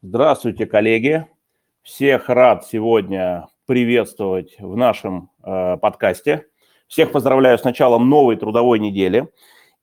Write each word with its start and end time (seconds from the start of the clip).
Здравствуйте, 0.00 0.64
коллеги. 0.64 1.26
Всех 1.82 2.28
рад 2.28 2.64
сегодня 2.64 3.48
приветствовать 3.66 4.54
в 4.60 4.76
нашем 4.76 5.32
э, 5.42 5.76
подкасте. 5.76 6.46
Всех 6.86 7.10
поздравляю 7.10 7.58
с 7.58 7.64
началом 7.64 8.08
новой 8.08 8.36
трудовой 8.36 8.78
недели. 8.78 9.28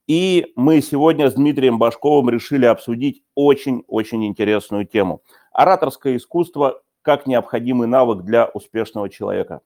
И 0.07 0.53
мы 0.55 0.79
сегодня 0.79 1.29
с 1.29 1.33
Дмитрием 1.33 1.79
Башковым 1.79 2.29
решили 2.29 2.65
обсудить 2.65 3.23
очень-очень 3.35 4.25
интересную 4.25 4.85
тему. 4.85 5.21
Ораторское 5.51 6.15
искусство 6.15 6.81
как 7.01 7.27
необходимый 7.27 7.89
навык 7.89 8.23
для 8.23 8.45
успешного 8.45 9.09
человека. 9.09 9.59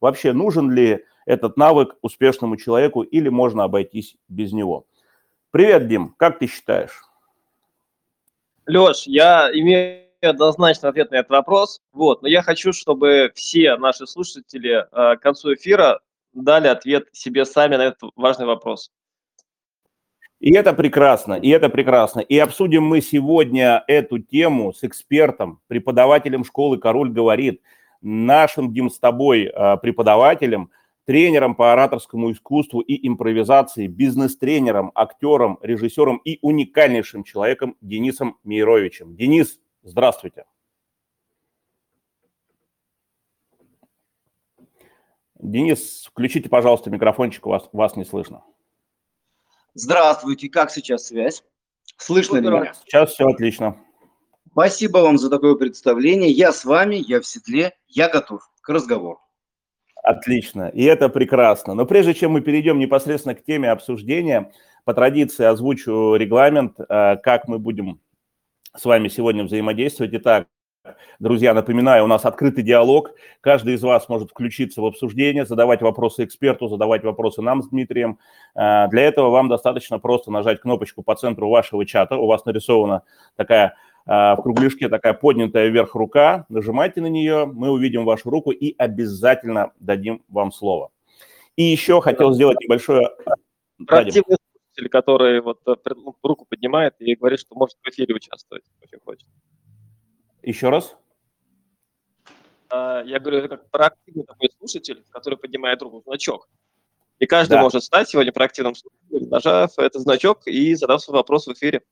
Вообще, 0.00 0.32
нужен 0.32 0.70
ли 0.70 1.04
этот 1.24 1.56
навык 1.56 1.96
успешному 2.00 2.56
человеку 2.56 3.02
или 3.02 3.28
можно 3.28 3.64
обойтись 3.64 4.14
без 4.28 4.52
него? 4.52 4.86
Привет, 5.50 5.88
Дим, 5.88 6.14
как 6.16 6.38
ты 6.38 6.46
считаешь? 6.46 7.05
Леш, 8.66 9.04
я 9.06 9.50
имею 9.52 10.02
однозначный 10.22 10.90
ответ 10.90 11.10
на 11.10 11.16
этот 11.16 11.30
вопрос, 11.30 11.80
вот, 11.92 12.22
но 12.22 12.28
я 12.28 12.42
хочу, 12.42 12.72
чтобы 12.72 13.30
все 13.34 13.76
наши 13.76 14.06
слушатели 14.06 14.84
э, 14.90 15.16
к 15.16 15.20
концу 15.20 15.54
эфира 15.54 16.00
дали 16.32 16.66
ответ 16.66 17.08
себе 17.12 17.44
сами 17.44 17.76
на 17.76 17.86
этот 17.86 18.10
важный 18.16 18.46
вопрос. 18.46 18.90
И 20.40 20.52
это 20.52 20.72
прекрасно, 20.72 21.34
и 21.34 21.48
это 21.48 21.68
прекрасно. 21.68 22.20
И 22.20 22.38
обсудим 22.38 22.82
мы 22.82 23.00
сегодня 23.00 23.84
эту 23.86 24.18
тему 24.18 24.72
с 24.72 24.82
экспертом, 24.82 25.60
преподавателем 25.68 26.44
школы 26.44 26.78
«Король 26.78 27.10
говорит», 27.10 27.62
нашим, 28.02 28.72
Дим, 28.72 28.90
с 28.90 28.98
тобой 28.98 29.44
э, 29.44 29.76
преподавателем– 29.78 30.70
тренером 31.06 31.54
по 31.54 31.72
ораторскому 31.72 32.32
искусству 32.32 32.80
и 32.80 33.06
импровизации, 33.06 33.86
бизнес-тренером, 33.86 34.92
актером, 34.94 35.58
режиссером 35.62 36.18
и 36.18 36.38
уникальнейшим 36.42 37.24
человеком 37.24 37.76
Денисом 37.80 38.38
Мейровичем. 38.44 39.16
Денис, 39.16 39.58
здравствуйте. 39.82 40.44
Денис, 45.38 46.06
включите, 46.06 46.48
пожалуйста, 46.48 46.90
микрофончик, 46.90 47.46
у 47.46 47.50
вас, 47.50 47.68
вас 47.72 47.94
не 47.96 48.04
слышно. 48.04 48.42
Здравствуйте, 49.74 50.48
как 50.48 50.70
сейчас 50.70 51.06
связь? 51.06 51.44
Слышно 51.98 52.38
ли 52.38 52.48
меня? 52.48 52.74
Сейчас 52.74 53.12
все 53.12 53.26
отлично. 53.28 53.78
Спасибо 54.50 54.98
вам 54.98 55.18
за 55.18 55.30
такое 55.30 55.54
представление. 55.54 56.30
Я 56.30 56.50
с 56.50 56.64
вами, 56.64 56.96
я 56.96 57.20
в 57.20 57.26
седле, 57.26 57.76
я 57.86 58.08
готов 58.08 58.40
к 58.60 58.68
разговору. 58.70 59.20
Отлично, 60.06 60.68
и 60.68 60.84
это 60.84 61.08
прекрасно. 61.08 61.74
Но 61.74 61.84
прежде 61.84 62.14
чем 62.14 62.30
мы 62.30 62.40
перейдем 62.40 62.78
непосредственно 62.78 63.34
к 63.34 63.42
теме 63.42 63.72
обсуждения, 63.72 64.52
по 64.84 64.94
традиции 64.94 65.44
озвучу 65.44 66.14
регламент, 66.14 66.78
э, 66.78 67.16
как 67.16 67.48
мы 67.48 67.58
будем 67.58 67.98
с 68.76 68.84
вами 68.84 69.08
сегодня 69.08 69.42
взаимодействовать. 69.42 70.14
Итак, 70.14 70.46
Друзья, 71.18 71.54
напоминаю, 71.54 72.04
у 72.04 72.06
нас 72.06 72.24
открытый 72.24 72.62
диалог. 72.62 73.10
Каждый 73.40 73.74
из 73.74 73.82
вас 73.82 74.08
может 74.08 74.30
включиться 74.30 74.80
в 74.82 74.86
обсуждение, 74.86 75.46
задавать 75.46 75.82
вопросы 75.82 76.24
эксперту, 76.24 76.68
задавать 76.68 77.02
вопросы 77.04 77.42
нам 77.42 77.62
с 77.62 77.68
Дмитрием. 77.68 78.18
Э, 78.54 78.86
для 78.88 79.02
этого 79.02 79.30
вам 79.30 79.48
достаточно 79.48 79.98
просто 79.98 80.30
нажать 80.30 80.60
кнопочку 80.60 81.02
по 81.02 81.16
центру 81.16 81.48
вашего 81.48 81.84
чата. 81.84 82.16
У 82.16 82.26
вас 82.26 82.44
нарисована 82.44 83.02
такая 83.34 83.74
в 84.06 84.38
кругляшке 84.42 84.88
такая 84.88 85.14
поднятая 85.14 85.68
вверх 85.68 85.96
рука, 85.96 86.46
нажимайте 86.48 87.00
на 87.00 87.08
нее, 87.08 87.44
мы 87.44 87.70
увидим 87.70 88.04
вашу 88.04 88.30
руку 88.30 88.52
и 88.52 88.74
обязательно 88.78 89.72
дадим 89.80 90.22
вам 90.28 90.52
слово. 90.52 90.90
И 91.56 91.64
еще 91.64 92.00
хотел 92.00 92.32
сделать 92.32 92.58
небольшое... 92.60 93.10
Активный 93.88 94.36
слушатель, 94.76 94.88
который 94.88 95.40
вот 95.40 95.60
э, 95.66 95.74
ну, 95.96 96.16
руку 96.22 96.46
поднимает 96.48 96.94
и 96.98 97.14
говорит, 97.14 97.40
что 97.40 97.54
может 97.54 97.76
в 97.82 97.88
эфире 97.88 98.14
участвовать, 98.14 98.64
очень 98.82 98.98
хочет. 99.04 99.26
Еще 100.42 100.70
раз? 100.70 100.96
А, 102.70 103.02
я 103.04 103.18
говорю, 103.18 103.38
это 103.38 103.48
как 103.48 103.70
проактивный 103.70 104.24
такой 104.24 104.50
слушатель, 104.58 105.04
который 105.10 105.36
поднимает 105.36 105.82
руку, 105.82 106.02
значок. 106.06 106.48
И 107.18 107.26
каждый 107.26 107.54
да. 107.54 107.62
может 107.62 107.82
стать 107.82 108.08
сегодня 108.08 108.32
проактивным 108.32 108.74
слушателем, 108.74 109.28
нажав 109.28 109.78
этот 109.78 110.02
значок 110.02 110.46
и 110.46 110.74
задав 110.74 111.02
свой 111.02 111.16
вопрос 111.16 111.46
в 111.46 111.52
эфире. 111.52 111.82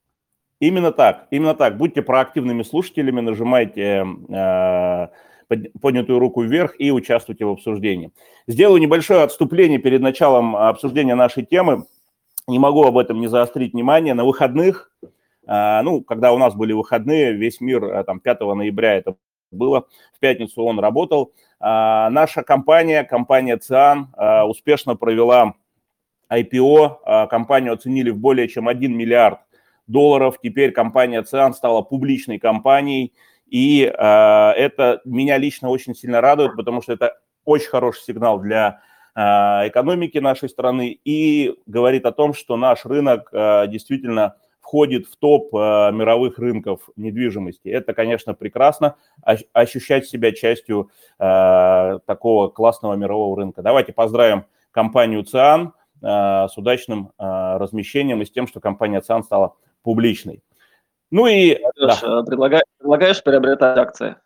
Именно 0.60 0.92
так, 0.92 1.26
именно 1.30 1.54
так. 1.54 1.76
Будьте 1.76 2.02
проактивными 2.02 2.62
слушателями, 2.62 3.20
нажимайте 3.20 4.06
э, 4.28 5.08
поднятую 5.80 6.18
руку 6.18 6.42
вверх 6.42 6.74
и 6.78 6.92
участвуйте 6.92 7.44
в 7.44 7.50
обсуждении. 7.50 8.12
Сделаю 8.46 8.80
небольшое 8.80 9.22
отступление 9.22 9.78
перед 9.78 10.00
началом 10.00 10.56
обсуждения 10.56 11.16
нашей 11.16 11.44
темы. 11.44 11.86
Не 12.46 12.58
могу 12.58 12.84
об 12.84 12.98
этом 12.98 13.20
не 13.20 13.26
заострить 13.26 13.72
внимание. 13.72 14.14
На 14.14 14.24
выходных, 14.24 14.92
э, 15.46 15.80
ну, 15.82 16.02
когда 16.02 16.32
у 16.32 16.38
нас 16.38 16.54
были 16.54 16.72
выходные, 16.72 17.32
весь 17.32 17.60
мир, 17.60 17.84
э, 17.84 18.04
там, 18.04 18.20
5 18.20 18.54
ноября 18.54 18.94
это 18.94 19.16
было, 19.50 19.86
в 20.14 20.20
пятницу 20.20 20.62
он 20.62 20.80
работал, 20.80 21.32
наша 21.60 22.42
компания, 22.42 23.04
компания 23.04 23.56
ЦИАН, 23.56 24.14
успешно 24.48 24.96
провела 24.96 25.54
IPO, 26.28 27.28
компанию 27.28 27.72
оценили 27.72 28.10
в 28.10 28.18
более 28.18 28.48
чем 28.48 28.66
1 28.66 28.94
миллиард 28.94 29.38
долларов. 29.86 30.38
Теперь 30.42 30.72
компания 30.72 31.22
Циан 31.22 31.54
стала 31.54 31.82
публичной 31.82 32.38
компанией, 32.38 33.12
и 33.46 33.84
э, 33.84 33.90
это 33.92 35.00
меня 35.04 35.38
лично 35.38 35.68
очень 35.68 35.94
сильно 35.94 36.20
радует, 36.20 36.56
потому 36.56 36.82
что 36.82 36.92
это 36.92 37.18
очень 37.44 37.68
хороший 37.68 38.02
сигнал 38.02 38.40
для 38.40 38.80
э, 39.14 39.20
экономики 39.68 40.18
нашей 40.18 40.48
страны 40.48 40.98
и 41.04 41.54
говорит 41.66 42.06
о 42.06 42.12
том, 42.12 42.34
что 42.34 42.56
наш 42.56 42.84
рынок 42.84 43.28
э, 43.32 43.66
действительно 43.68 44.36
входит 44.60 45.06
в 45.06 45.16
топ 45.16 45.54
э, 45.54 45.92
мировых 45.92 46.38
рынков 46.38 46.88
недвижимости. 46.96 47.68
Это, 47.68 47.92
конечно, 47.92 48.32
прекрасно, 48.32 48.96
ощущать 49.52 50.06
себя 50.06 50.32
частью 50.32 50.90
э, 51.18 51.98
такого 52.06 52.48
классного 52.48 52.94
мирового 52.94 53.36
рынка. 53.36 53.62
Давайте 53.62 53.92
поздравим 53.92 54.46
компанию 54.70 55.22
ЦИАН 55.22 55.74
э, 56.02 56.48
с 56.48 56.56
удачным 56.56 57.12
э, 57.18 57.56
размещением 57.58 58.22
и 58.22 58.24
с 58.24 58.30
тем, 58.30 58.46
что 58.46 58.60
компания 58.60 59.02
ЦИАН 59.02 59.24
стала 59.24 59.54
публичный. 59.84 60.42
Ну 61.12 61.28
и... 61.28 61.60
да. 61.78 62.00
Э, 62.02 62.24
предлагаешь, 62.26 62.64
предлагаешь 62.78 63.22
приобретать 63.22 63.78
акции? 63.78 64.16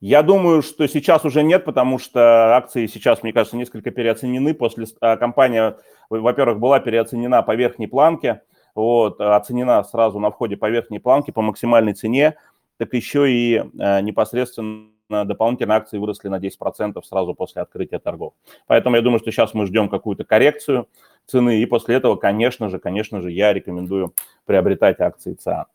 Я 0.00 0.22
думаю, 0.22 0.62
что 0.62 0.88
сейчас 0.88 1.24
уже 1.24 1.42
нет, 1.42 1.64
потому 1.64 1.98
что 1.98 2.56
акции 2.56 2.86
сейчас, 2.86 3.22
мне 3.22 3.32
кажется, 3.32 3.56
несколько 3.56 3.90
переоценены. 3.90 4.54
После 4.54 4.86
а, 5.00 5.18
компания, 5.18 5.76
во-первых, 6.08 6.58
была 6.58 6.80
переоценена 6.80 7.42
по 7.42 7.54
верхней 7.54 7.86
планке, 7.86 8.40
вот, 8.74 9.20
оценена 9.20 9.84
сразу 9.84 10.18
на 10.18 10.30
входе 10.30 10.56
по 10.56 10.70
верхней 10.70 11.00
планке 11.00 11.32
по 11.32 11.42
максимальной 11.42 11.92
цене, 11.92 12.36
так 12.78 12.94
еще 12.94 13.30
и 13.30 13.56
э, 13.56 14.00
непосредственно 14.00 14.88
дополнительно 15.10 15.76
акции 15.76 15.98
выросли 15.98 16.28
на 16.28 16.38
10% 16.38 17.02
сразу 17.02 17.34
после 17.34 17.62
открытия 17.62 17.98
торгов. 17.98 18.34
Поэтому 18.66 18.96
я 18.96 19.02
думаю, 19.02 19.18
что 19.18 19.30
сейчас 19.30 19.54
мы 19.54 19.66
ждем 19.66 19.88
какую-то 19.88 20.24
коррекцию 20.24 20.88
цены, 21.26 21.60
и 21.60 21.66
после 21.66 21.96
этого, 21.96 22.16
конечно 22.16 22.68
же, 22.68 22.78
конечно 22.78 23.20
же, 23.20 23.30
я 23.30 23.52
рекомендую 23.52 24.14
приобретать 24.46 25.00
акции 25.00 25.34
ЦА. 25.34 25.66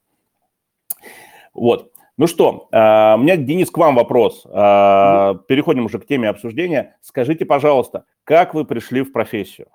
Вот. 1.54 1.92
Ну 2.18 2.28
что, 2.28 2.70
а, 2.72 3.16
у 3.16 3.22
меня, 3.22 3.36
Денис, 3.36 3.70
к 3.70 3.78
вам 3.78 3.96
вопрос. 3.96 4.46
А, 4.50 5.36
переходим 5.48 5.86
уже 5.86 6.00
к 6.00 6.08
теме 6.08 6.30
обсуждения. 6.30 6.98
Скажите, 7.02 7.46
пожалуйста, 7.46 8.06
как 8.24 8.54
вы 8.54 8.64
пришли 8.64 9.02
в 9.02 9.12
профессию? 9.12 9.68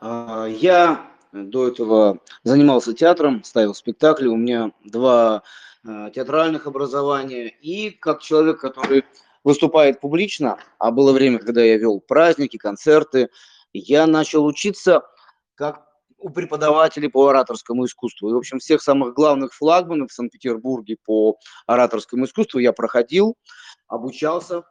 А, 0.00 0.46
я 0.46 1.06
до 1.32 1.68
этого 1.68 2.18
занимался 2.44 2.92
театром, 2.92 3.42
ставил 3.42 3.74
спектакли. 3.74 4.26
У 4.26 4.36
меня 4.36 4.72
два 4.84 5.42
театральных 5.84 6.66
образования. 6.66 7.48
И 7.48 7.90
как 7.90 8.22
человек, 8.22 8.60
который 8.60 9.04
выступает 9.44 10.00
публично, 10.00 10.58
а 10.78 10.90
было 10.90 11.12
время, 11.12 11.38
когда 11.38 11.62
я 11.62 11.76
вел 11.76 12.00
праздники, 12.00 12.56
концерты, 12.56 13.28
я 13.72 14.06
начал 14.06 14.44
учиться 14.44 15.02
как 15.54 15.86
у 16.18 16.30
преподавателей 16.30 17.08
по 17.08 17.26
ораторскому 17.28 17.84
искусству. 17.84 18.30
И, 18.30 18.32
в 18.32 18.36
общем, 18.36 18.60
всех 18.60 18.80
самых 18.80 19.14
главных 19.14 19.52
флагманов 19.52 20.10
в 20.10 20.14
Санкт-Петербурге 20.14 20.96
по 21.04 21.36
ораторскому 21.66 22.26
искусству 22.26 22.60
я 22.60 22.72
проходил, 22.72 23.36
обучался 23.88 24.62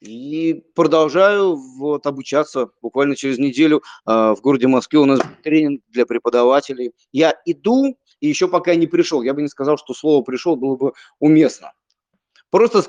и 0.00 0.64
продолжаю 0.74 1.56
вот 1.56 2.06
обучаться. 2.06 2.68
Буквально 2.80 3.16
через 3.16 3.38
неделю 3.38 3.82
э, 4.06 4.12
в 4.12 4.40
городе 4.42 4.68
Москве 4.68 5.00
у 5.00 5.06
нас 5.06 5.20
тренинг 5.42 5.82
для 5.88 6.06
преподавателей. 6.06 6.92
Я 7.12 7.34
иду, 7.44 7.96
и 8.26 8.28
еще 8.28 8.48
пока 8.48 8.74
не 8.74 8.86
пришел. 8.86 9.22
Я 9.22 9.34
бы 9.34 9.42
не 9.42 9.48
сказал, 9.48 9.78
что 9.78 9.94
слово 9.94 10.22
«пришел» 10.24 10.56
было 10.56 10.76
бы 10.76 10.92
уместно. 11.20 11.72
Просто 12.50 12.82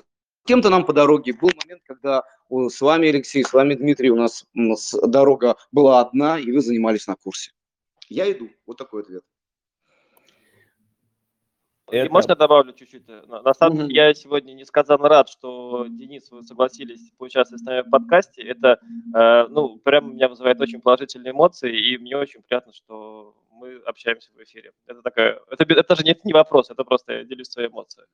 кем-то 0.46 0.70
нам 0.70 0.86
по 0.86 0.94
дороге. 0.94 1.34
Был 1.34 1.52
момент, 1.64 1.84
когда 1.86 2.24
с 2.50 2.82
вами, 2.82 3.10
Алексей, 3.10 3.44
с 3.44 3.54
вами, 3.54 3.76
Дмитрий, 3.76 4.10
у 4.10 4.16
нас, 4.16 4.46
у 4.56 4.62
нас 4.62 4.96
дорога 5.08 5.56
была 5.72 6.02
одна, 6.02 6.40
и 6.40 6.52
вы 6.52 6.62
занимались 6.62 7.08
на 7.08 7.16
курсе. 7.16 7.52
Я 8.10 8.32
иду. 8.32 8.50
Вот 8.66 8.78
такой 8.78 9.04
ответ. 9.04 9.24
Это... 11.90 12.12
можно 12.12 12.36
добавлю 12.36 12.74
чуть-чуть? 12.74 13.08
На 13.08 13.54
самом 13.54 13.78
деле, 13.78 13.96
я 13.96 14.14
сегодня 14.14 14.54
несказанно 14.54 15.08
рад, 15.08 15.30
что, 15.30 15.86
Денис, 15.88 16.30
вы 16.32 16.44
согласились 16.44 17.12
поучаствовать 17.18 17.62
с 17.62 17.66
нами 17.66 17.82
в 17.82 17.90
подкасте. 17.90 18.42
Это, 18.42 18.80
э, 19.16 19.48
ну, 19.48 19.78
прямо 19.78 20.12
меня 20.12 20.28
вызывает 20.28 20.60
очень 20.60 20.82
положительные 20.82 21.32
эмоции, 21.32 21.94
и 21.94 21.98
мне 21.98 22.18
очень 22.18 22.42
приятно, 22.42 22.74
что 22.74 23.36
мы 23.58 23.78
общаемся 23.86 24.32
в 24.34 24.44
эфире. 24.44 24.72
Это 24.86 25.02
такая, 25.02 25.40
это, 25.50 25.64
это 25.64 25.96
же 25.96 26.04
не, 26.04 26.16
не 26.24 26.34
вопрос, 26.34 26.70
это 26.70 26.84
просто 26.84 27.14
я 27.14 27.24
делюсь 27.24 27.50
своей 27.50 27.70
эмоцией. 27.70 28.08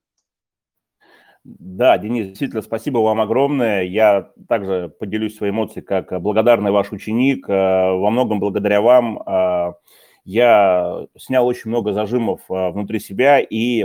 Да, 1.44 1.98
Денис, 1.98 2.28
действительно, 2.28 2.62
спасибо 2.62 2.98
вам 2.98 3.20
огромное. 3.20 3.82
Я 3.82 4.30
также 4.48 4.90
поделюсь 4.98 5.36
своей 5.36 5.52
эмоцией 5.52 5.84
как 5.84 6.18
благодарный 6.22 6.70
ваш 6.70 6.90
ученик. 6.90 7.46
Э, 7.48 7.92
во 7.92 8.10
многом 8.10 8.40
благодаря 8.40 8.80
вам 8.80 9.20
э, 9.20 9.74
я 10.24 11.06
снял 11.18 11.46
очень 11.46 11.68
много 11.68 11.92
зажимов 11.92 12.40
э, 12.48 12.70
внутри 12.70 12.98
себя 12.98 13.40
и, 13.40 13.84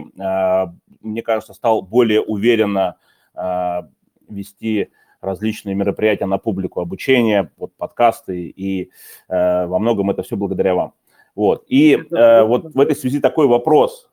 мне 1.01 1.21
кажется, 1.21 1.53
стал 1.53 1.81
более 1.81 2.21
уверенно 2.21 2.95
вести 4.27 4.89
различные 5.21 5.75
мероприятия 5.75 6.25
на 6.25 6.37
публику, 6.37 6.79
обучение, 6.81 7.51
вот 7.57 7.73
подкасты, 7.75 8.47
и 8.47 8.91
во 9.27 9.79
многом 9.79 10.09
это 10.11 10.23
все 10.23 10.35
благодаря 10.35 10.75
вам. 10.75 10.93
Вот. 11.39 11.63
И 11.67 11.95
вот 12.11 12.73
в 12.73 12.79
этой 12.79 12.95
связи 12.95 13.21
такой 13.21 13.47
вопрос. 13.47 14.09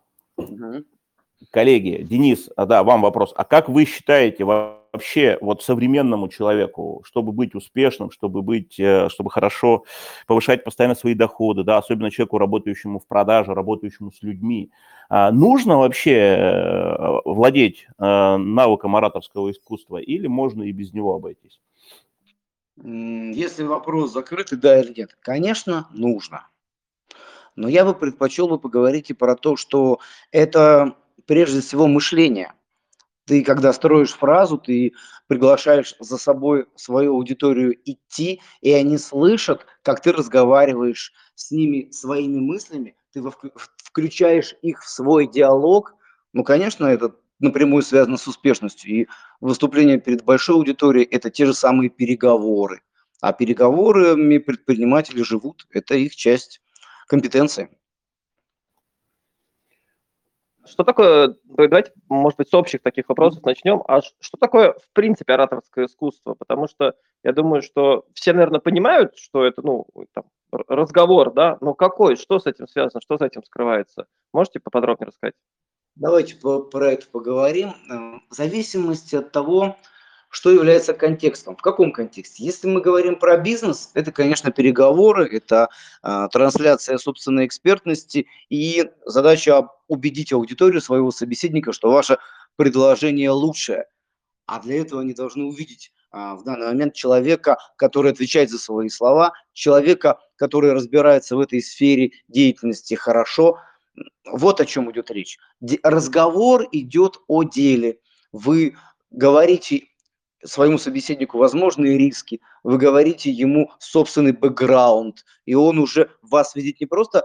Коллеги, 1.51 2.03
Денис, 2.03 2.49
а, 2.57 2.67
да, 2.67 2.83
вам 2.83 3.03
вопрос. 3.03 3.33
А 3.37 3.45
как 3.45 3.69
вы 3.69 3.85
считаете 3.85 4.45
вообще 4.45 5.37
вот 5.41 5.63
современному 5.63 6.29
человеку, 6.29 7.03
чтобы 7.05 7.33
быть 7.33 7.55
успешным, 7.55 8.11
чтобы 8.11 8.41
быть, 8.41 8.81
э, 8.81 9.09
чтобы 9.11 9.31
хорошо 9.31 9.85
повышать 10.27 10.65
постоянно 10.65 10.95
свои 10.95 11.15
доходы, 11.15 11.63
да, 11.63 11.77
особенно 11.77 12.11
человеку, 12.11 12.39
работающему 12.39 13.01
в 13.01 13.07
продаже, 13.07 13.53
работающему 13.53 14.13
с 14.13 14.23
людьми, 14.23 14.71
а, 15.11 15.31
нужно 15.31 15.79
вообще 15.79 16.17
э, 16.17 17.21
владеть 17.27 17.87
э, 17.99 18.37
навыком 18.37 18.97
ораторского 18.97 19.51
искусства 19.51 19.99
или 19.99 20.27
можно 20.27 20.63
и 20.63 20.73
без 20.73 20.95
него 20.95 21.15
обойтись? 21.15 21.61
Если 22.83 23.63
вопрос 23.63 24.13
закрытый, 24.13 24.59
да 24.59 24.81
или 24.81 24.93
нет, 24.97 25.17
конечно, 25.21 25.87
нужно. 25.93 26.49
Но 27.57 27.69
я 27.69 27.85
бы 27.85 27.95
предпочел 27.95 28.49
бы 28.49 28.59
поговорить 28.59 29.11
и 29.11 29.15
про 29.15 29.35
то, 29.35 29.57
что 29.57 29.99
это 30.31 30.95
прежде 31.25 31.63
всего 31.63 31.87
мышление. 31.89 32.53
Ты, 33.25 33.43
когда 33.43 33.73
строишь 33.73 34.13
фразу, 34.13 34.59
ты 34.59 34.93
приглашаешь 35.27 35.97
за 35.99 36.19
собой 36.19 36.67
свою 36.77 37.15
аудиторию 37.15 37.77
идти, 37.85 38.41
и 38.61 38.71
они 38.71 38.99
слышат, 38.99 39.67
как 39.83 40.01
ты 40.01 40.13
разговариваешь 40.13 41.13
с 41.35 41.51
ними 41.51 41.91
своими 41.91 42.39
мыслями, 42.39 42.95
ты 43.13 43.23
включаешь 43.79 44.55
их 44.63 44.85
в 44.85 44.89
свой 44.89 45.27
диалог. 45.27 45.95
Ну, 46.33 46.45
конечно, 46.45 46.87
это 46.87 47.17
напрямую 47.41 47.83
связано 47.83 48.19
с 48.19 48.29
успешностью. 48.29 48.91
И 48.91 49.07
выступление 49.41 49.99
перед 49.99 50.25
большой 50.25 50.57
аудиторией– 50.57 51.09
это 51.11 51.31
те 51.31 51.47
же 51.47 51.55
самые 51.55 51.91
переговоры. 51.91 52.83
А 53.23 53.33
переговорами 53.33 54.39
предприниматели 54.39 55.23
живут, 55.23 55.67
это 55.71 55.95
их 55.95 56.15
часть 56.15 56.61
компетенции. 57.07 57.71
Что 60.67 60.83
такое, 60.83 61.37
давайте, 61.45 61.93
может 62.09 62.39
быть, 62.39 62.49
с 62.49 62.55
общих 62.55 62.83
таких 62.83 63.09
вопросов 63.09 63.45
начнем. 63.45 63.83
А 63.87 64.01
что 64.03 64.37
такое, 64.39 64.73
в 64.73 64.89
принципе, 64.93 65.35
ораторское 65.35 65.87
искусство? 65.87 66.35
Потому 66.35 66.67
что 66.67 66.95
я 67.23 67.33
думаю, 67.33 67.63
что 67.63 68.05
все, 68.15 68.33
наверное, 68.33 68.59
понимают, 68.59 69.17
что 69.17 69.45
это, 69.45 69.63
ну, 69.63 69.87
там, 70.13 70.25
разговор, 70.51 71.33
да, 71.33 71.57
но 71.61 71.75
какой, 71.75 72.17
что 72.17 72.41
с 72.41 72.47
этим 72.47 72.67
связано, 72.67 73.01
что 73.01 73.17
за 73.17 73.27
этим 73.27 73.45
скрывается? 73.45 74.07
Можете 74.33 74.59
поподробнее 74.59 75.09
рассказать? 75.09 75.35
Давайте 75.95 76.37
про 76.37 76.93
это 76.93 77.07
поговорим. 77.11 77.69
Э, 77.69 78.19
в 78.29 78.35
зависимости 78.35 79.17
от 79.17 79.33
того, 79.33 79.77
что 80.29 80.51
является 80.51 80.93
контекстом. 80.93 81.57
В 81.57 81.63
каком 81.63 81.93
контексте? 81.93 82.45
Если 82.45 82.67
мы 82.67 82.81
говорим 82.81 83.17
про 83.17 83.37
бизнес, 83.37 83.91
это, 83.95 84.13
конечно, 84.13 84.51
переговоры, 84.51 85.27
это 85.27 85.69
э, 86.03 86.29
трансляция 86.33 86.99
собственной 86.99 87.47
экспертности 87.47 88.27
и 88.49 88.91
задача 89.05 89.69
убедить 89.89 90.33
аудиторию 90.33 90.81
своего 90.81 91.11
собеседника, 91.11 91.73
что 91.73 91.91
ваше 91.91 92.19
предложение 92.57 93.31
лучшее. 93.31 93.87
А 94.47 94.61
для 94.61 94.81
этого 94.81 95.01
они 95.01 95.15
должны 95.15 95.45
увидеть 95.45 95.93
э, 96.13 96.17
в 96.35 96.43
данный 96.45 96.67
момент 96.67 96.95
человека, 96.95 97.59
который 97.77 98.13
отвечает 98.13 98.51
за 98.51 98.59
свои 98.59 98.89
слова, 98.89 99.33
человека, 99.53 100.19
который 100.37 100.73
разбирается 100.73 101.37
в 101.37 101.41
этой 101.41 101.63
сфере 101.63 102.13
деятельности 102.29 102.95
хорошо. 102.95 103.59
Вот 104.31 104.61
о 104.61 104.67
чем 104.67 104.91
идет 104.91 105.11
речь. 105.11 105.39
Разговор 105.83 106.67
идет 106.73 107.19
о 107.29 107.45
деле. 107.45 107.99
Вы 108.33 108.77
говорите 109.11 109.87
своему 110.45 110.79
собеседнику 110.79 111.39
возможные 111.39 111.99
риски, 111.99 112.41
вы 112.63 112.79
говорите 112.79 113.31
ему 113.31 113.71
собственный 113.79 114.33
бэкграунд, 114.33 115.25
и 115.45 115.55
он 115.55 115.79
уже 115.79 116.11
вас 116.23 116.55
видит 116.55 116.81
не 116.81 116.87
просто 116.87 117.25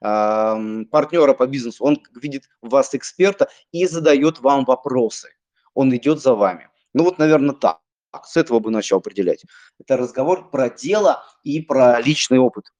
э, 0.00 0.84
партнера 0.90 1.34
по 1.34 1.46
бизнесу, 1.46 1.84
он 1.84 2.02
видит 2.14 2.48
вас 2.62 2.94
эксперта 2.94 3.48
и 3.72 3.86
задает 3.86 4.40
вам 4.40 4.64
вопросы. 4.64 5.30
Он 5.74 5.94
идет 5.94 6.20
за 6.20 6.34
вами. 6.34 6.68
Ну 6.94 7.04
вот, 7.04 7.18
наверное, 7.18 7.54
так. 7.54 7.80
С 8.24 8.36
этого 8.36 8.58
бы 8.58 8.70
начал 8.70 8.96
определять. 8.96 9.44
Это 9.78 9.96
разговор 9.96 10.50
про 10.50 10.70
дело 10.70 11.24
и 11.44 11.60
про 11.60 12.00
личный 12.00 12.38
опыт. 12.38 12.72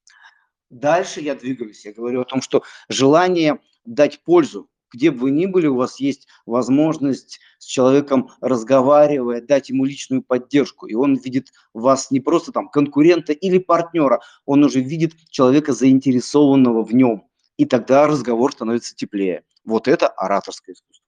Дальше 0.70 1.20
я 1.20 1.34
двигаюсь. 1.34 1.84
Я 1.84 1.93
говорю 1.93 2.22
о 2.22 2.25
том, 2.25 2.43
что 2.43 2.62
желание 2.88 3.61
дать 3.84 4.22
пользу 4.25 4.69
где 4.93 5.11
бы 5.11 5.19
вы 5.19 5.31
ни 5.31 5.46
были, 5.46 5.67
у 5.67 5.76
вас 5.76 6.00
есть 6.00 6.29
возможность 6.46 7.40
с 7.58 7.64
человеком 7.64 8.31
разговаривая, 8.40 9.40
дать 9.40 9.69
ему 9.69 9.85
личную 9.85 10.23
поддержку. 10.23 10.87
И 10.87 10.94
он 10.94 11.17
видит 11.17 11.49
вас 11.75 12.11
не 12.11 12.20
просто 12.20 12.52
там 12.52 12.69
конкурента 12.69 13.32
или 13.32 13.58
партнера, 13.58 14.20
он 14.46 14.64
уже 14.64 14.81
видит 14.81 15.14
человека 15.31 15.73
заинтересованного 15.73 16.85
в 16.85 16.94
нем. 16.94 17.25
И 17.56 17.64
тогда 17.64 18.06
разговор 18.06 18.52
становится 18.52 18.94
теплее. 18.94 19.43
Вот 19.64 19.88
это 19.88 20.08
ораторское 20.08 20.75
искусство. 20.75 21.05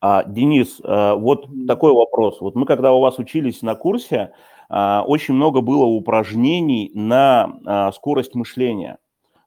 А, 0.00 0.24
Денис, 0.24 0.80
а, 0.82 1.14
вот 1.14 1.48
такой 1.66 1.92
вопрос. 1.92 2.40
Вот 2.40 2.54
мы 2.54 2.66
когда 2.66 2.92
у 2.92 3.00
вас 3.00 3.18
учились 3.18 3.62
на 3.62 3.74
курсе, 3.74 4.32
а, 4.68 5.04
очень 5.06 5.34
много 5.34 5.60
было 5.60 5.84
упражнений 5.84 6.90
на 6.94 7.58
а, 7.64 7.92
скорость 7.92 8.34
мышления. 8.34 8.98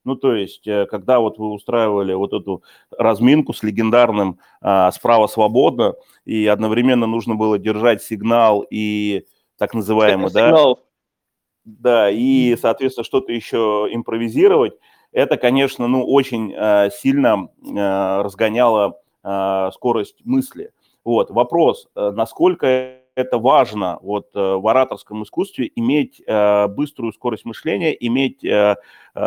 Ну, 0.05 0.15
то 0.15 0.33
есть, 0.33 0.67
э, 0.67 0.85
когда 0.85 1.19
вот 1.19 1.37
вы 1.37 1.51
устраивали 1.51 2.13
вот 2.13 2.33
эту 2.33 2.63
разминку 2.89 3.53
с 3.53 3.63
легендарным 3.63 4.39
а, 4.61 4.91
«Справа 4.91 5.27
свободно», 5.27 5.95
и 6.25 6.47
одновременно 6.47 7.05
нужно 7.05 7.35
было 7.35 7.57
держать 7.57 8.01
сигнал 8.01 8.65
и 8.69 9.25
так 9.57 9.73
называемый, 9.73 10.31
да, 10.31 10.47
сигнал. 10.47 10.79
да, 11.65 12.09
и, 12.09 12.55
соответственно, 12.55 13.03
что-то 13.03 13.33
еще 13.33 13.87
импровизировать, 13.91 14.73
это, 15.11 15.37
конечно, 15.37 15.87
ну, 15.87 16.06
очень 16.06 16.53
э, 16.56 16.89
сильно 16.91 17.49
э, 17.61 18.21
разгоняло 18.21 18.99
э, 19.23 19.69
скорость 19.73 20.23
мысли. 20.23 20.71
Вот, 21.03 21.31
вопрос, 21.31 21.89
э, 21.95 22.11
насколько 22.11 22.98
это 23.19 23.38
важно 23.38 23.99
вот 24.02 24.30
э, 24.33 24.40
в 24.40 24.66
ораторском 24.68 25.23
искусстве 25.23 25.69
иметь 25.76 26.21
э, 26.26 26.68
быструю 26.68 27.11
скорость 27.11 27.44
мышления, 27.44 27.92
иметь 27.92 28.44
э, 28.45 28.78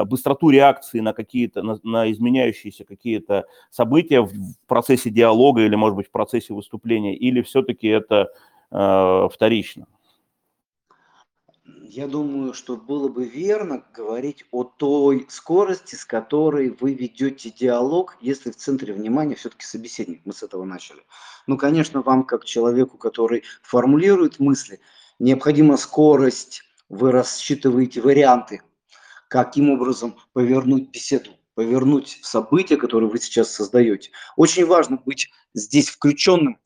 быстроту 0.07 0.49
реакции 0.49 1.01
на 1.01 1.13
какие-то, 1.13 1.63
на, 1.63 1.79
на 1.83 2.11
изменяющиеся 2.11 2.85
какие-то 2.85 3.45
события 3.71 4.23
в 4.23 4.33
процессе 4.67 5.11
диалога 5.11 5.63
или, 5.63 5.75
может 5.75 5.97
быть, 5.97 6.09
в 6.09 6.11
процессе 6.11 6.55
выступления, 6.55 7.15
или 7.15 7.43
все-таки 7.43 7.89
это 7.89 8.31
вторично? 8.71 9.87
Я 11.95 12.07
думаю, 12.07 12.55
что 12.55 12.79
было 12.79 13.09
бы 13.09 13.27
верно 13.27 13.85
говорить 13.93 14.47
о 14.51 14.65
той 14.65 15.27
скорости, 15.29 15.95
с 15.95 16.07
которой 16.07 16.71
вы 16.81 16.95
ведете 16.95 17.51
диалог, 17.51 18.17
если 18.23 18.51
в 18.51 18.57
центре 18.57 18.95
внимания 18.95 19.35
все-таки 19.35 19.67
собеседник. 19.67 20.23
Мы 20.25 20.33
с 20.33 20.43
этого 20.43 20.65
начали. 20.65 21.03
Ну, 21.47 21.59
конечно, 21.59 22.01
вам, 22.01 22.25
как 22.25 22.47
человеку, 22.47 22.97
который 22.97 23.43
формулирует 23.63 24.39
мысли, 24.39 24.81
необходима 25.19 25.77
скорость, 25.77 26.63
вы 26.89 27.13
рассчитываете 27.13 28.01
варианты, 28.01 28.63
каким 29.29 29.69
образом 29.69 30.17
повернуть 30.33 30.89
беседу, 30.89 31.33
повернуть 31.55 32.21
события, 32.23 32.79
которые 32.79 33.11
вы 33.11 33.19
сейчас 33.19 33.51
создаете. 33.51 34.13
Очень 34.37 34.65
важно 34.65 34.97
быть 34.97 35.31
здесь 35.53 35.91
включенным, 35.91 36.59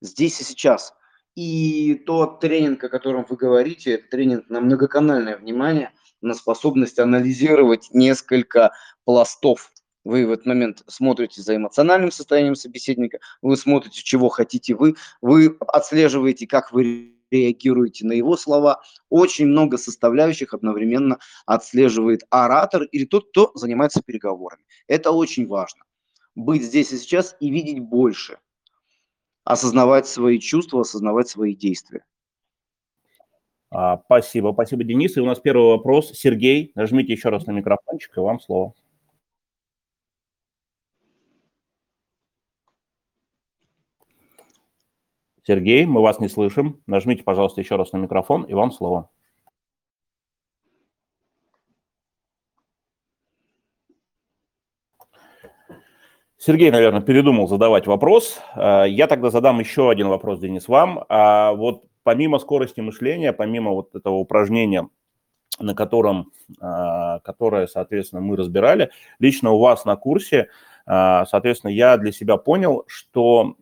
здесь 0.00 0.40
и 0.40 0.44
сейчас– 0.44 0.94
и 1.36 1.94
тот 2.06 2.40
тренинг, 2.40 2.82
о 2.84 2.88
котором 2.88 3.26
вы 3.28 3.36
говорите, 3.36 3.92
это 3.92 4.08
тренинг 4.08 4.48
на 4.48 4.60
многоканальное 4.60 5.36
внимание, 5.36 5.92
на 6.20 6.34
способность 6.34 6.98
анализировать 6.98 7.88
несколько 7.92 8.72
пластов. 9.04 9.72
Вы 10.04 10.26
в 10.26 10.32
этот 10.32 10.46
момент 10.46 10.82
смотрите 10.86 11.42
за 11.42 11.56
эмоциональным 11.56 12.12
состоянием 12.12 12.54
собеседника, 12.54 13.18
вы 13.42 13.56
смотрите, 13.56 14.02
чего 14.02 14.28
хотите 14.28 14.74
вы, 14.74 14.96
вы 15.22 15.56
отслеживаете, 15.60 16.46
как 16.46 16.72
вы 16.72 17.14
реагируете 17.30 18.06
на 18.06 18.12
его 18.12 18.36
слова. 18.36 18.82
Очень 19.08 19.46
много 19.46 19.76
составляющих 19.76 20.54
одновременно 20.54 21.18
отслеживает 21.46 22.22
оратор 22.30 22.84
или 22.84 23.06
тот, 23.06 23.30
кто 23.30 23.50
занимается 23.54 24.02
переговорами. 24.02 24.64
Это 24.86 25.10
очень 25.10 25.46
важно. 25.46 25.84
Быть 26.34 26.62
здесь 26.62 26.92
и 26.92 26.98
сейчас 26.98 27.36
и 27.40 27.50
видеть 27.50 27.80
больше 27.80 28.38
осознавать 29.44 30.06
свои 30.06 30.38
чувства, 30.38 30.80
осознавать 30.80 31.28
свои 31.28 31.54
действия. 31.54 32.04
А, 33.70 34.00
спасибо, 34.04 34.52
спасибо, 34.52 34.84
Денис. 34.84 35.16
И 35.16 35.20
у 35.20 35.26
нас 35.26 35.40
первый 35.40 35.68
вопрос. 35.68 36.12
Сергей, 36.14 36.72
нажмите 36.74 37.12
еще 37.12 37.28
раз 37.28 37.46
на 37.46 37.52
микрофончик, 37.52 38.16
и 38.16 38.20
вам 38.20 38.40
слово. 38.40 38.74
Сергей, 45.46 45.84
мы 45.84 46.00
вас 46.00 46.20
не 46.20 46.28
слышим. 46.28 46.82
Нажмите, 46.86 47.22
пожалуйста, 47.22 47.60
еще 47.60 47.76
раз 47.76 47.92
на 47.92 47.98
микрофон, 47.98 48.44
и 48.44 48.54
вам 48.54 48.72
слово. 48.72 49.10
Сергей, 56.46 56.70
наверное, 56.70 57.00
передумал 57.00 57.48
задавать 57.48 57.86
вопрос. 57.86 58.38
А, 58.54 58.84
я 58.84 59.06
тогда 59.06 59.30
задам 59.30 59.60
еще 59.60 59.88
один 59.88 60.08
вопрос, 60.08 60.40
Денис, 60.40 60.68
вам. 60.68 61.02
А 61.08 61.54
вот 61.54 61.84
помимо 62.02 62.38
скорости 62.38 62.82
мышления, 62.82 63.32
помимо 63.32 63.70
вот 63.70 63.94
этого 63.94 64.16
упражнения, 64.16 64.86
на 65.58 65.74
котором, 65.74 66.32
а, 66.60 67.20
которое, 67.20 67.66
соответственно, 67.66 68.20
мы 68.20 68.36
разбирали, 68.36 68.90
лично 69.18 69.52
у 69.52 69.58
вас 69.58 69.86
на 69.86 69.96
курсе, 69.96 70.50
соответственно, 70.86 71.70
я 71.70 71.96
для 71.96 72.12
себя 72.12 72.36
понял, 72.36 72.84
что 72.88 73.56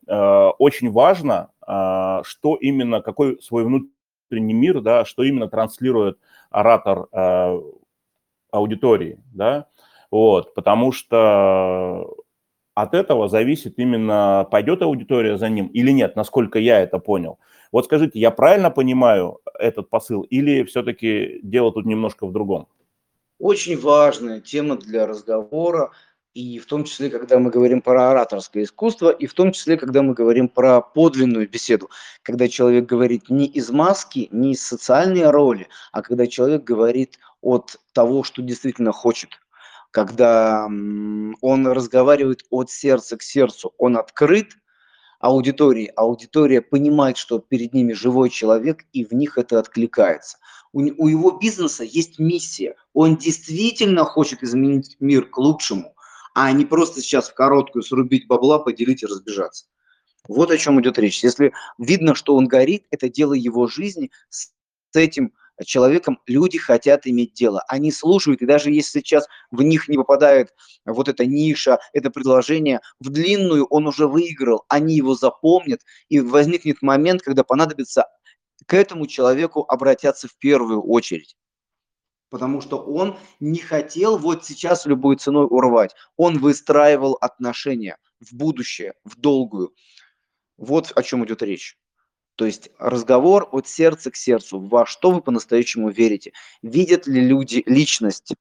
очень 0.59 0.91
важно 0.91 1.51
что 1.65 2.57
именно, 2.61 3.01
какой 3.01 3.41
свой 3.41 3.63
внутренний 3.63 4.55
мир, 4.55 4.81
да, 4.81 5.05
что 5.05 5.23
именно 5.23 5.47
транслирует 5.47 6.19
оратор 6.51 7.07
аудитории, 8.51 9.21
да, 9.33 9.67
вот, 10.11 10.53
потому 10.55 10.91
что 10.91 12.13
от 12.75 12.95
этого 12.95 13.29
зависит 13.29 13.79
именно, 13.79 14.47
пойдет 14.51 14.83
аудитория 14.83 15.37
за 15.37 15.49
ним 15.49 15.67
или 15.69 15.91
нет, 15.91 16.17
насколько 16.17 16.59
я 16.59 16.81
это 16.81 16.99
понял. 16.99 17.39
Вот 17.71 17.87
скажите, 17.87 18.19
я 18.19 18.31
правильно 18.31 18.71
понимаю 18.71 19.41
этот 19.59 19.89
посыл 19.91 20.23
или 20.23 20.65
все-таки 20.65 21.41
дело 21.43 21.73
тут 21.73 21.87
немножко 21.87 22.27
в 22.27 22.33
другом? 22.33 22.69
Очень 23.39 23.79
важная 23.79 24.41
тема 24.41 24.77
для 24.77 25.07
разговора 25.07 25.91
и 26.35 26.59
в 26.59 26.67
том 26.67 26.85
числе, 26.85 27.11
когда 27.11 27.39
мы 27.39 27.51
говорим 27.51 27.83
про 27.83 28.11
ораторское 28.11 28.65
искусство, 28.65 29.11
и 29.11 29.27
в 29.27 29.35
том 29.35 29.53
числе, 29.53 29.77
когда 29.77 30.03
мы 30.03 30.15
говорим 30.15 30.49
про 30.49 30.81
подлинную 30.81 31.49
беседу, 31.49 31.91
когда 32.23 32.49
человек 32.49 32.87
говорит 32.87 33.29
не 33.29 33.47
из 33.47 33.71
маски, 33.71 34.29
не 34.31 34.53
из 34.53 34.63
социальной 34.63 35.29
роли, 35.31 35.69
а 35.93 36.03
когда 36.03 36.27
человек 36.27 36.65
говорит 36.65 37.19
от 37.43 37.77
того, 37.93 38.23
что 38.23 38.41
действительно 38.41 38.93
хочет, 38.93 39.31
когда 39.93 40.67
он 40.67 41.67
разговаривает 41.69 42.45
от 42.51 42.71
сердца 42.71 43.17
к 43.17 43.23
сердцу, 43.23 43.73
он 43.79 43.97
открыт 43.97 44.57
аудитории, 45.21 45.93
аудитория 45.95 46.61
понимает, 46.61 47.17
что 47.17 47.39
перед 47.39 47.73
ними 47.73 47.93
живой 47.93 48.29
человек, 48.29 48.85
и 48.93 49.05
в 49.05 49.13
них 49.13 49.39
это 49.39 49.61
откликается. 49.61 50.39
У, 50.73 51.07
его 51.07 51.39
бизнеса 51.39 51.85
есть 51.85 52.19
миссия, 52.19 52.75
он 52.93 53.17
действительно 53.17 54.05
хочет 54.05 54.43
изменить 54.43 54.97
мир 54.99 55.27
к 55.27 55.39
лучшему– 55.39 55.95
а 56.35 56.51
не 56.53 56.65
просто 56.65 57.01
сейчас 57.01 57.29
в 57.29 57.35
короткую 57.35 57.83
срубить 57.83 58.27
бабла, 58.27 58.59
поделить 58.59 59.03
и 59.03 59.07
разбежаться. 59.07 59.67
Вот 60.29 60.51
о 60.51 60.59
чем 60.59 60.81
идет 60.81 60.99
речь. 60.99 61.23
Если 61.23 61.53
видно, 61.79 62.15
что 62.15 62.37
он 62.37 62.47
горит, 62.47 62.87
это 62.91 63.09
дело 63.09 63.35
его 63.35 63.67
жизни, 63.67 64.11
с 64.31 64.53
этим 64.95 65.33
человеком 65.65 66.19
люди 66.27 66.59
хотят 66.59 67.07
иметь 67.07 67.35
дело. 67.35 67.63
Они 67.69 67.93
слушают, 67.93 68.43
и 68.43 68.47
даже 68.47 68.71
если 68.71 69.01
сейчас 69.01 69.27
в 69.51 69.63
них 69.63 69.89
не 69.89 69.97
попадает 69.97 70.55
вот 70.85 71.09
эта 71.09 71.27
ниша, 71.27 71.79
это 71.93 72.11
предложение, 72.11 72.81
в 73.01 73.11
длинную 73.11 73.67
он 73.67 73.87
уже 73.87 74.07
выиграл, 74.07 74.65
они 74.69 74.97
его 74.97 75.15
запомнят, 75.15 75.81
и 76.09 76.21
возникнет 76.21 76.83
момент, 76.83 77.23
когда 77.23 77.45
понадобится 77.45 78.07
к 78.67 78.75
этому 78.75 79.07
человеку 79.07 79.65
обратятся 79.69 80.29
в 80.29 80.37
первую 80.39 80.83
очередь 80.83 81.37
потому 82.33 82.63
что 82.63 82.79
он 82.79 83.19
не 83.41 83.59
хотел 83.59 84.17
вот 84.17 84.47
сейчас 84.47 84.87
любой 84.87 85.17
ценой 85.17 85.45
урвать. 85.45 85.95
Он 86.17 86.39
выстраивал 86.39 87.19
отношения 87.21 87.99
в 88.21 88.35
будущее, 88.35 88.95
в 89.05 89.21
долгую. 89.21 89.75
Вот 90.57 90.93
о 90.97 91.03
чем 91.03 91.27
идет 91.27 91.43
речь. 91.43 91.77
То 92.43 92.47
есть 92.47 92.71
разговор 92.81 93.49
от 93.53 93.69
сердца 93.69 94.11
к 94.11 94.17
сердцу. 94.17 94.59
Во 94.59 94.85
что 94.85 95.13
вы 95.13 95.23
по-настоящему 95.23 95.91
верите? 95.91 96.33
Видят 96.61 97.07
ли 97.07 97.21
люди 97.21 97.63
личность 97.67 98.35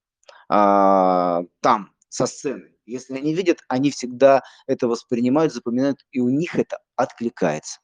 а, 0.49 1.43
там, 1.59 1.91
со 2.09 2.25
сцены? 2.25 2.73
Если 2.87 3.15
они 3.15 3.35
видят, 3.35 3.59
они 3.67 3.91
всегда 3.91 4.41
это 4.65 4.87
воспринимают, 4.87 5.53
запоминают, 5.53 5.99
и 6.11 6.19
у 6.19 6.29
них 6.29 6.55
это 6.55 6.79
откликается. 6.95 7.79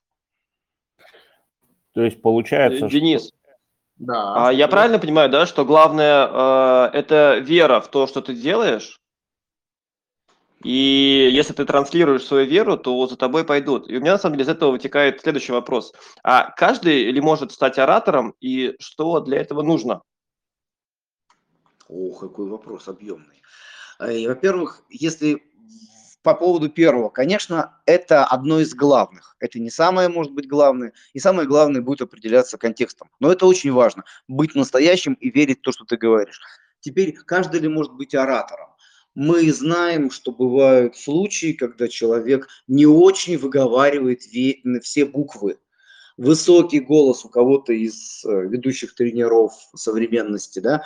То 1.94 2.02
есть 2.02 2.20
получается... 2.20 2.88
Денис, 2.88 3.28
что... 3.28 3.38
Да. 3.98 4.48
А 4.48 4.52
я 4.52 4.68
правильно 4.68 4.98
понимаю, 4.98 5.30
да, 5.30 5.46
что 5.46 5.66
главное 5.66 6.28
э, 6.28 6.98
это 6.98 7.38
вера 7.44 7.80
в 7.80 7.92
то, 7.92 8.08
что 8.08 8.22
ты 8.22 8.34
делаешь, 8.34 9.00
и 10.64 11.30
если 11.32 11.54
ты 11.54 11.66
транслируешь 11.66 12.26
свою 12.26 12.48
веру, 12.48 12.78
то 12.78 13.06
за 13.08 13.16
тобой 13.16 13.46
пойдут. 13.46 13.90
И 13.90 13.98
у 13.98 14.02
меня 14.02 14.14
на 14.14 14.18
самом 14.18 14.38
деле 14.38 14.46
из 14.46 14.50
этого 14.50 14.72
вытекает 14.72 15.22
следующий 15.22 15.52
вопрос. 15.52 15.94
А 16.24 16.52
каждый 16.52 17.12
ли 17.12 17.22
может 17.22 17.52
стать 17.52 17.78
оратором, 17.78 18.34
и 18.40 18.76
что 18.80 19.20
для 19.20 19.40
этого 19.40 19.62
нужно? 19.62 20.02
Ох, 21.88 22.20
какой 22.20 22.50
вопрос 22.50 22.88
объемный. 22.88 23.42
Э, 24.00 24.28
во-первых, 24.28 24.84
если 24.90 25.44
по 26.24 26.34
поводу 26.34 26.70
первого, 26.70 27.10
конечно, 27.10 27.80
это 27.86 28.26
одно 28.26 28.60
из 28.60 28.74
главных. 28.74 29.38
Это 29.40 29.60
не 29.60 29.70
самое, 29.70 30.10
может 30.10 30.34
быть, 30.34 30.48
главное. 30.48 30.92
И 31.14 31.20
самое 31.20 31.48
главное 31.48 31.82
будет 31.82 32.02
определяться 32.02 32.58
контекстом. 32.58 33.10
Но 33.20 33.32
это 33.32 33.46
очень 33.46 33.72
важно. 33.72 34.04
Быть 34.28 34.54
настоящим 34.56 35.14
и 35.14 35.30
верить 35.30 35.60
в 35.60 35.62
то, 35.62 35.72
что 35.72 35.86
ты 35.86 35.96
говоришь. 35.96 36.42
Теперь, 36.82 37.14
каждый 37.14 37.62
ли 37.62 37.70
может 37.70 37.94
быть 37.94 38.14
оратором? 38.14 38.67
Мы 39.18 39.52
знаем, 39.52 40.12
что 40.12 40.32
бывают 40.32 40.96
случаи, 40.96 41.54
когда 41.54 41.88
человек 41.88 42.48
не 42.68 42.86
очень 42.86 43.36
выговаривает 43.40 44.22
все 44.84 45.06
буквы. 45.06 45.58
Высокий 46.18 46.80
голос 46.80 47.26
у 47.26 47.30
кого-то 47.30 47.74
из 47.74 48.24
э, 48.24 48.48
ведущих 48.48 48.94
тренеров 48.94 49.54
современности, 49.76 50.60
да, 50.60 50.84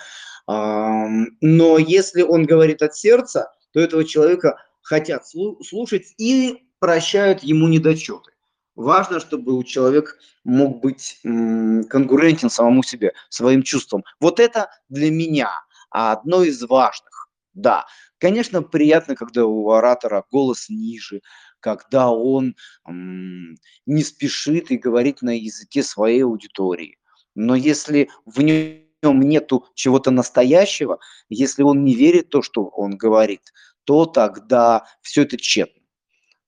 но 0.48 1.78
если 1.78 2.22
он 2.22 2.46
говорит 2.46 2.82
от 2.82 2.96
сердца, 2.96 3.52
то 3.74 3.82
этого 3.82 4.06
человека 4.06 4.58
хотят 4.82 5.26
слушать 5.28 6.14
и 6.18 6.64
прощают 6.80 7.44
ему 7.44 7.68
недочеты. 7.68 8.32
Важно, 8.76 9.20
чтобы 9.20 9.58
у 9.58 9.64
человека 9.64 10.14
мог 10.46 10.80
быть 10.80 11.20
конкурентен 11.24 12.50
самому 12.50 12.82
себе, 12.82 13.12
своим 13.28 13.62
чувствам. 13.62 14.06
Вот 14.22 14.40
это 14.40 14.70
для 14.88 15.12
меня 15.12 15.52
одно 15.90 16.44
из 16.44 16.64
важных. 16.64 17.28
Да, 17.54 17.86
конечно, 18.22 18.62
приятно, 18.62 19.16
когда 19.16 19.46
у 19.46 19.72
оратора 19.72 20.24
голос 20.32 20.70
ниже, 20.70 21.22
когда 21.60 22.12
он 22.12 22.56
м, 22.88 23.56
не 23.86 24.04
спешит 24.04 24.72
и 24.72 24.78
говорит 24.78 25.22
на 25.22 25.38
языке 25.38 25.84
своей 25.84 26.24
аудитории. 26.24 26.98
Но 27.36 27.56
если 27.56 28.10
в 28.26 28.42
нем 28.42 29.22
нету 29.22 29.66
чего-то 29.74 30.12
настоящего, 30.12 31.00
если 31.30 31.64
он 31.64 31.84
не 31.84 31.96
верит 31.96 32.28
в 32.28 32.30
то, 32.30 32.42
что 32.44 32.66
он 32.66 32.96
говорит, 32.96 33.42
то 33.86 34.06
тогда 34.06 34.86
все 35.02 35.24
это 35.24 35.38
тщетно. 35.38 35.82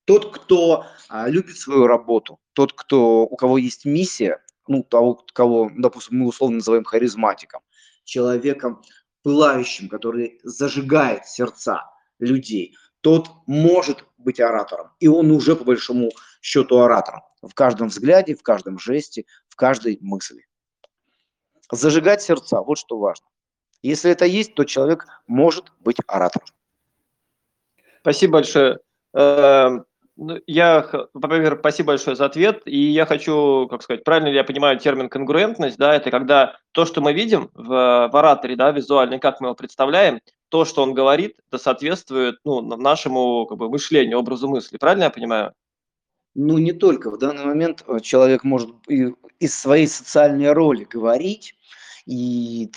Тот, 0.06 0.36
кто 0.36 0.86
а, 1.10 1.28
любит 1.30 1.58
свою 1.58 1.88
работу, 1.88 2.40
тот, 2.54 2.74
кто, 2.74 3.22
у 3.22 3.36
кого 3.36 3.58
есть 3.58 3.86
миссия, 3.86 4.44
ну, 4.68 4.84
того, 4.84 5.26
кого, 5.34 5.72
допустим, 5.76 6.20
мы 6.20 6.28
условно 6.28 6.58
называем 6.58 6.84
харизматиком, 6.84 7.62
человеком 8.04 8.82
пылающим, 9.24 9.90
который 9.90 10.40
зажигает 10.44 11.26
сердца 11.26 11.90
людей, 12.20 12.76
тот 13.02 13.30
может 13.48 14.06
быть 14.18 14.40
оратором. 14.40 14.92
И 15.00 15.08
он 15.08 15.32
уже, 15.32 15.56
по 15.56 15.64
большому 15.64 16.12
счету, 16.42 16.80
оратором. 16.80 17.22
В 17.42 17.54
каждом 17.54 17.88
взгляде, 17.90 18.36
в 18.36 18.44
каждом 18.44 18.80
жесте, 18.80 19.26
в 19.50 19.56
каждой 19.56 19.98
мысли. 20.02 20.46
Зажигать 21.72 22.22
сердца, 22.22 22.62
вот 22.62 22.78
что 22.78 22.98
важно. 22.98 23.28
Если 23.82 24.12
это 24.12 24.26
есть, 24.26 24.56
то 24.56 24.64
человек 24.64 25.06
может 25.28 25.74
быть 25.80 25.98
оратором. 26.08 26.48
Спасибо 28.02 28.34
большое. 28.34 28.80
Ну, 30.16 30.40
я, 30.46 30.88
во-первых, 31.14 31.60
спасибо 31.60 31.88
большое 31.88 32.16
за 32.16 32.26
ответ. 32.26 32.62
И 32.66 32.78
я 32.78 33.06
хочу, 33.06 33.68
как 33.70 33.82
сказать, 33.82 34.04
правильно 34.04 34.28
ли 34.28 34.36
я 34.36 34.44
понимаю 34.44 34.78
термин 34.80 35.10
конгруентность, 35.10 35.78
да, 35.78 35.96
это 35.96 36.12
когда 36.12 36.58
то, 36.72 36.86
что 36.86 37.02
мы 37.02 37.14
видим 37.14 37.50
в, 37.56 37.68
в 37.68 38.16
ораторе, 38.16 38.56
да, 38.56 38.72
визуально, 38.72 39.18
как 39.18 39.42
мы 39.42 39.48
его 39.48 39.56
представляем, 39.56 40.22
то, 40.50 40.66
что 40.66 40.84
он 40.84 40.94
говорит, 40.94 41.38
это 41.50 41.58
соответствует 41.58 42.36
ну, 42.46 42.62
нашему 42.62 43.48
как 43.48 43.58
бы, 43.58 43.70
мышлению, 43.70 44.20
образу 44.20 44.48
мысли. 44.48 44.78
Правильно 44.78 45.06
я 45.06 45.10
понимаю? 45.10 45.54
Ну, 46.36 46.60
не 46.60 46.74
только. 46.74 47.10
В 47.10 47.18
данный 47.18 47.46
момент 47.46 47.84
э, 47.88 48.00
человек 48.00 48.44
может 48.44 48.70
из 49.40 49.60
своей 49.60 49.88
социальной 49.88 50.52
роли 50.52 50.84
говорить, 50.84 51.56
и 52.06 52.72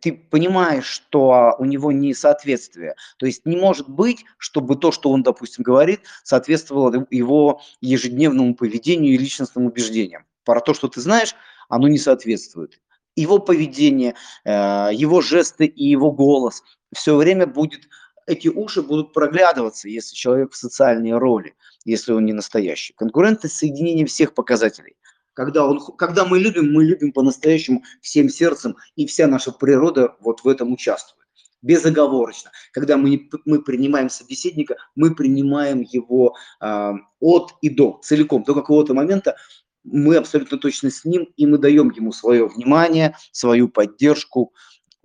ты, 0.00 0.12
понимаешь, 0.12 0.86
что 0.86 1.54
у 1.58 1.64
него 1.64 1.92
несоответствие. 1.92 2.94
То 3.18 3.26
есть 3.26 3.46
не 3.46 3.56
может 3.56 3.88
быть, 3.88 4.24
чтобы 4.38 4.76
то, 4.76 4.92
что 4.92 5.10
он, 5.10 5.22
допустим, 5.22 5.62
говорит, 5.62 6.00
соответствовало 6.24 7.06
его 7.10 7.60
ежедневному 7.80 8.54
поведению 8.54 9.14
и 9.14 9.18
личностным 9.18 9.66
убеждениям. 9.66 10.24
Про 10.44 10.60
то, 10.60 10.74
что 10.74 10.88
ты 10.88 11.00
знаешь, 11.00 11.34
оно 11.68 11.88
не 11.88 11.98
соответствует. 11.98 12.80
его 13.16 13.38
поведение, 13.38 14.14
э, 14.44 14.90
его 14.92 15.20
жесты 15.20 15.66
и 15.66 15.84
его 15.88 16.12
голос 16.12 16.62
все 16.94 17.16
время 17.16 17.46
будет, 17.46 17.88
эти 18.26 18.48
уши 18.48 18.82
будут 18.82 19.12
проглядываться, 19.12 19.88
если 19.88 20.14
человек 20.14 20.52
в 20.52 20.56
социальной 20.56 21.18
роли, 21.18 21.54
если 21.84 22.12
он 22.12 22.24
не 22.24 22.32
настоящий. 22.32 22.94
Конкурентность 22.94 23.56
соединение 23.56 24.06
всех 24.06 24.34
показателей. 24.34 24.96
Когда, 25.40 25.66
он, 25.66 25.80
когда 25.96 26.26
мы 26.26 26.38
любим, 26.38 26.70
мы 26.70 26.84
любим 26.84 27.12
по-настоящему 27.12 27.82
всем 28.02 28.28
сердцем, 28.28 28.76
и 28.94 29.06
вся 29.06 29.26
наша 29.26 29.52
природа 29.52 30.14
вот 30.20 30.44
в 30.44 30.48
этом 30.48 30.70
участвует 30.70 31.26
безоговорочно. 31.62 32.50
Когда 32.72 32.98
мы, 32.98 33.26
мы 33.46 33.62
принимаем 33.62 34.10
собеседника, 34.10 34.76
мы 34.94 35.14
принимаем 35.14 35.80
его 35.80 36.36
э, 36.60 36.92
от 37.20 37.54
и 37.62 37.70
до, 37.70 38.00
целиком, 38.02 38.44
до 38.44 38.52
какого-то 38.52 38.92
момента 38.92 39.34
мы 39.82 40.16
абсолютно 40.16 40.58
точно 40.58 40.90
с 40.90 41.06
ним, 41.06 41.32
и 41.38 41.46
мы 41.46 41.56
даем 41.56 41.90
ему 41.90 42.12
свое 42.12 42.46
внимание, 42.46 43.16
свою 43.32 43.70
поддержку. 43.70 44.52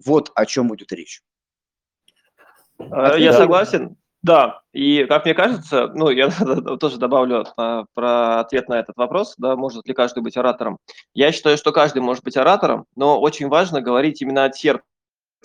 Вот 0.04 0.34
о 0.36 0.46
чем 0.46 0.68
будет 0.68 0.92
речь. 0.92 1.24
Э, 2.78 3.16
я 3.18 3.32
согласен. 3.32 3.96
Да, 4.26 4.62
и 4.74 5.06
как 5.06 5.26
мне 5.26 5.36
кажется, 5.36 5.92
ну, 5.94 6.10
я 6.10 6.30
тоже 6.80 6.98
добавлю 6.98 7.46
а, 7.58 7.86
про 7.94 8.40
ответ 8.40 8.68
на 8.70 8.80
этот 8.80 8.98
вопрос, 8.98 9.36
да, 9.38 9.56
может 9.56 9.88
ли 9.88 9.94
каждый 9.94 10.24
быть 10.24 10.36
оратором. 10.36 10.80
Я 11.14 11.32
считаю, 11.32 11.60
что 11.60 11.72
каждый 11.72 12.02
может 12.02 12.24
быть 12.24 12.36
оратором, 12.36 12.88
но 12.96 13.22
очень 13.22 13.50
важно 13.50 13.82
говорить 13.82 14.24
именно 14.24 14.46
от 14.46 14.56
сердца, 14.56 14.82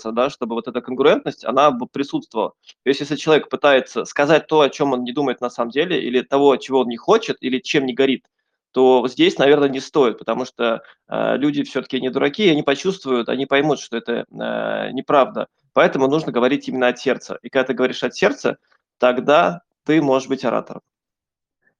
да, 0.02 0.30
чтобы 0.30 0.54
вот 0.54 0.66
эта 0.66 0.80
конкурентность, 0.80 1.44
она 1.44 1.72
присутствовала. 1.92 2.54
То 2.82 2.88
есть 2.88 3.00
если 3.00 3.16
человек 3.16 3.50
пытается 3.50 4.06
сказать 4.06 4.46
то, 4.46 4.62
о 4.62 4.70
чем 4.70 4.94
он 4.94 5.04
не 5.04 5.12
думает 5.12 5.42
на 5.42 5.50
самом 5.50 5.72
деле, 5.72 6.02
или 6.02 6.22
того, 6.22 6.56
чего 6.56 6.80
он 6.80 6.88
не 6.88 6.96
хочет, 6.96 7.37
или 7.42 7.58
чем 7.58 7.84
не 7.84 7.92
горит, 7.92 8.25
то 8.72 9.06
здесь, 9.08 9.37
наверное, 9.37 9.68
не 9.68 9.80
стоит, 9.80 10.16
потому 10.18 10.46
что 10.46 10.82
э, 11.08 11.37
люди 11.37 11.64
все-таки 11.64 12.00
не 12.00 12.08
дураки, 12.08 12.49
они 12.49 12.62
почувствуют, 12.62 13.28
они 13.28 13.44
поймут, 13.44 13.80
что 13.80 13.99
это 13.99 14.25
э, 14.30 14.90
неправда. 14.92 15.49
Поэтому 15.73 16.09
нужно 16.09 16.33
говорить 16.33 16.69
именно 16.69 16.89
от 16.89 16.99
сердца. 16.99 17.39
И 17.43 17.49
когда 17.49 17.69
ты 17.69 17.75
говоришь 17.75 18.03
от 18.03 18.15
сердца, 18.15 18.59
тогда 18.99 19.62
ты 19.85 20.03
можешь 20.03 20.29
быть 20.29 20.45
оратором. 20.45 20.83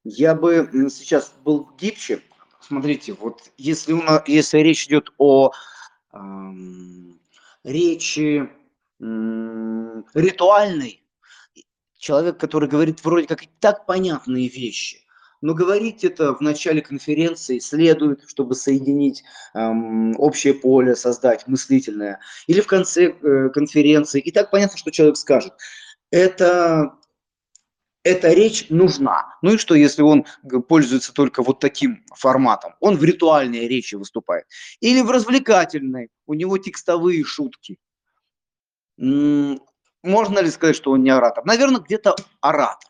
Я 0.05 0.35
бы 0.35 0.69
сейчас 0.91 1.35
был 1.45 1.71
гибче. 1.79 2.23
Смотрите, 2.61 3.13
вот 3.13 3.51
если, 3.59 3.93
у 3.93 4.03
нас, 4.03 4.23
если 4.27 4.59
речь 4.59 4.87
идет 4.87 5.11
о 5.19 5.53
эм, 6.13 7.21
речи 7.65 8.49
эм, 9.01 10.07
ритуальной, 10.15 11.03
человек, 11.99 12.39
который 12.39 12.69
говорит 12.69 13.05
вроде 13.05 13.27
как 13.27 13.43
так 13.61 13.87
понятные 13.87 14.49
вещи, 14.49 15.00
но 15.41 15.55
говорить 15.55 16.05
это 16.05 16.35
в 16.35 16.41
начале 16.41 16.83
конференции 16.83 17.59
следует, 17.59 18.29
чтобы 18.29 18.55
соединить 18.55 19.25
эм, 19.55 20.15
общее 20.19 20.55
поле, 20.55 20.97
создать 20.97 21.47
мыслительное, 21.47 22.21
или 22.47 22.61
в 22.61 22.67
конце 22.67 23.11
э, 23.11 23.49
конференции. 23.51 24.21
И 24.21 24.31
так 24.31 24.51
понятно, 24.51 24.77
что 24.77 24.91
человек 24.91 25.17
скажет. 25.17 25.53
Это 26.11 26.95
эта 28.03 28.33
речь 28.33 28.71
нужна. 28.71 29.37
Ну 29.43 29.55
и 29.55 29.59
что, 29.59 29.75
если 29.75 30.03
он 30.03 30.25
пользуется 30.69 31.13
только 31.13 31.43
вот 31.43 31.61
таким 31.61 32.03
форматом? 32.17 32.75
Он 32.81 32.97
в 32.97 33.05
ритуальной 33.05 33.69
речи 33.69 33.95
выступает. 33.95 34.47
Или 34.81 35.03
в 35.03 35.11
развлекательной. 35.11 36.09
У 36.27 36.35
него 36.35 36.57
текстовые 36.57 37.23
шутки. 37.25 37.79
Можно 38.97 39.59
ли 40.39 40.51
сказать, 40.51 40.77
что 40.77 40.93
он 40.93 41.03
не 41.03 41.11
оратор? 41.11 41.45
Наверное, 41.45 41.81
где-то 41.81 42.17
оратор. 42.41 42.89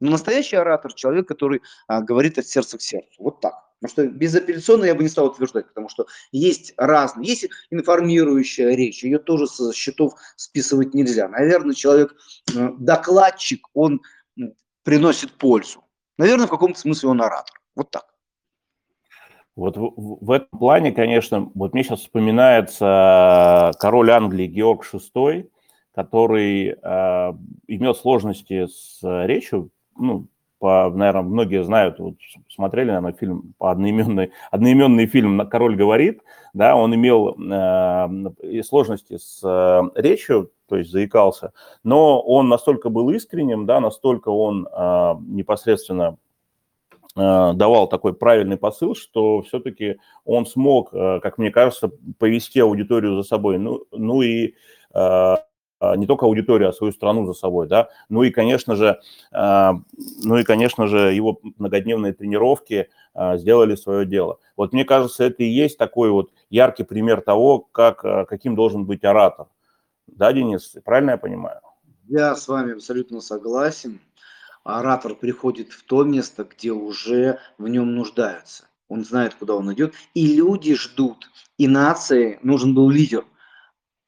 Но 0.00 0.10
настоящий 0.10 0.56
оратор– 0.56 0.92
человек, 0.94 1.28
который 1.28 1.60
а, 1.86 2.00
говорит 2.00 2.38
от 2.38 2.46
сердца 2.46 2.78
к 2.78 2.82
сердцу. 2.82 3.14
Вот 3.18 3.40
так. 3.40 3.70
Потому 3.80 4.08
что 4.08 4.14
безапелляционно 4.14 4.84
я 4.84 4.94
бы 4.94 5.02
не 5.02 5.08
стал 5.08 5.26
утверждать, 5.26 5.68
потому 5.68 5.88
что 5.88 6.06
есть 6.32 6.74
разные, 6.76 7.28
есть 7.28 7.48
информирующая 7.70 8.74
речь, 8.74 9.02
ее 9.02 9.18
тоже 9.18 9.46
со 9.46 9.72
счетов 9.72 10.14
списывать 10.36 10.92
нельзя. 10.92 11.28
Наверное, 11.28 11.74
человек, 11.74 12.14
э, 12.54 12.70
докладчик, 12.78 13.66
он 13.72 14.02
приносит 14.82 15.32
пользу. 15.32 15.84
Наверное, 16.18 16.46
в 16.46 16.50
каком-то 16.50 16.78
смысле 16.78 17.10
он 17.10 17.22
оратор. 17.22 17.60
Вот 17.74 17.90
так. 17.90 18.04
Вот 19.56 19.76
в, 19.76 20.18
в 20.20 20.30
этом 20.30 20.58
плане, 20.58 20.92
конечно, 20.92 21.50
вот 21.54 21.72
мне 21.72 21.82
сейчас 21.82 22.00
вспоминается 22.00 23.72
король 23.78 24.10
Англии 24.10 24.46
Георг 24.46 24.86
VI, 24.90 25.48
который 25.94 26.68
э, 26.68 27.32
имел 27.66 27.94
сложности 27.94 28.66
с 28.66 29.00
речью, 29.02 29.70
ну, 29.98 30.26
по, 30.60 30.90
наверное, 30.90 31.22
многие 31.22 31.64
знают, 31.64 31.98
вот, 31.98 32.16
смотрели, 32.48 32.88
наверное, 32.88 33.14
фильм 33.14 33.54
по 33.56 33.70
одноименный, 33.70 34.30
одноименный 34.50 35.06
фильм 35.06 35.48
«Король 35.48 35.74
говорит», 35.74 36.20
да, 36.52 36.76
он 36.76 36.94
имел 36.94 37.34
э, 37.40 38.62
сложности 38.62 39.16
с 39.16 39.40
э, 39.42 39.82
речью, 39.94 40.52
то 40.68 40.76
есть 40.76 40.90
заикался, 40.90 41.52
но 41.82 42.20
он 42.20 42.48
настолько 42.48 42.90
был 42.90 43.08
искренним, 43.08 43.64
да, 43.64 43.80
настолько 43.80 44.28
он 44.28 44.68
э, 44.70 45.14
непосредственно 45.28 46.18
э, 47.16 47.52
давал 47.54 47.88
такой 47.88 48.12
правильный 48.12 48.58
посыл, 48.58 48.94
что 48.94 49.40
все-таки 49.40 49.96
он 50.26 50.44
смог, 50.44 50.92
э, 50.92 51.20
как 51.22 51.38
мне 51.38 51.50
кажется, 51.50 51.90
повести 52.18 52.58
аудиторию 52.60 53.16
за 53.16 53.22
собой, 53.22 53.56
ну, 53.56 53.84
ну 53.92 54.20
и 54.20 54.54
э, 54.94 55.36
не 55.96 56.06
только 56.06 56.26
аудиторию, 56.26 56.68
а 56.68 56.72
свою 56.72 56.92
страну 56.92 57.26
за 57.26 57.32
собой, 57.32 57.66
да, 57.66 57.88
ну 58.08 58.22
и, 58.22 58.30
конечно 58.30 58.76
же, 58.76 59.00
а, 59.32 59.74
ну 60.22 60.36
и, 60.36 60.44
конечно 60.44 60.86
же, 60.86 61.12
его 61.12 61.40
многодневные 61.58 62.12
тренировки 62.12 62.88
а, 63.14 63.36
сделали 63.36 63.74
свое 63.76 64.04
дело. 64.04 64.38
Вот 64.56 64.72
мне 64.72 64.84
кажется, 64.84 65.24
это 65.24 65.42
и 65.42 65.48
есть 65.48 65.78
такой 65.78 66.10
вот 66.10 66.30
яркий 66.50 66.84
пример 66.84 67.22
того, 67.22 67.60
как, 67.60 68.00
каким 68.28 68.54
должен 68.54 68.84
быть 68.84 69.04
оратор. 69.04 69.46
Да, 70.06 70.32
Денис, 70.32 70.76
правильно 70.84 71.12
я 71.12 71.16
понимаю? 71.16 71.60
Я 72.08 72.34
с 72.34 72.48
вами 72.48 72.74
абсолютно 72.74 73.20
согласен. 73.20 74.00
Оратор 74.64 75.14
приходит 75.14 75.70
в 75.70 75.84
то 75.84 76.04
место, 76.04 76.44
где 76.44 76.72
уже 76.72 77.38
в 77.56 77.68
нем 77.68 77.94
нуждаются. 77.94 78.64
Он 78.88 79.04
знает, 79.04 79.34
куда 79.34 79.54
он 79.54 79.72
идет, 79.72 79.94
и 80.14 80.34
люди 80.34 80.74
ждут. 80.74 81.30
И 81.56 81.68
нации 81.68 82.38
нужен 82.42 82.74
был 82.74 82.90
лидер. 82.90 83.24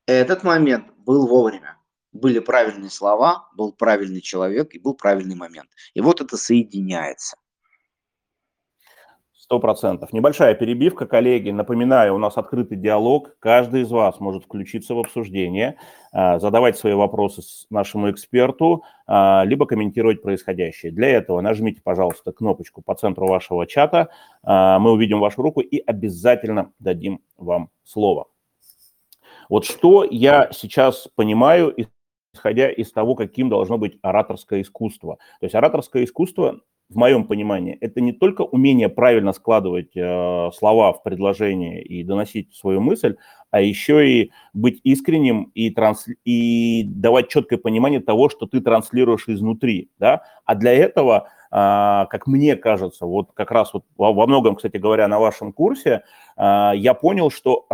Этот 0.06 0.42
момент 0.42 0.86
был 1.04 1.26
вовремя. 1.26 1.78
Были 2.12 2.40
правильные 2.40 2.90
слова, 2.90 3.48
был 3.56 3.72
правильный 3.72 4.20
человек 4.20 4.74
и 4.74 4.78
был 4.78 4.94
правильный 4.94 5.34
момент. 5.34 5.70
И 5.94 6.00
вот 6.00 6.20
это 6.20 6.36
соединяется. 6.36 7.36
Сто 9.52 9.58
процентов. 9.58 10.14
Небольшая 10.14 10.54
перебивка, 10.54 11.04
коллеги. 11.04 11.50
Напоминаю, 11.50 12.14
у 12.14 12.18
нас 12.18 12.38
открытый 12.38 12.78
диалог. 12.78 13.36
Каждый 13.38 13.82
из 13.82 13.90
вас 13.90 14.18
может 14.20 14.44
включиться 14.44 14.94
в 14.94 14.98
обсуждение, 14.98 15.76
а, 16.10 16.38
задавать 16.38 16.78
свои 16.78 16.94
вопросы 16.94 17.42
нашему 17.68 18.10
эксперту, 18.10 18.82
а, 19.06 19.42
либо 19.44 19.66
комментировать 19.66 20.22
происходящее. 20.22 20.90
Для 20.90 21.08
этого 21.08 21.42
нажмите, 21.42 21.82
пожалуйста, 21.82 22.32
кнопочку 22.32 22.80
по 22.80 22.94
центру 22.94 23.26
вашего 23.26 23.66
чата. 23.66 24.08
А, 24.42 24.78
мы 24.78 24.92
увидим 24.92 25.20
вашу 25.20 25.42
руку 25.42 25.60
и 25.60 25.82
обязательно 25.84 26.72
дадим 26.78 27.20
вам 27.36 27.68
слово. 27.84 28.28
Вот 29.52 29.66
что 29.66 30.02
я 30.02 30.48
сейчас 30.50 31.08
понимаю, 31.14 31.74
исходя 32.34 32.70
из 32.70 32.90
того, 32.90 33.14
каким 33.14 33.50
должно 33.50 33.76
быть 33.76 33.98
ораторское 34.00 34.62
искусство. 34.62 35.18
То 35.40 35.44
есть 35.44 35.54
ораторское 35.54 36.04
искусство, 36.04 36.60
в 36.88 36.96
моем 36.96 37.24
понимании, 37.24 37.76
это 37.82 38.00
не 38.00 38.12
только 38.12 38.42
умение 38.42 38.88
правильно 38.88 39.34
складывать 39.34 39.94
э, 39.94 40.50
слова 40.54 40.94
в 40.94 41.02
предложение 41.02 41.82
и 41.82 42.02
доносить 42.02 42.54
свою 42.54 42.80
мысль, 42.80 43.16
а 43.50 43.60
еще 43.60 44.08
и 44.08 44.30
быть 44.54 44.80
искренним 44.84 45.50
и, 45.54 45.68
транс... 45.68 46.06
и 46.24 46.84
давать 46.84 47.28
четкое 47.28 47.58
понимание 47.58 48.00
того, 48.00 48.30
что 48.30 48.46
ты 48.46 48.62
транслируешь 48.62 49.28
изнутри. 49.28 49.90
Да? 49.98 50.22
А 50.46 50.54
для 50.54 50.72
этого, 50.72 51.28
э, 51.50 52.06
как 52.08 52.26
мне 52.26 52.56
кажется, 52.56 53.04
вот 53.04 53.32
как 53.34 53.50
раз 53.50 53.74
вот 53.74 53.84
во 53.98 54.26
многом, 54.26 54.56
кстати 54.56 54.78
говоря, 54.78 55.08
на 55.08 55.18
вашем 55.18 55.52
курсе, 55.52 56.04
э, 56.38 56.72
я 56.74 56.94
понял, 56.94 57.30
что 57.30 57.66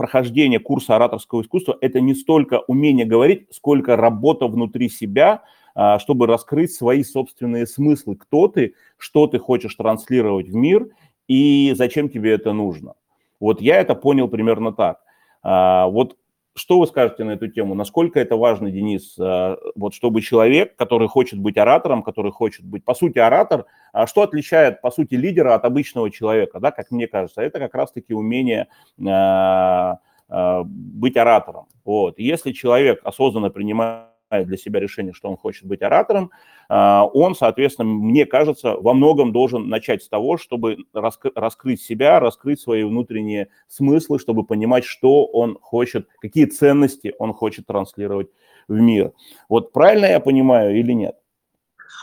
прохождение 0.00 0.58
курса 0.60 0.96
ораторского 0.96 1.42
искусства– 1.42 1.76
это 1.82 2.00
не 2.00 2.14
столько 2.14 2.60
умение 2.60 3.04
говорить, 3.04 3.48
сколько 3.50 3.96
работа 3.96 4.46
внутри 4.46 4.88
себя, 4.88 5.42
а, 5.74 5.98
чтобы 5.98 6.26
раскрыть 6.26 6.72
свои 6.72 7.04
собственные 7.04 7.66
смыслы. 7.66 8.16
Кто 8.16 8.48
ты, 8.48 8.72
что 8.96 9.26
ты 9.26 9.38
хочешь 9.38 9.74
транслировать 9.74 10.48
в 10.48 10.54
мир 10.54 10.88
и 11.28 11.74
зачем 11.76 12.08
тебе 12.08 12.32
это 12.32 12.54
нужно. 12.54 12.94
Вот 13.40 13.60
я 13.60 13.78
это 13.78 13.94
понял 13.94 14.26
примерно 14.28 14.72
так. 14.72 15.00
А, 15.42 15.86
вот 15.88 16.16
что 16.60 16.78
вы 16.78 16.86
скажете 16.86 17.24
на 17.24 17.32
эту 17.32 17.48
тему? 17.48 17.74
Насколько 17.74 18.20
это 18.20 18.36
важно, 18.36 18.70
Денис, 18.70 19.16
э, 19.18 19.56
вот 19.74 19.94
чтобы 19.94 20.20
человек, 20.20 20.76
который 20.76 21.08
хочет 21.08 21.38
быть 21.38 21.56
оратором, 21.56 22.02
который 22.02 22.30
хочет 22.30 22.64
быть, 22.64 22.84
по 22.84 22.94
сути, 22.94 23.18
оратор, 23.18 23.64
а 23.92 24.06
что 24.06 24.22
отличает, 24.22 24.80
по 24.82 24.90
сути, 24.90 25.14
лидера 25.14 25.54
от 25.54 25.64
обычного 25.64 26.10
человека, 26.10 26.60
да, 26.60 26.70
как 26.70 26.90
мне 26.90 27.08
кажется, 27.08 27.40
это 27.40 27.58
как 27.58 27.74
раз-таки 27.74 28.12
умение 28.12 28.68
э, 28.98 29.94
э, 30.28 30.62
быть 30.64 31.16
оратором. 31.16 31.66
Вот. 31.84 32.18
если 32.18 32.52
человек 32.52 33.00
осознанно 33.02 33.50
принимает 33.50 34.09
для 34.30 34.56
себя 34.56 34.80
решение, 34.80 35.12
что 35.12 35.28
он 35.28 35.36
хочет 35.36 35.64
быть 35.64 35.82
оратором, 35.82 36.30
а, 36.68 37.04
он, 37.04 37.34
соответственно, 37.34 37.88
мне 37.88 38.26
кажется, 38.26 38.76
во 38.76 38.94
многом 38.94 39.32
должен 39.32 39.68
начать 39.68 40.02
с 40.02 40.08
того, 40.08 40.38
чтобы 40.38 40.78
раскрыть 40.92 41.82
себя, 41.82 42.20
раскрыть 42.20 42.60
свои 42.60 42.84
внутренние 42.84 43.48
смыслы, 43.68 44.18
чтобы 44.18 44.44
понимать, 44.44 44.84
что 44.84 45.26
он 45.26 45.58
хочет, 45.60 46.08
какие 46.20 46.46
ценности 46.46 47.14
он 47.18 47.32
хочет 47.32 47.66
транслировать 47.66 48.28
в 48.68 48.74
мир. 48.74 49.12
Вот 49.48 49.72
правильно 49.72 50.06
я 50.06 50.20
понимаю 50.20 50.78
или 50.78 50.92
нет? 50.92 51.16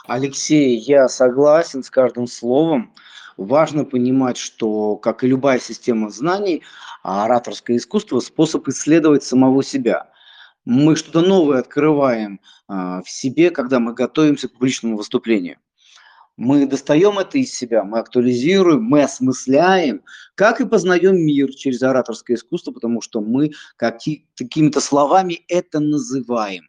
Алексей, 0.06 0.78
я 0.78 1.08
согласен 1.08 1.84
с 1.84 1.90
каждым 1.90 2.28
словом. 2.28 2.94
Важно 3.38 3.86
понимать, 3.86 4.38
что, 4.38 4.96
как 4.96 5.24
и 5.24 5.28
любая 5.28 5.60
система 5.60 6.10
знаний, 6.10 6.64
ораторское 7.04 7.78
искусство– 7.78 8.20
способ 8.22 8.68
исследовать 8.68 9.24
самого 9.24 9.64
себя. 9.64 10.10
Мы 10.70 10.98
что-то 10.98 11.22
новое 11.22 11.60
открываем 11.60 12.42
а, 12.68 13.02
в 13.02 13.10
себе, 13.10 13.52
когда 13.52 13.80
мы 13.80 13.94
готовимся 13.94 14.50
к 14.50 14.52
публичному 14.52 14.98
выступлению. 14.98 15.60
Мы 16.36 16.68
достаем 16.68 17.18
это 17.20 17.38
из 17.38 17.54
себя, 17.54 17.86
мы 17.86 18.00
актуализируем, 18.00 18.84
мы 18.84 19.04
осмысляем, 19.04 20.04
как 20.36 20.60
и 20.60 20.66
познаем 20.66 21.16
мир 21.26 21.54
через 21.54 21.82
ораторское 21.84 22.36
искусство, 22.36 22.74
потому 22.74 23.00
что 23.00 23.22
мы 23.22 23.52
какими-то 23.78 24.82
словами 24.82 25.46
это 25.48 25.80
называем. 25.80 26.68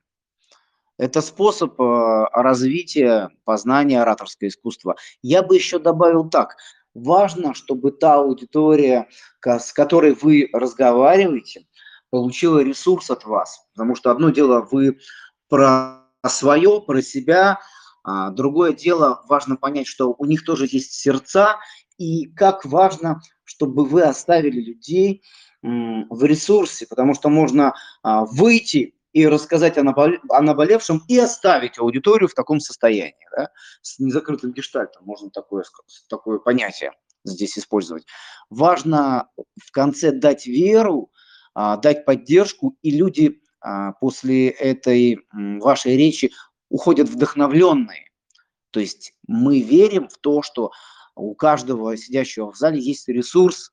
Это 0.97 1.21
способ 1.21 1.81
э, 1.81 2.25
развития 2.33 3.31
познания 3.45 4.01
ораторского 4.01 4.47
искусства. 4.47 4.95
Я 5.23 5.43
бы 5.43 5.57
еще 5.57 5.81
добавил 5.81 6.31
так. 6.31 6.55
Важно, 6.95 7.53
чтобы 7.53 7.91
та 7.91 8.15
аудитория, 8.15 9.09
с 9.45 9.73
которой 9.73 10.15
вы 10.15 10.51
разговариваете, 10.53 11.67
получила 12.11 12.61
ресурс 12.61 13.11
от 13.11 13.25
вас. 13.25 13.67
Потому 13.75 13.95
что 13.95 14.11
одно 14.11 14.31
дело 14.31 14.67
вы 14.71 14.99
про 15.49 16.05
свое, 16.27 16.81
про 16.81 17.03
себя, 17.03 17.59
а 18.05 18.31
другое 18.31 18.73
дело 18.73 19.23
важно 19.29 19.57
понять, 19.57 19.87
что 19.87 20.15
у 20.17 20.25
них 20.25 20.45
тоже 20.45 20.67
есть 20.71 20.93
сердца, 20.93 21.59
и 21.99 22.27
как 22.27 22.65
важно, 22.65 23.21
чтобы 23.45 23.85
вы 23.85 24.03
оставили 24.03 24.61
людей 24.61 25.23
в 25.63 26.25
ресурсе, 26.25 26.87
потому 26.87 27.15
что 27.15 27.29
можно 27.29 27.75
а, 28.03 28.25
выйти 28.25 28.95
и 29.13 29.27
рассказать 29.27 29.77
о, 29.79 29.83
наболе, 29.83 30.21
о 30.29 30.41
наболевшем 30.41 31.03
и 31.09 31.19
оставить 31.19 31.79
аудиторию 31.79 32.29
в 32.29 32.35
таком 32.35 32.61
состоянии, 32.61 33.27
да, 33.37 33.51
с 33.83 33.99
незакрытым 33.99 34.53
гештальтом, 34.53 35.05
можно 35.05 35.31
такое, 35.31 35.65
такое 36.09 36.39
понятие 36.39 36.93
здесь 37.25 37.59
использовать. 37.59 38.07
Важно 38.51 39.29
в 39.61 39.73
конце 39.73 40.13
дать 40.13 40.47
веру, 40.47 41.11
дать 41.79 42.05
поддержку, 42.05 42.77
и 42.83 42.91
люди 42.91 43.41
а, 43.61 43.93
после 43.93 44.49
этой 44.49 45.19
вашей 45.33 45.97
речи 45.97 46.33
уходят 46.69 47.09
вдохновленные. 47.09 48.11
То 48.71 48.81
есть 48.81 49.15
мы 49.27 49.61
верим 49.61 50.09
в 50.09 50.19
то, 50.19 50.43
что 50.43 50.71
у 51.17 51.35
каждого 51.35 51.97
сидящего 51.97 52.53
в 52.53 52.57
зале 52.57 52.81
есть 52.81 53.09
ресурс 53.09 53.73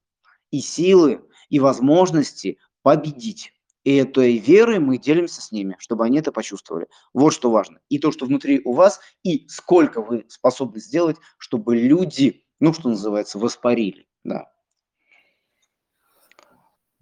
и 0.52 0.60
силы, 0.60 1.22
и 1.50 1.60
возможности 1.60 2.58
победить. 2.82 3.52
И 3.84 3.96
этой 3.98 4.38
верой 4.38 4.80
мы 4.80 4.98
делимся 4.98 5.42
с 5.42 5.52
ними, 5.52 5.76
чтобы 5.78 6.06
они 6.06 6.18
это 6.18 6.32
почувствовали. 6.32 6.88
Вот 7.14 7.34
что 7.34 7.52
важно. 7.52 7.80
И 7.90 8.00
то, 8.00 8.12
что 8.12 8.26
внутри 8.26 8.62
у 8.66 8.74
вас, 8.74 9.00
и 9.24 9.48
сколько 9.48 10.02
вы 10.02 10.26
способны 10.28 10.80
сделать, 10.80 11.18
чтобы 11.38 11.78
люди, 11.78 12.44
ну, 12.60 12.74
что 12.74 12.90
называется, 12.90 13.38
воспарили. 13.38 14.08
Да. 14.24 14.48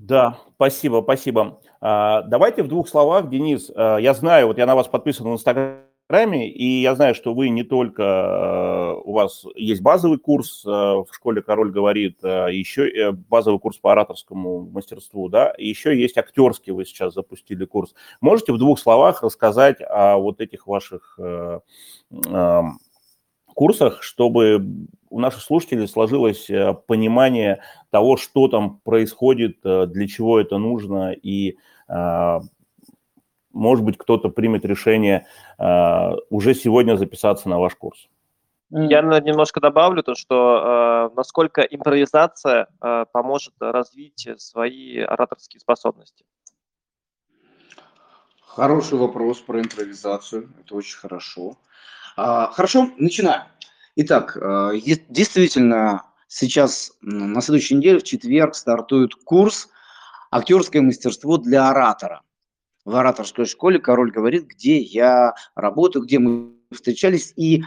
Да, 0.03 0.37
спасибо, 0.55 1.01
спасибо. 1.01 1.61
А, 1.79 2.23
давайте 2.23 2.61
в 2.61 2.67
двух 2.67 2.89
словах, 2.89 3.29
Денис, 3.29 3.71
а, 3.73 3.95
я 3.99 4.13
знаю, 4.13 4.47
вот 4.47 4.57
я 4.57 4.65
на 4.65 4.75
вас 4.75 4.89
подписан 4.89 5.29
в 5.29 5.31
Инстаграме, 5.31 6.49
и 6.49 6.81
я 6.81 6.93
знаю, 6.95 7.15
что 7.15 7.33
вы 7.33 7.47
не 7.47 7.63
только, 7.63 8.03
э, 8.03 9.01
у 9.01 9.13
вас 9.13 9.45
есть 9.55 9.81
базовый 9.81 10.17
курс 10.17 10.65
э, 10.65 10.69
в 10.69 11.07
школе 11.09 11.41
«Король 11.41 11.71
говорит», 11.71 12.19
э, 12.21 12.47
еще 12.51 13.13
базовый 13.29 13.61
курс 13.61 13.77
по 13.77 13.93
ораторскому 13.93 14.69
мастерству, 14.69 15.29
да, 15.29 15.51
и 15.51 15.69
еще 15.69 15.97
есть 15.97 16.17
актерский, 16.17 16.73
вы 16.73 16.83
сейчас 16.83 17.13
запустили 17.13 17.63
курс. 17.63 17.95
Можете 18.19 18.51
в 18.51 18.57
двух 18.57 18.79
словах 18.79 19.23
рассказать 19.23 19.77
о 19.79 20.17
вот 20.17 20.41
этих 20.41 20.67
ваших 20.67 21.17
курсах, 23.53 24.03
чтобы 24.03 24.87
у 25.09 25.19
наших 25.19 25.41
слушателей 25.41 25.87
сложилось 25.87 26.49
понимание 26.87 27.61
того, 27.91 28.17
что 28.17 28.47
там 28.47 28.79
происходит, 28.83 29.59
для 29.63 30.07
чего 30.07 30.39
это 30.39 30.57
нужно 30.57 31.11
и 31.11 31.57
может 33.53 33.85
быть, 33.85 33.97
кто-то 33.97 34.29
примет 34.29 34.65
решение 34.65 35.27
э, 35.59 36.15
уже 36.29 36.55
сегодня 36.55 36.97
записаться 36.97 37.47
на 37.47 37.59
ваш 37.59 37.75
курс. 37.75 38.09
Я 38.71 39.01
немножко 39.01 39.61
добавлю 39.61 40.01
то, 40.01 40.15
что 40.15 41.09
э, 41.11 41.15
насколько 41.15 41.61
импровизация 41.61 42.67
э, 42.81 43.05
поможет 43.11 43.53
развить 43.59 44.27
свои 44.37 44.99
ораторские 44.99 45.59
способности. 45.59 46.25
Хороший 48.41 48.97
вопрос 48.97 49.39
про 49.39 49.61
импровизацию. 49.61 50.49
Это 50.59 50.75
очень 50.75 50.97
хорошо. 50.97 51.57
Хорошо, 52.15 52.91
начинаем. 52.97 53.43
Итак, 53.95 54.37
э, 54.37 54.71
действительно, 55.09 56.03
сейчас 56.27 56.93
на 57.01 57.41
следующей 57.41 57.75
неделе, 57.75 57.99
в 57.99 58.03
четверг, 58.03 58.55
стартует 58.55 59.13
курс 59.15 59.69
«Актерское 60.31 60.81
мастерство 60.81 61.37
для 61.37 61.69
оратора» 61.69 62.21
в 62.85 62.95
ораторской 62.95 63.45
школе 63.45 63.79
«Король 63.79 64.11
говорит», 64.11 64.47
где 64.47 64.79
я 64.79 65.35
работаю, 65.55 66.05
где 66.05 66.19
мы 66.19 66.53
встречались. 66.71 67.33
И 67.35 67.63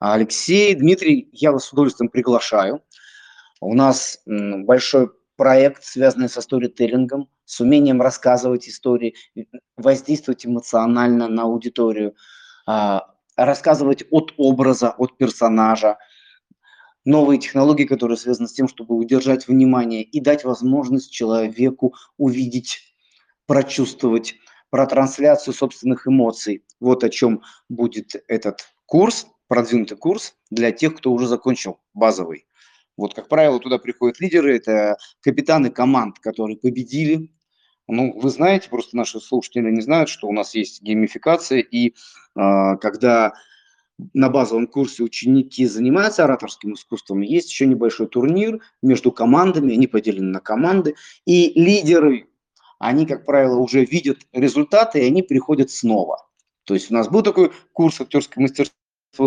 Алексей, 0.00 0.74
Дмитрий, 0.74 1.28
я 1.32 1.52
вас 1.52 1.66
с 1.66 1.72
удовольствием 1.72 2.10
приглашаю. 2.10 2.82
У 3.60 3.74
нас 3.74 4.20
большой 4.26 5.10
проект, 5.36 5.84
связанный 5.84 6.28
со 6.28 6.40
сторителлингом, 6.40 7.28
с 7.44 7.60
умением 7.60 8.02
рассказывать 8.02 8.68
истории, 8.68 9.14
воздействовать 9.76 10.44
эмоционально 10.44 11.28
на 11.28 11.44
аудиторию, 11.44 12.14
а, 12.66 13.06
рассказывать 13.36 14.04
от 14.10 14.32
образа, 14.36 14.90
от 14.90 15.16
персонажа, 15.16 15.98
новые 17.04 17.38
технологии, 17.38 17.84
которые 17.84 18.16
связаны 18.16 18.48
с 18.48 18.52
тем, 18.52 18.68
чтобы 18.68 18.94
удержать 18.94 19.48
внимание 19.48 20.02
и 20.02 20.20
дать 20.20 20.44
возможность 20.44 21.10
человеку 21.10 21.94
увидеть, 22.16 22.94
прочувствовать, 23.46 24.36
про 24.70 24.86
трансляцию 24.86 25.52
собственных 25.52 26.06
эмоций. 26.06 26.64
Вот 26.78 27.04
о 27.04 27.10
чем 27.10 27.42
будет 27.68 28.14
этот 28.28 28.60
курс, 28.86 29.26
продвинутый 29.48 29.96
курс 29.96 30.34
для 30.50 30.70
тех, 30.72 30.96
кто 30.96 31.12
уже 31.12 31.26
закончил 31.26 31.80
базовый. 31.92 32.46
Вот, 32.96 33.14
как 33.14 33.28
правило, 33.28 33.58
туда 33.58 33.78
приходят 33.78 34.20
лидеры, 34.20 34.56
это 34.56 34.96
капитаны 35.22 35.70
команд, 35.70 36.18
которые 36.20 36.56
победили. 36.56 37.32
Ну, 37.90 38.18
вы 38.18 38.30
знаете, 38.30 38.68
просто 38.68 38.96
наши 38.96 39.20
слушатели 39.20 39.70
не 39.70 39.80
знают, 39.80 40.08
что 40.08 40.28
у 40.28 40.32
нас 40.32 40.54
есть 40.54 40.82
геймификация, 40.82 41.60
и 41.60 41.88
э, 41.88 41.92
когда 42.80 43.34
на 44.14 44.28
базовом 44.30 44.66
курсе 44.66 45.02
ученики 45.02 45.66
занимаются 45.66 46.24
ораторским 46.24 46.74
искусством, 46.74 47.20
есть 47.20 47.50
еще 47.50 47.66
небольшой 47.66 48.06
турнир 48.06 48.60
между 48.82 49.12
командами, 49.12 49.74
они 49.74 49.86
поделены 49.86 50.32
на 50.32 50.40
команды, 50.40 50.94
и 51.26 51.52
лидеры 51.60 52.28
они, 52.78 53.06
как 53.06 53.26
правило, 53.26 53.58
уже 53.58 53.84
видят 53.84 54.20
результаты, 54.32 55.00
и 55.00 55.06
они 55.06 55.22
приходят 55.22 55.70
снова. 55.70 56.26
То 56.64 56.74
есть 56.74 56.90
у 56.90 56.94
нас 56.94 57.08
был 57.08 57.22
такой 57.22 57.52
курс 57.72 58.00
актерского 58.00 58.42
мастерства 58.42 58.74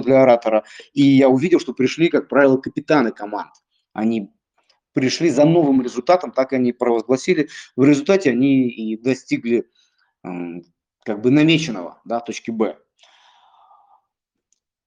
для 0.04 0.24
оратора, 0.24 0.64
и 0.94 1.04
я 1.04 1.30
увидел, 1.30 1.60
что 1.60 1.74
пришли, 1.74 2.10
как 2.10 2.30
правило, 2.30 2.58
капитаны 2.58 3.12
команд. 3.12 3.52
Они 3.94 4.33
пришли 4.94 5.30
за 5.30 5.46
новым 5.46 5.82
результатом, 5.82 6.32
так 6.32 6.54
они 6.54 6.72
провозгласили. 6.74 7.50
В 7.76 7.84
результате 7.84 8.32
они 8.32 8.70
и 8.70 8.98
достигли 8.98 9.68
как 10.22 11.22
бы 11.22 11.32
намеченного, 11.32 12.02
да, 12.06 12.20
точки 12.20 12.52
Б 12.52 12.78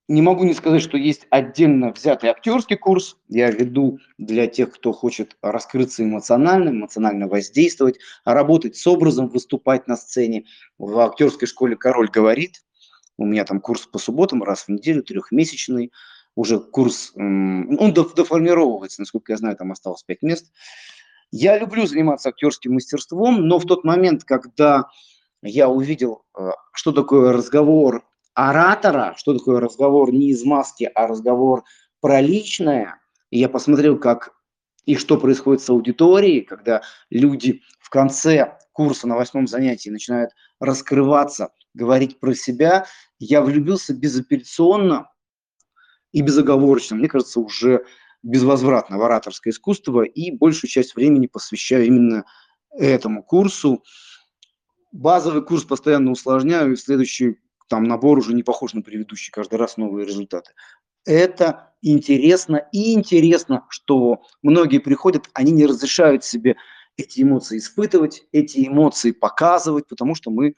не 0.08 0.22
могу 0.22 0.44
не 0.44 0.54
сказать, 0.54 0.82
что 0.82 0.96
есть 0.96 1.26
отдельно 1.30 1.92
взятый 1.92 2.30
актерский 2.30 2.76
курс. 2.76 3.16
Я 3.28 3.50
веду 3.50 3.98
для 4.18 4.46
тех, 4.46 4.72
кто 4.72 4.92
хочет 4.92 5.36
раскрыться 5.42 6.04
эмоционально, 6.04 6.70
эмоционально 6.70 7.26
воздействовать, 7.26 7.98
работать 8.24 8.76
с 8.76 8.86
образом, 8.86 9.28
выступать 9.28 9.88
на 9.88 9.96
сцене. 9.96 10.44
В 10.78 10.98
актерской 11.00 11.48
школе 11.48 11.76
«Король 11.76 12.08
говорит». 12.08 12.62
У 13.18 13.24
меня 13.24 13.44
там 13.44 13.60
курс 13.60 13.86
по 13.86 13.98
субботам 13.98 14.42
раз 14.42 14.64
в 14.64 14.68
неделю, 14.68 15.02
трехмесячный. 15.02 15.90
Уже 16.36 16.60
курс, 16.60 17.12
он 17.16 17.92
доформировывается, 17.94 19.00
насколько 19.00 19.32
я 19.32 19.38
знаю, 19.38 19.56
там 19.56 19.72
осталось 19.72 20.02
пять 20.04 20.22
мест. 20.22 20.52
Я 21.32 21.58
люблю 21.58 21.86
заниматься 21.86 22.28
актерским 22.28 22.74
мастерством, 22.74 23.48
но 23.48 23.58
в 23.58 23.64
тот 23.64 23.84
момент, 23.84 24.22
когда 24.24 24.84
я 25.42 25.68
увидел, 25.68 26.24
э, 26.38 26.50
что 26.72 26.92
такое 26.92 27.32
разговор 27.32 28.04
оратора, 28.34 29.14
что 29.16 29.36
такое 29.36 29.60
разговор 29.60 30.12
не 30.12 30.28
из 30.28 30.44
маски, 30.44 30.90
а 30.94 31.06
разговор 31.06 31.64
про 32.00 32.20
личное. 32.20 33.00
И 33.30 33.38
я 33.38 33.48
посмотрел, 33.48 33.98
как 33.98 34.32
и 34.84 34.94
что 34.94 35.18
происходит 35.18 35.62
с 35.62 35.70
аудиторией, 35.70 36.42
когда 36.42 36.82
люди 37.10 37.62
в 37.80 37.90
конце 37.90 38.58
курса 38.72 39.08
на 39.08 39.16
восьмом 39.16 39.48
занятии 39.48 39.88
начинают 39.88 40.32
раскрываться 40.60 41.48
говорить 41.74 42.20
про 42.20 42.34
себя. 42.34 42.86
Я 43.18 43.40
влюбился 43.40 43.94
безапелляционно 43.94 45.08
и 46.16 46.22
безоговорочно, 46.22 46.96
мне 46.96 47.08
кажется, 47.08 47.40
уже 47.40 47.84
безвозвратно 48.22 48.96
в 48.96 49.02
ораторское 49.02 49.52
искусство 49.52 50.00
и 50.00 50.30
большую 50.30 50.70
часть 50.70 50.96
времени 50.96 51.26
посвящаю 51.26 51.84
именно 51.84 52.24
этому 52.70 53.22
курсу. 53.22 53.84
Базовый 54.92 55.44
курс 55.44 55.64
постоянно 55.64 56.12
усложняю, 56.12 56.72
и 56.72 56.76
следующий 56.76 57.36
там 57.68 57.84
набор 57.84 58.16
уже 58.16 58.32
не 58.32 58.42
похож 58.42 58.72
на 58.72 58.80
предыдущий, 58.80 59.30
каждый 59.30 59.56
раз 59.56 59.76
новые 59.76 60.06
результаты. 60.06 60.52
Это 61.04 61.74
интересно, 61.82 62.66
и 62.72 62.94
интересно, 62.94 63.66
что 63.68 64.22
многие 64.40 64.78
приходят, 64.78 65.28
они 65.34 65.52
не 65.52 65.66
разрешают 65.66 66.24
себе 66.24 66.56
эти 66.96 67.20
эмоции 67.20 67.58
испытывать, 67.58 68.22
эти 68.32 68.66
эмоции 68.66 69.10
показывать, 69.10 69.86
потому 69.86 70.14
что 70.14 70.30
мы 70.30 70.54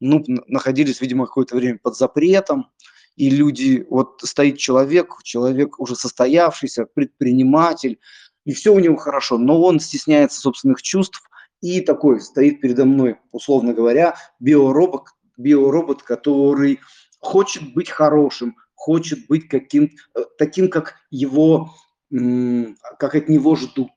ну, 0.00 0.24
находились, 0.46 1.02
видимо, 1.02 1.26
какое-то 1.26 1.56
время 1.56 1.78
под 1.82 1.94
запретом, 1.94 2.70
и 3.16 3.30
люди, 3.30 3.86
вот 3.88 4.20
стоит 4.22 4.58
человек, 4.58 5.16
человек 5.22 5.78
уже 5.78 5.94
состоявшийся, 5.96 6.86
предприниматель, 6.86 7.98
и 8.44 8.52
все 8.52 8.74
у 8.74 8.78
него 8.78 8.96
хорошо, 8.96 9.38
но 9.38 9.62
он 9.62 9.80
стесняется 9.80 10.40
собственных 10.40 10.82
чувств, 10.82 11.22
и 11.60 11.80
такой 11.80 12.20
стоит 12.20 12.60
передо 12.60 12.84
мной, 12.84 13.16
условно 13.32 13.72
говоря, 13.72 14.16
биоробот, 14.40 15.04
биоробот, 15.36 16.02
который 16.02 16.80
хочет 17.20 17.72
быть 17.72 17.88
хорошим, 17.88 18.56
хочет 18.74 19.26
быть 19.28 19.48
каким, 19.48 19.90
э, 20.14 20.24
таким, 20.36 20.68
как 20.68 20.96
его, 21.10 21.70
как 22.10 23.14
от 23.14 23.28
него 23.28 23.56
ждут. 23.56 23.90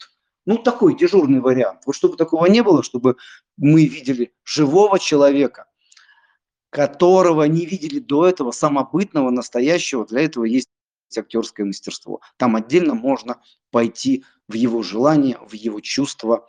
Ну, 0.46 0.58
такой 0.58 0.96
дежурный 0.96 1.42
вариант. 1.42 1.82
Вот 1.86 1.96
чтобы 1.96 2.16
такого 2.16 2.46
не 2.46 2.64
было, 2.64 2.82
чтобы 2.84 3.18
мы 3.58 3.86
видели 3.86 4.32
живого 4.46 4.98
человека, 4.98 5.66
которого 6.70 7.44
не 7.44 7.66
видели 7.66 8.00
до 8.00 8.28
этого, 8.28 8.52
самобытного, 8.52 9.30
настоящего. 9.30 10.06
Для 10.06 10.22
этого 10.22 10.46
есть 10.46 10.70
актерское 11.16 11.66
мастерство. 11.66 12.22
Там 12.38 12.56
отдельно 12.56 12.94
можно 12.94 13.42
пойти 13.72 14.26
в 14.48 14.54
его 14.54 14.84
желание, 14.84 15.38
в 15.48 15.54
его 15.54 15.80
чувства, 15.80 16.48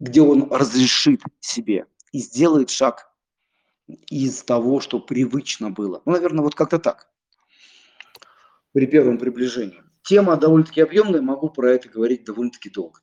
где 0.00 0.20
он 0.20 0.50
разрешит 0.50 1.22
себе 1.40 1.86
и 2.12 2.18
сделает 2.18 2.70
шаг 2.70 3.12
из 3.86 4.42
того, 4.42 4.80
что 4.80 5.00
привычно 5.00 5.70
было. 5.70 6.02
Ну, 6.04 6.12
наверное, 6.12 6.42
вот 6.42 6.54
как-то 6.54 6.78
так. 6.78 7.08
При 8.72 8.86
первом 8.86 9.18
приближении. 9.18 9.82
Тема 10.02 10.36
довольно-таки 10.36 10.80
объемная, 10.80 11.22
могу 11.22 11.50
про 11.50 11.72
это 11.72 11.88
говорить 11.88 12.24
довольно-таки 12.24 12.70
долго. 12.70 13.00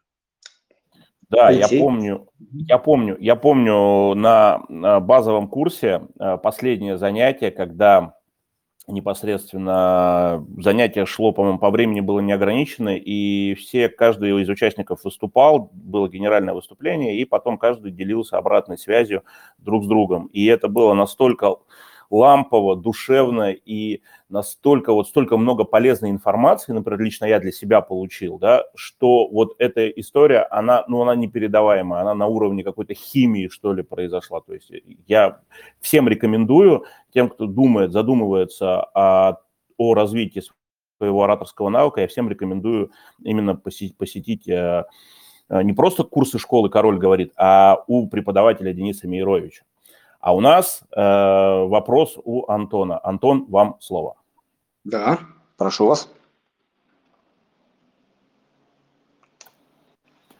Да, 1.35 1.49
я 1.51 1.67
помню, 1.67 2.27
я 2.51 2.77
помню, 2.77 3.17
я 3.19 3.35
помню 3.35 4.13
на, 4.15 4.63
на 4.69 4.99
базовом 4.99 5.47
курсе 5.47 6.01
э, 6.19 6.37
последнее 6.37 6.97
занятие, 6.97 7.51
когда 7.51 8.15
непосредственно 8.87 10.45
занятие 10.57 11.05
шло, 11.05 11.31
по-моему, 11.31 11.59
по 11.59 11.71
времени 11.71 12.01
было 12.01 12.19
неограничено, 12.19 12.95
и 12.95 13.55
все, 13.55 13.89
каждый 13.89 14.41
из 14.41 14.49
участников 14.49 15.03
выступал, 15.03 15.71
было 15.73 16.07
генеральное 16.07 16.53
выступление, 16.53 17.17
и 17.17 17.25
потом 17.25 17.57
каждый 17.57 17.91
делился 17.91 18.37
обратной 18.37 18.77
связью 18.77 19.23
друг 19.57 19.83
с 19.83 19.87
другом. 19.87 20.27
И 20.27 20.45
это 20.45 20.67
было 20.67 20.93
настолько 20.93 21.55
лампово, 22.15 22.75
душевно 22.75 23.51
и 23.51 24.01
настолько 24.29 24.93
вот 24.93 25.07
столько 25.07 25.37
много 25.37 25.63
полезной 25.63 26.09
информации, 26.09 26.71
например, 26.71 27.01
лично 27.01 27.25
я 27.25 27.39
для 27.39 27.51
себя 27.51 27.81
получил, 27.81 28.39
да, 28.39 28.63
что 28.75 29.27
вот 29.27 29.55
эта 29.59 29.87
история, 29.89 30.41
она, 30.43 30.85
ну, 30.87 31.01
она 31.01 31.15
непередаваемая, 31.15 32.01
она 32.01 32.13
на 32.13 32.27
уровне 32.27 32.63
какой-то 32.63 32.93
химии, 32.93 33.49
что 33.49 33.73
ли, 33.73 33.83
произошла. 33.83 34.41
То 34.41 34.53
есть 34.53 34.71
я 35.07 35.39
всем 35.81 36.07
рекомендую, 36.07 36.85
тем, 37.13 37.29
кто 37.29 37.45
думает, 37.45 37.91
задумывается 37.91 38.81
о, 38.81 39.41
о 39.77 39.93
развитии 39.93 40.41
своего 40.97 41.23
ораторского 41.23 41.69
навыка, 41.69 42.01
я 42.01 42.07
всем 42.07 42.29
рекомендую 42.29 42.91
именно 43.23 43.55
посетить, 43.55 43.97
посетить 43.97 44.47
э, 44.47 44.85
э, 45.49 45.61
не 45.63 45.73
просто 45.73 46.03
курсы 46.03 46.39
школы 46.39 46.69
«Король 46.69 46.97
говорит», 46.97 47.33
а 47.35 47.83
у 47.87 48.07
преподавателя 48.07 48.73
Дениса 48.73 49.07
Мейровича. 49.07 49.63
А 50.25 50.33
у 50.33 50.41
нас 50.41 50.81
э, 50.89 50.99
вопрос 50.99 52.17
у 52.23 52.49
Антона. 52.49 52.99
Антон, 53.03 53.45
вам 53.45 53.77
слово. 53.79 54.15
Да, 54.83 55.19
прошу 55.55 55.85
вас. 55.85 56.11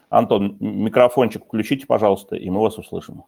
Антон, 0.09 0.57
микрофончик 0.59 1.45
включите, 1.45 1.85
пожалуйста, 1.85 2.35
и 2.35 2.49
мы 2.49 2.61
вас 2.61 2.79
услышим. 2.79 3.25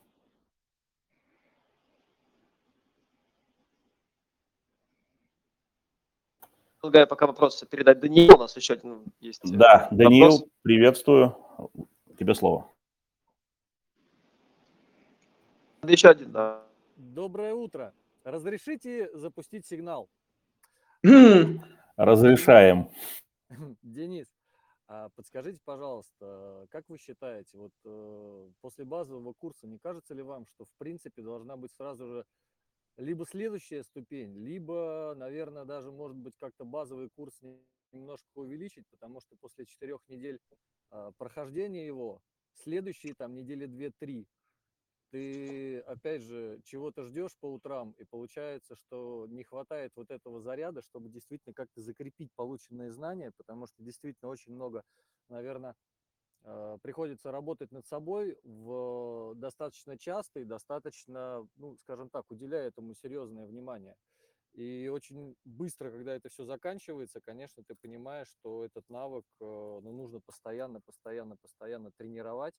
Предлагаю 6.82 7.08
пока 7.08 7.28
вопрос 7.28 7.64
передать 7.70 8.00
Даниилу. 8.00 8.36
У 8.36 8.40
нас 8.40 8.58
еще 8.58 8.74
один 8.74 9.04
есть. 9.20 9.42
Да, 9.44 9.90
Даниил, 9.92 10.50
приветствую. 10.64 11.38
Тебе 12.18 12.34
слово. 12.34 12.68
Еще 15.88 16.10
один, 16.10 16.34
да. 16.34 16.68
Доброе 16.98 17.54
утро. 17.54 17.94
Разрешите 18.26 19.10
запустить 19.14 19.66
сигнал? 19.66 20.10
Разрешаем. 21.96 22.90
Денис, 23.82 24.28
а 24.88 25.08
подскажите, 25.16 25.60
пожалуйста, 25.64 26.68
как 26.72 26.90
вы 26.90 26.98
считаете, 26.98 27.58
вот 27.58 27.72
э, 27.86 28.50
после 28.60 28.84
базового 28.84 29.34
курса 29.34 29.66
не 29.66 29.80
кажется 29.80 30.14
ли 30.14 30.22
вам, 30.22 30.46
что 30.46 30.66
в 30.66 30.74
принципе 30.78 31.22
должна 31.22 31.56
быть 31.56 31.72
сразу 31.72 32.06
же 32.06 32.26
либо 32.98 33.26
следующая 33.26 33.84
ступень, 33.84 34.36
либо, 34.36 35.14
наверное, 35.16 35.64
даже 35.64 35.92
может 35.92 36.18
быть 36.18 36.34
как-то 36.38 36.66
базовый 36.66 37.10
курс 37.16 37.34
немножко 37.94 38.28
увеличить, 38.36 38.86
потому 38.90 39.22
что 39.22 39.38
после 39.40 39.66
четырех 39.66 40.00
недель 40.10 40.40
а, 40.90 41.12
прохождения 41.18 41.86
его 41.86 42.20
следующие 42.56 43.14
там 43.14 43.36
недели 43.36 43.68
две-три 43.68 44.28
ты, 45.12 45.80
опять 45.80 46.22
же, 46.22 46.60
чего-то 46.64 47.04
ждешь 47.04 47.38
по 47.40 47.52
утрам, 47.52 47.92
и 47.98 48.04
получается, 48.04 48.76
что 48.76 49.26
не 49.30 49.44
хватает 49.44 49.94
вот 49.96 50.12
этого 50.12 50.42
заряда, 50.42 50.82
чтобы 50.82 51.10
действительно 51.10 51.54
как-то 51.54 51.82
закрепить 51.82 52.32
полученные 52.36 52.92
знания, 52.92 53.32
потому 53.38 53.68
что 53.68 53.84
действительно 53.84 54.30
очень 54.30 54.54
много, 54.54 54.84
наверное, 55.30 55.76
э, 56.44 56.78
приходится 56.82 57.32
работать 57.32 57.72
над 57.72 57.88
собой 57.88 58.38
в 58.44 59.34
достаточно 59.36 59.98
часто 59.98 60.42
и 60.42 60.46
достаточно, 60.46 61.48
ну, 61.56 61.78
скажем 61.78 62.10
так, 62.10 62.30
уделяя 62.32 62.68
этому 62.68 62.94
серьезное 62.94 63.46
внимание. 63.46 63.96
И 64.54 64.90
очень 64.92 65.36
быстро, 65.46 65.92
когда 65.92 66.16
это 66.16 66.30
все 66.30 66.44
заканчивается, 66.44 67.22
конечно, 67.22 67.64
ты 67.64 67.76
понимаешь, 67.76 68.28
что 68.28 68.66
этот 68.66 68.90
навык 68.90 69.26
э, 69.40 69.46
ну, 69.46 69.92
нужно 69.94 70.20
постоянно, 70.20 70.82
постоянно, 70.82 71.38
постоянно 71.38 71.92
тренировать, 71.92 72.56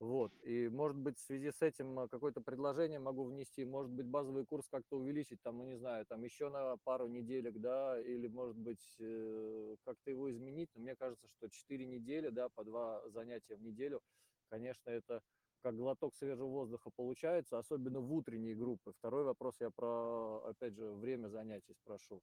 вот. 0.00 0.32
И, 0.44 0.68
может 0.68 0.96
быть, 0.96 1.18
в 1.18 1.26
связи 1.26 1.50
с 1.50 1.60
этим 1.60 1.98
э, 1.98 2.08
какое-то 2.08 2.40
предложение 2.40 3.00
могу 3.00 3.24
внести, 3.24 3.64
может 3.64 3.90
быть, 3.90 4.06
базовый 4.06 4.46
курс 4.46 4.68
как-то 4.70 4.96
увеличить, 4.96 5.42
там, 5.42 5.58
ну, 5.58 5.64
не 5.64 5.76
знаю, 5.76 6.06
там 6.06 6.22
еще 6.22 6.50
на 6.50 6.76
пару 6.84 7.08
неделек, 7.08 7.58
да, 7.58 8.00
или, 8.00 8.28
может 8.28 8.56
быть, 8.56 8.96
э, 9.00 9.76
как-то 9.84 10.10
его 10.10 10.30
изменить. 10.30 10.70
Но 10.74 10.82
мне 10.82 10.94
кажется, 10.94 11.26
что 11.28 11.48
4 11.50 11.84
недели, 11.84 12.28
да, 12.28 12.48
по 12.48 12.62
два 12.62 13.02
занятия 13.10 13.56
в 13.56 13.62
неделю, 13.62 14.00
конечно, 14.48 14.88
это 14.90 15.20
как 15.62 15.74
глоток 15.74 16.14
свежего 16.14 16.46
воздуха 16.46 16.90
получается, 16.94 17.58
особенно 17.58 17.98
в 18.00 18.12
утренние 18.12 18.54
группы. 18.54 18.92
Второй 18.98 19.24
вопрос 19.24 19.56
я 19.58 19.70
про, 19.70 20.44
опять 20.46 20.76
же, 20.76 20.92
время 20.92 21.26
занятий 21.26 21.74
спрошу. 21.74 22.22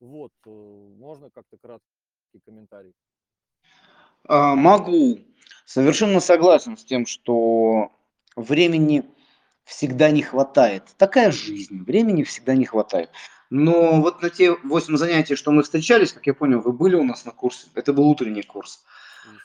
Вот, 0.00 0.32
э, 0.46 0.50
можно 0.50 1.30
как-то 1.30 1.58
краткий 1.58 2.40
комментарий? 2.44 2.92
А, 4.26 4.56
могу. 4.56 5.18
Совершенно 5.64 6.20
согласен 6.20 6.76
с 6.76 6.84
тем, 6.84 7.06
что 7.06 7.90
времени 8.36 9.04
всегда 9.64 10.10
не 10.10 10.22
хватает. 10.22 10.84
Такая 10.98 11.30
жизнь, 11.32 11.82
времени 11.84 12.22
всегда 12.22 12.54
не 12.54 12.66
хватает. 12.66 13.10
Но 13.50 14.00
вот 14.00 14.22
на 14.22 14.30
те 14.30 14.52
8 14.52 14.96
занятий, 14.96 15.36
что 15.36 15.52
мы 15.52 15.62
встречались, 15.62 16.12
как 16.12 16.26
я 16.26 16.34
понял, 16.34 16.60
вы 16.60 16.72
были 16.72 16.96
у 16.96 17.04
нас 17.04 17.24
на 17.24 17.30
курсе, 17.32 17.68
это 17.74 17.92
был 17.92 18.08
утренний 18.08 18.42
курс. 18.42 18.84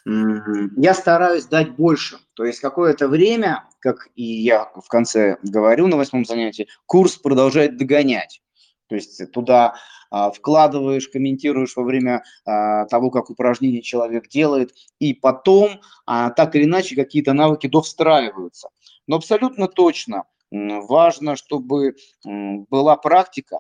Я 0.06 0.94
стараюсь 0.94 1.46
дать 1.46 1.72
больше. 1.72 2.18
То 2.34 2.44
есть 2.44 2.60
какое-то 2.60 3.08
время, 3.08 3.66
как 3.80 4.10
и 4.16 4.24
я 4.24 4.72
в 4.76 4.88
конце 4.88 5.38
говорю 5.44 5.88
на 5.88 5.98
восьмом 5.98 6.26
занятии, 6.26 6.68
курс 6.86 7.16
продолжает 7.16 7.78
догонять. 7.78 8.42
То 8.88 8.96
есть 8.96 9.32
туда 9.32 9.76
вкладываешь, 10.12 11.08
комментируешь 11.08 11.76
во 11.76 11.84
время 11.84 12.24
а, 12.46 12.86
того, 12.86 13.12
как 13.12 13.30
упражнение 13.30 13.82
человек 13.82 14.28
делает, 14.28 14.74
и 15.00 15.14
потом 15.14 15.82
а, 16.06 16.32
так 16.32 16.56
или 16.56 16.64
иначе 16.64 16.96
какие-то 16.96 17.34
навыки 17.34 17.68
довстраиваются. 17.68 18.70
Но 19.08 19.18
абсолютно 19.18 19.68
точно 19.68 20.24
важно, 20.52 21.36
чтобы 21.36 21.96
была 22.24 22.96
практика, 22.96 23.60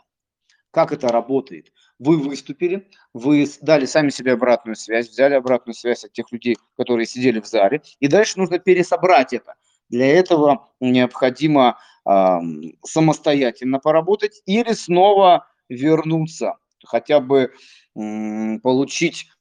как 0.71 0.91
это 0.91 1.07
работает. 1.09 1.71
Вы 1.99 2.17
выступили, 2.17 2.89
вы 3.13 3.47
дали 3.61 3.85
сами 3.85 4.09
себе 4.09 4.33
обратную 4.33 4.75
связь, 4.75 5.09
взяли 5.09 5.33
обратную 5.33 5.75
связь 5.75 6.05
от 6.05 6.13
тех 6.13 6.31
людей, 6.31 6.57
которые 6.77 7.05
сидели 7.05 7.39
в 7.41 7.45
зале, 7.45 7.81
и 7.99 8.07
дальше 8.07 8.39
нужно 8.39 8.59
пересобрать 8.59 9.33
это. 9.33 9.55
Для 9.89 10.05
этого 10.05 10.69
необходимо 10.79 11.77
э, 12.05 12.37
самостоятельно 12.85 13.79
поработать 13.79 14.41
или 14.45 14.71
снова 14.73 15.47
вернуться, 15.69 16.57
хотя 16.83 17.19
бы 17.19 17.53
получить 17.93 19.31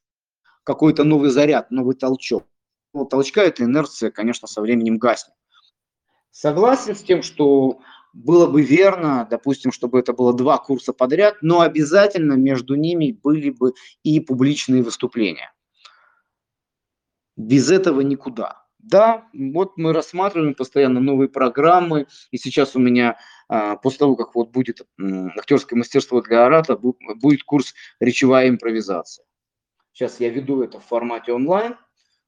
какой-то 0.63 1.03
новый 1.03 1.29
заряд, 1.31 1.71
новый 1.71 1.95
толчок. 1.95 2.45
Ну, 2.93 3.05
толчка 3.05 3.43
эта 3.43 3.63
инерция, 3.63 4.11
конечно, 4.11 4.47
со 4.47 4.61
временем 4.61 4.97
гаснет. 4.97 5.35
Согласен 6.31 6.95
с 6.95 7.03
тем, 7.03 7.21
что 7.23 7.81
было 8.13 8.47
бы 8.47 8.61
верно, 8.61 9.27
допустим, 9.29 9.71
чтобы 9.71 9.99
это 9.99 10.13
было 10.13 10.33
два 10.33 10.57
курса 10.57 10.93
подряд, 10.93 11.37
но 11.41 11.61
обязательно 11.61 12.33
между 12.33 12.75
ними 12.75 13.11
были 13.11 13.49
бы 13.51 13.73
и 14.03 14.19
публичные 14.19 14.81
выступления. 14.81 15.53
Без 17.35 17.69
этого 17.69 18.01
никуда. 18.01 18.65
Да, 18.79 19.27
вот 19.33 19.77
мы 19.77 19.93
рассматриваем 19.93 20.55
постоянно 20.55 20.99
новые 20.99 21.29
программы, 21.29 22.07
и 22.31 22.37
сейчас 22.37 22.75
у 22.75 22.79
меня, 22.79 23.17
после 23.81 23.97
того, 23.97 24.15
как 24.15 24.35
вот 24.35 24.51
будет 24.51 24.81
актерское 25.37 25.77
мастерство 25.77 26.21
для 26.21 26.45
ората, 26.45 26.77
будет 26.77 27.43
курс 27.43 27.73
речевая 27.99 28.49
импровизация. 28.49 29.25
Сейчас 29.91 30.19
я 30.19 30.29
веду 30.29 30.61
это 30.61 30.79
в 30.79 30.85
формате 30.85 31.33
онлайн, 31.33 31.75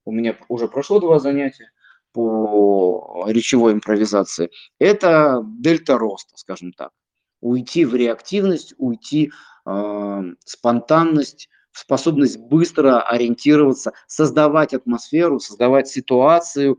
у 0.04 0.12
меня 0.12 0.36
уже 0.50 0.68
прошло 0.68 1.00
два 1.00 1.20
занятия 1.20 1.72
по 2.12 3.26
речевой 3.28 3.74
импровизации. 3.74 4.50
Это 4.80 5.44
дельта 5.46 5.98
роста, 5.98 6.38
скажем 6.38 6.74
так. 6.74 6.92
Уйти 7.40 7.86
в 7.86 7.96
реактивность, 7.96 8.74
уйти 8.78 9.32
э, 9.66 10.22
спонтанность, 10.44 11.50
способность 11.72 12.38
быстро 12.40 13.02
ориентироваться, 13.02 13.94
создавать 14.08 14.74
атмосферу, 14.74 15.40
создавать 15.40 15.88
ситуацию 15.88 16.78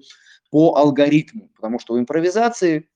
по 0.50 0.76
алгоритму, 0.76 1.48
потому 1.54 1.78
что 1.78 1.94
у 1.94 1.98
импровизации 1.98 2.90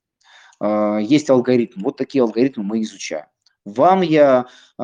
есть 0.63 1.29
алгоритм. 1.29 1.83
Вот 1.83 1.97
такие 1.97 2.23
алгоритмы 2.23 2.65
мы 2.65 2.83
изучаем. 2.83 3.27
Вам 3.67 4.03
я, 4.03 4.47
э, 4.79 4.83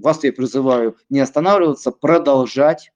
вас 0.00 0.24
я 0.24 0.32
призываю 0.32 0.96
не 1.10 1.20
останавливаться, 1.20 1.92
продолжать 1.92 2.90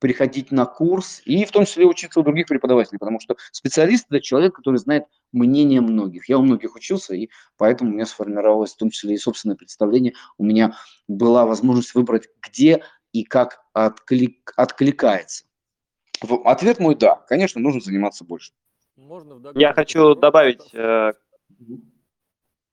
приходить 0.00 0.50
на 0.50 0.64
курс 0.64 1.20
и 1.26 1.44
в 1.44 1.50
том 1.50 1.66
числе 1.66 1.84
учиться 1.84 2.20
у 2.20 2.22
других 2.22 2.46
преподавателей, 2.46 2.98
потому 2.98 3.20
что 3.20 3.36
специалист– 3.52 4.06
это 4.08 4.20
человек, 4.20 4.54
который 4.54 4.78
знает 4.78 5.04
мнение 5.30 5.82
многих. 5.82 6.28
Я 6.28 6.38
у 6.38 6.42
многих 6.42 6.74
учился, 6.74 7.14
и 7.14 7.28
поэтому 7.58 7.90
у 7.90 7.94
меня 7.94 8.06
сформировалось 8.06 8.72
в 8.72 8.78
том 8.78 8.90
числе 8.90 9.14
и 9.14 9.18
собственное 9.18 9.56
представление. 9.56 10.14
У 10.38 10.44
меня 10.44 10.74
была 11.06 11.44
возможность 11.44 11.94
выбрать, 11.94 12.28
где 12.42 12.82
и 13.12 13.24
как 13.24 13.60
отклик, 13.74 14.54
откликается. 14.56 15.44
Ответ 16.44 16.80
мой– 16.80 16.94
да, 16.96 17.16
конечно, 17.28 17.60
нужно 17.60 17.82
заниматься 17.82 18.24
больше. 18.24 18.52
Можно 19.00 19.52
Я 19.54 19.72
хочу 19.72 20.14
добавить… 20.14 20.74
Э, 20.74 21.14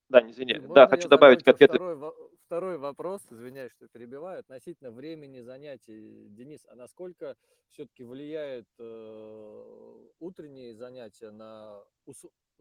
да, 0.09 0.29
извини. 0.29 0.55
Можно 0.59 0.75
да, 0.75 0.87
хочу 0.87 1.07
добавить 1.09 1.43
к 1.43 1.47
ответу. 1.47 1.75
Второй, 1.75 2.13
второй 2.45 2.77
вопрос, 2.77 3.21
извиняюсь, 3.29 3.71
что 3.71 3.87
перебиваю, 3.87 4.39
относительно 4.39 4.91
времени 4.91 5.41
занятий. 5.41 6.27
Денис, 6.29 6.65
а 6.69 6.75
насколько 6.75 7.35
все-таки 7.69 8.03
влияет 8.03 8.67
э, 8.79 10.07
утренние 10.19 10.75
занятия 10.75 11.31
на, 11.31 11.83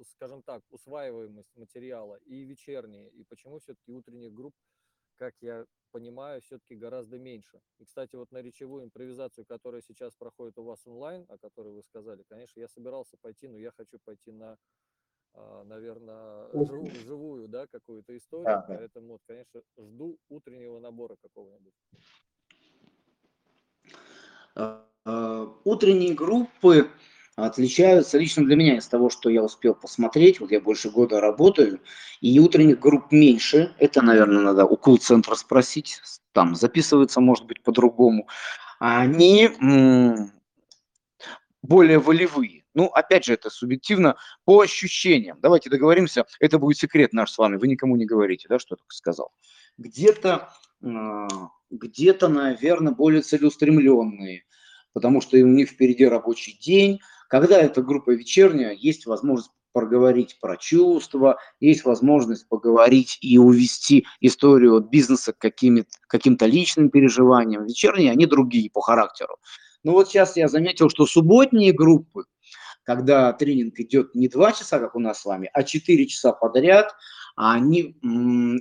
скажем 0.03 0.43
так, 0.43 0.63
усваиваемость 0.71 1.55
материала 1.57 2.17
и 2.25 2.45
вечерние? 2.45 3.11
И 3.11 3.25
почему 3.25 3.59
все-таки 3.59 3.93
утренних 3.93 4.33
групп, 4.33 4.55
как 5.17 5.35
я 5.41 5.67
понимаю, 5.93 6.41
все-таки 6.43 6.75
гораздо 6.75 7.19
меньше? 7.19 7.61
И, 7.79 7.85
кстати, 7.85 8.17
вот 8.17 8.31
на 8.33 8.43
речевую 8.43 8.85
импровизацию, 8.85 9.47
которая 9.47 9.83
сейчас 9.83 10.15
проходит 10.15 10.59
у 10.59 10.65
вас 10.65 10.87
онлайн, 10.87 11.27
о 11.29 11.39
которой 11.39 11.73
вы 11.73 11.83
сказали, 11.83 12.25
конечно, 12.29 12.61
я 12.61 12.69
собирался 12.69 13.17
пойти, 13.21 13.49
но 13.49 13.57
я 13.59 13.73
хочу 13.73 13.99
пойти 14.05 14.33
на 14.33 14.59
а, 15.35 15.65
наверное, 15.65 16.49
жив, 16.67 17.05
живую, 17.07 17.49
да, 17.49 17.67
какую-то 17.67 18.17
историю, 18.17 18.47
да, 18.47 18.63
поэтому, 18.67 19.13
вот, 19.13 19.21
конечно, 19.27 19.63
жду 19.77 20.19
утреннего 20.31 20.79
набора 20.81 21.17
какого-нибудь. 21.21 21.75
А, 24.55 24.87
а, 25.05 25.55
утренние 25.65 26.15
группы 26.15 26.91
отличаются 27.37 28.19
лично 28.19 28.45
для 28.45 28.57
меня 28.57 28.79
из 28.79 28.87
того, 28.89 29.11
что 29.11 29.29
я 29.29 29.43
успел 29.43 29.75
посмотреть. 29.75 30.41
Вот 30.41 30.51
я 30.51 30.61
больше 30.61 30.91
года 30.91 31.21
работаю, 31.21 31.81
и 32.21 32.41
утренних 32.41 32.81
групп 32.81 33.13
меньше. 33.13 33.75
Это, 33.79 34.03
наверное, 34.03 34.43
надо 34.43 34.65
у 34.65 34.77
кул-центра 34.77 35.35
спросить. 35.35 36.01
Там 36.33 36.55
записывается, 36.55 37.21
может 37.21 37.45
быть, 37.47 37.63
по-другому. 37.63 38.27
Они 38.79 39.51
более 41.63 41.99
волевые. 41.99 42.65
Ну, 42.75 42.87
опять 42.87 43.25
же, 43.25 43.35
это 43.35 43.49
субъективно 43.49 44.17
по 44.45 44.61
ощущениям. 44.61 45.39
Давайте 45.41 45.71
договоримся, 45.71 46.27
это 46.41 46.59
будет 46.59 46.77
секрет 46.77 47.15
наш 47.15 47.31
с 47.33 47.39
вами, 47.39 47.57
вы 47.57 47.69
никому 47.69 47.97
не 47.97 48.05
говорите, 48.05 48.49
да, 48.49 48.59
что 48.59 48.75
я 48.75 48.77
только 48.77 48.95
сказал. 48.95 49.33
Где-то, 49.79 50.51
а, 50.85 51.29
где-то, 51.71 52.29
наверное, 52.29 52.93
более 52.93 53.23
целеустремленные, 53.23 54.45
потому 54.93 55.23
что 55.23 55.39
у 55.39 55.47
них 55.47 55.71
впереди 55.71 56.07
рабочий 56.07 56.59
день. 56.61 57.01
Когда 57.29 57.59
эта 57.59 57.83
группа 57.83 58.11
вечерняя, 58.11 58.73
есть 58.73 59.07
возможность 59.07 59.51
проговорить 59.73 60.39
про 60.41 60.57
чувства, 60.57 61.39
есть 61.61 61.85
возможность 61.85 62.49
поговорить 62.49 63.19
и 63.21 63.37
увести 63.37 64.07
историю 64.21 64.77
от 64.77 64.89
бизнеса 64.89 65.35
к 65.35 65.39
каким-то 65.39 66.47
личным 66.47 66.89
переживаниям. 66.89 67.67
Вечерние, 67.67 68.11
они 68.11 68.25
другие 68.25 68.71
по 68.71 68.81
характеру. 68.81 69.37
Но 69.83 69.93
вот 69.93 70.09
сейчас 70.09 70.37
я 70.37 70.49
заметил, 70.49 70.89
что 70.89 71.05
субботние 71.05 71.73
группы, 71.73 72.25
когда 72.85 73.33
тренинг 73.35 73.79
идет 73.79 74.15
не 74.15 74.29
два 74.29 74.53
часа, 74.53 74.79
как 74.79 74.95
у 74.95 74.99
нас 74.99 75.21
с 75.21 75.25
вами, 75.27 75.51
а 75.53 75.63
четыре 75.63 76.07
часа 76.07 76.33
подряд, 76.33 76.95
они 77.35 77.99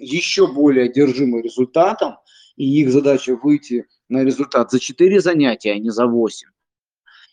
еще 0.02 0.52
более 0.52 0.86
одержимы 0.86 1.42
результатом, 1.42 2.18
и 2.58 2.82
их 2.82 2.92
задача 2.92 3.36
выйти 3.36 3.86
на 4.10 4.24
результат 4.24 4.72
за 4.72 4.80
четыре 4.80 5.22
занятия, 5.22 5.72
а 5.72 5.80
не 5.80 5.92
за 5.92 6.08
восемь. 6.08 6.50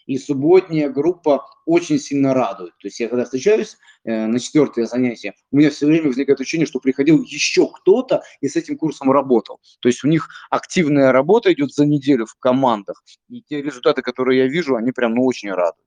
И 0.07 0.19
субботняя 0.19 0.89
группа 0.89 1.47
очень 1.67 1.99
сильно 1.99 2.35
радует. 2.35 2.73
То 2.79 2.89
есть 2.89 3.01
я 3.01 3.09
когда 3.09 3.25
встречаюсь 3.25 3.77
э, 4.05 4.27
на 4.27 4.39
четвертое 4.41 4.87
занятие, 4.87 5.35
у 5.51 5.57
меня 5.57 5.71
все 5.71 5.87
время 5.87 6.09
возникает 6.09 6.41
ощущение, 6.41 6.67
что 6.67 6.81
приходил 6.81 7.23
еще 7.23 7.69
кто-то 7.69 8.23
и 8.41 8.49
с 8.49 8.57
этим 8.57 8.77
курсом 8.77 9.11
работал. 9.11 9.61
То 9.81 9.89
есть 9.89 10.05
у 10.05 10.09
них 10.09 10.29
активная 10.51 11.13
работа 11.13 11.53
идет 11.53 11.73
за 11.73 11.87
неделю 11.87 12.27
в 12.27 12.35
командах. 12.37 13.03
И 13.29 13.43
те 13.43 13.63
результаты, 13.63 14.03
которые 14.03 14.41
я 14.41 14.49
вижу, 14.49 14.77
они 14.77 14.93
прям 14.93 15.15
ну, 15.15 15.25
очень 15.25 15.51
радуют. 15.51 15.87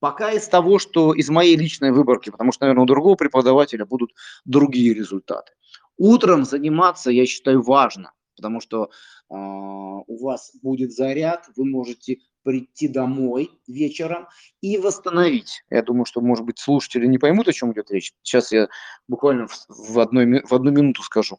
Пока 0.00 0.32
из 0.32 0.46
того, 0.48 0.78
что 0.78 1.14
из 1.14 1.30
моей 1.30 1.56
личной 1.56 1.90
выборки, 1.90 2.28
потому 2.28 2.52
что, 2.52 2.64
наверное, 2.64 2.82
у 2.82 2.86
другого 2.86 3.14
преподавателя 3.14 3.86
будут 3.86 4.10
другие 4.44 4.92
результаты. 4.92 5.52
Утром 5.96 6.44
заниматься, 6.44 7.10
я 7.10 7.24
считаю, 7.24 7.62
важно, 7.62 8.12
потому 8.36 8.60
что 8.60 8.84
э, 8.84 8.88
у 9.30 10.22
вас 10.22 10.50
будет 10.62 10.92
заряд, 10.92 11.48
вы 11.56 11.64
можете 11.64 12.18
прийти 12.44 12.86
домой 12.86 13.50
вечером 13.66 14.28
и 14.60 14.78
восстановить. 14.78 15.64
Я 15.70 15.82
думаю, 15.82 16.04
что, 16.04 16.20
может 16.20 16.44
быть, 16.44 16.58
слушатели 16.58 17.06
не 17.06 17.18
поймут, 17.18 17.48
о 17.48 17.52
чем 17.52 17.72
идет 17.72 17.90
речь. 17.90 18.12
Сейчас 18.22 18.52
я 18.52 18.68
буквально 19.08 19.48
в, 19.48 19.66
в, 19.68 19.98
одной, 19.98 20.42
в 20.44 20.52
одну 20.52 20.70
минуту 20.70 21.02
скажу. 21.02 21.38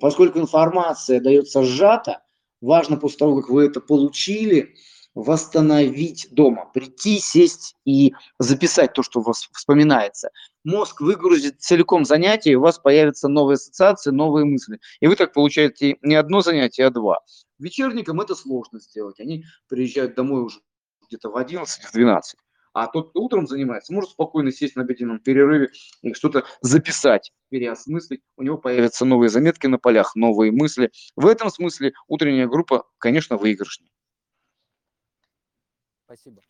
Поскольку 0.00 0.38
информация 0.40 1.20
дается 1.20 1.62
сжато, 1.62 2.22
важно 2.60 2.96
после 2.96 3.18
того, 3.18 3.40
как 3.40 3.50
вы 3.50 3.64
это 3.64 3.80
получили, 3.80 4.74
восстановить 5.14 6.28
дома, 6.30 6.70
прийти, 6.72 7.18
сесть 7.18 7.76
и 7.84 8.14
записать 8.38 8.94
то, 8.94 9.02
что 9.02 9.20
у 9.20 9.22
вас 9.22 9.48
вспоминается. 9.52 10.30
Мозг 10.64 11.00
выгрузит 11.00 11.60
целиком 11.60 12.04
занятие, 12.04 12.52
и 12.52 12.54
у 12.54 12.60
вас 12.60 12.78
появятся 12.78 13.28
новые 13.28 13.54
ассоциации, 13.54 14.10
новые 14.10 14.44
мысли. 14.44 14.78
И 15.00 15.08
вы 15.08 15.16
так 15.16 15.32
получаете 15.32 15.96
не 16.02 16.14
одно 16.14 16.40
занятие, 16.40 16.86
а 16.86 16.90
два. 16.90 17.20
Вечерникам 17.58 18.20
это 18.20 18.34
сложно 18.34 18.78
сделать. 18.80 19.18
Они 19.18 19.44
приезжают 19.68 20.14
домой 20.14 20.42
уже 20.42 20.60
где-то 21.08 21.30
в 21.30 21.36
11, 21.36 21.84
в 21.84 21.92
12. 21.92 22.38
А 22.74 22.86
тот, 22.86 23.10
кто 23.10 23.20
утром 23.20 23.46
занимается, 23.46 23.92
может 23.92 24.10
спокойно 24.10 24.50
сесть 24.50 24.76
на 24.76 24.82
обеденном 24.82 25.18
перерыве 25.18 25.70
и 26.00 26.14
что-то 26.14 26.44
записать, 26.62 27.32
переосмыслить. 27.50 28.22
У 28.36 28.42
него 28.42 28.56
появятся 28.56 29.04
новые 29.04 29.28
заметки 29.28 29.66
на 29.66 29.78
полях, 29.78 30.14
новые 30.14 30.52
мысли. 30.52 30.90
В 31.16 31.26
этом 31.26 31.50
смысле 31.50 31.92
утренняя 32.08 32.46
группа, 32.46 32.86
конечно, 32.98 33.36
выигрышнее. 33.36 33.90
Спасибо. 36.06 36.42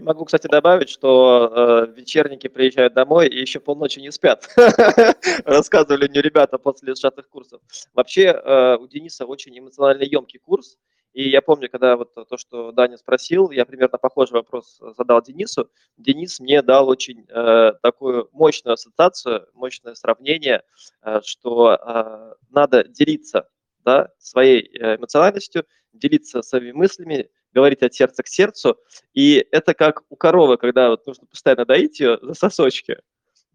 Могу, 0.00 0.24
кстати, 0.24 0.46
добавить, 0.46 0.88
что 0.88 1.86
э, 1.86 1.92
вечерники 1.94 2.48
приезжают 2.48 2.94
домой 2.94 3.28
и 3.28 3.40
еще 3.40 3.60
полночи 3.60 3.98
не 3.98 4.10
спят. 4.10 4.48
Рассказывали 5.44 6.08
мне 6.08 6.22
ребята 6.22 6.58
после 6.58 6.94
сжатых 6.94 7.28
курсов. 7.28 7.60
Вообще 7.94 8.26
э, 8.26 8.76
у 8.76 8.86
Дениса 8.86 9.26
очень 9.26 9.58
эмоционально 9.58 10.04
емкий 10.04 10.38
курс. 10.38 10.78
И 11.12 11.28
я 11.28 11.42
помню, 11.42 11.68
когда 11.68 11.96
вот 11.96 12.14
то, 12.14 12.36
что 12.36 12.70
Даня 12.72 12.96
спросил, 12.96 13.50
я 13.50 13.66
примерно 13.66 13.98
похожий 13.98 14.34
вопрос 14.34 14.80
задал 14.96 15.20
Денису. 15.22 15.68
Денис 15.96 16.38
мне 16.38 16.62
дал 16.62 16.88
очень 16.88 17.26
э, 17.28 17.72
такую 17.82 18.28
мощную 18.32 18.74
ассоциацию, 18.74 19.46
мощное 19.54 19.94
сравнение, 19.94 20.62
э, 21.02 21.20
что 21.24 21.74
э, 21.74 22.34
надо 22.50 22.84
делиться 22.84 23.48
да, 23.84 24.10
своей 24.18 24.60
э, 24.78 24.96
эмоциональностью, 24.96 25.66
делиться 25.92 26.42
своими 26.42 26.72
мыслями, 26.72 27.28
говорить 27.52 27.82
от 27.82 27.94
сердца 27.94 28.22
к 28.22 28.28
сердцу. 28.28 28.78
И 29.14 29.46
это 29.50 29.74
как 29.74 30.02
у 30.08 30.16
коровы, 30.16 30.56
когда 30.56 30.90
вот 30.90 31.06
нужно 31.06 31.26
постоянно 31.26 31.64
доить 31.64 32.00
ее 32.00 32.18
за 32.22 32.34
сосочки. 32.34 32.98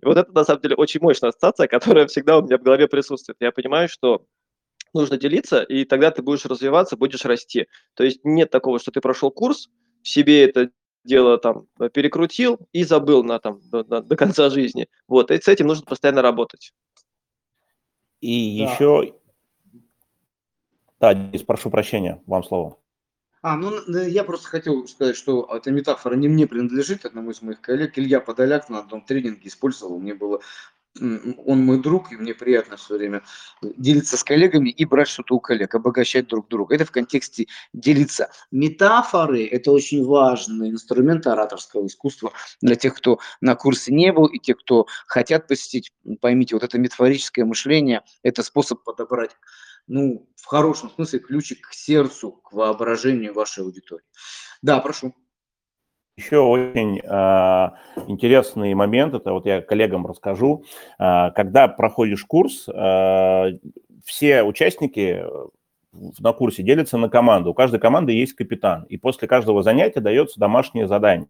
И 0.02 0.06
вот 0.06 0.18
это, 0.18 0.32
на 0.32 0.44
самом 0.44 0.62
деле, 0.62 0.76
очень 0.76 1.02
мощная 1.02 1.30
ассоциация, 1.30 1.68
которая 1.68 2.08
всегда 2.08 2.38
у 2.38 2.44
меня 2.44 2.58
в 2.58 2.64
голове 2.64 2.88
присутствует. 2.88 3.38
Я 3.40 3.52
понимаю, 3.52 3.90
что 3.90 4.26
нужно 4.94 5.18
делиться, 5.18 5.62
и 5.62 5.84
тогда 5.84 6.12
ты 6.12 6.22
будешь 6.22 6.46
развиваться, 6.46 6.98
будешь 6.98 7.26
расти. 7.26 7.68
То 7.96 8.04
есть 8.04 8.22
нет 8.24 8.50
такого, 8.50 8.80
что 8.80 8.92
ты 8.92 9.02
прошел 9.02 9.30
курс, 9.30 9.70
в 10.02 10.08
себе 10.08 10.46
это 10.46 10.70
дело 11.04 11.38
там 11.38 11.68
перекрутил 11.94 12.60
и 12.72 12.84
забыл 12.84 13.24
на, 13.24 13.40
там, 13.40 13.62
до, 13.70 13.84
до, 13.84 14.02
до 14.02 14.16
конца 14.16 14.50
жизни. 14.50 14.88
Вот, 15.08 15.32
и 15.32 15.40
с 15.40 15.48
этим 15.48 15.68
нужно 15.68 15.86
постоянно 15.86 16.22
работать. 16.22 16.74
И 18.22 18.60
да. 18.60 18.72
еще... 18.72 19.14
Да, 21.00 21.14
Денис, 21.14 21.44
прошу 21.44 21.70
прощения, 21.70 22.22
вам 22.26 22.44
слово. 22.44 22.78
А, 23.48 23.58
ну, 23.58 23.80
я 23.88 24.24
просто 24.24 24.48
хотел 24.48 24.88
сказать, 24.88 25.16
что 25.16 25.48
эта 25.56 25.70
метафора 25.70 26.16
не 26.16 26.28
мне 26.28 26.48
принадлежит, 26.48 27.06
одному 27.06 27.30
из 27.30 27.44
моих 27.44 27.62
коллег. 27.62 27.96
Илья 27.96 28.20
Подоляк 28.20 28.70
на 28.70 28.80
одном 28.80 29.04
тренинге 29.04 29.50
использовал. 29.50 30.00
Мне 30.00 30.16
было 30.16 30.42
он 31.00 31.64
мой 31.64 31.80
друг, 31.80 32.12
и 32.12 32.16
мне 32.16 32.34
приятно 32.34 32.78
все 32.78 32.96
время 32.98 33.22
делиться 33.62 34.18
с 34.18 34.24
коллегами 34.24 34.70
и 34.70 34.84
брать 34.86 35.10
что-то 35.10 35.36
у 35.36 35.40
коллег, 35.40 35.76
обогащать 35.76 36.28
друг 36.28 36.48
друга. 36.48 36.74
Это 36.74 36.86
в 36.86 36.92
контексте 36.92 37.46
делиться. 37.72 38.32
Метафоры– 38.50 39.46
это 39.52 39.72
очень 39.72 40.04
важный 40.04 40.72
инструмент 40.72 41.28
ораторского 41.28 41.86
искусства 41.86 42.34
для 42.62 42.76
тех, 42.76 42.96
кто 42.96 43.20
на 43.42 43.54
курсе 43.54 43.94
не 43.94 44.12
был, 44.12 44.26
и 44.26 44.40
тех, 44.40 44.58
кто 44.58 44.88
хотят 45.06 45.48
посетить. 45.48 45.92
Поймите, 46.20 46.56
вот 46.56 46.64
это 46.64 46.80
метафорическое 46.80 47.46
мышление– 47.46 48.02
это 48.24 48.42
способ 48.42 48.84
подобрать 48.84 49.36
ну, 49.88 50.28
в 50.36 50.46
хорошем 50.46 50.90
смысле, 50.90 51.20
ключик 51.20 51.70
к 51.70 51.74
сердцу, 51.74 52.32
к 52.32 52.54
воображению 52.54 53.34
вашей 53.34 53.64
аудитории. 53.64 54.06
Да, 54.62 54.80
прошу. 54.80 55.14
Еще 56.18 56.40
очень 56.40 57.00
э, 57.00 57.70
интересный 58.08 58.74
момент, 58.74 59.14
это 59.14 59.34
вот 59.34 59.46
я 59.46 59.62
коллегам 59.62 60.08
расскажу. 60.08 60.64
Э, 60.98 61.32
когда 61.32 61.68
проходишь 61.68 62.24
курс, 62.24 62.70
э, 62.70 63.60
все 64.06 64.44
участники 64.44 65.26
на 65.92 66.34
курсе 66.34 66.64
делятся 66.64 66.98
на 66.98 67.10
команды. 67.10 67.50
У 67.50 67.54
каждой 67.54 67.80
команды 67.80 68.14
есть 68.14 68.34
капитан, 68.34 68.84
и 68.84 68.98
после 68.98 69.28
каждого 69.28 69.62
занятия 69.62 70.00
дается 70.00 70.40
домашнее 70.40 70.88
задание. 70.88 71.30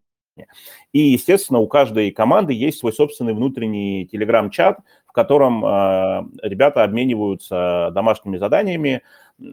И, 0.91 0.99
естественно, 0.99 1.59
у 1.59 1.67
каждой 1.67 2.11
команды 2.11 2.53
есть 2.53 2.79
свой 2.79 2.93
собственный 2.93 3.33
внутренний 3.33 4.05
телеграм-чат, 4.05 4.79
котором 5.15 5.65
э, 5.65 6.25
ребята 6.43 6.83
обмениваются 6.83 7.89
домашними 7.93 8.37
заданиями, 8.37 9.01
э, 9.39 9.43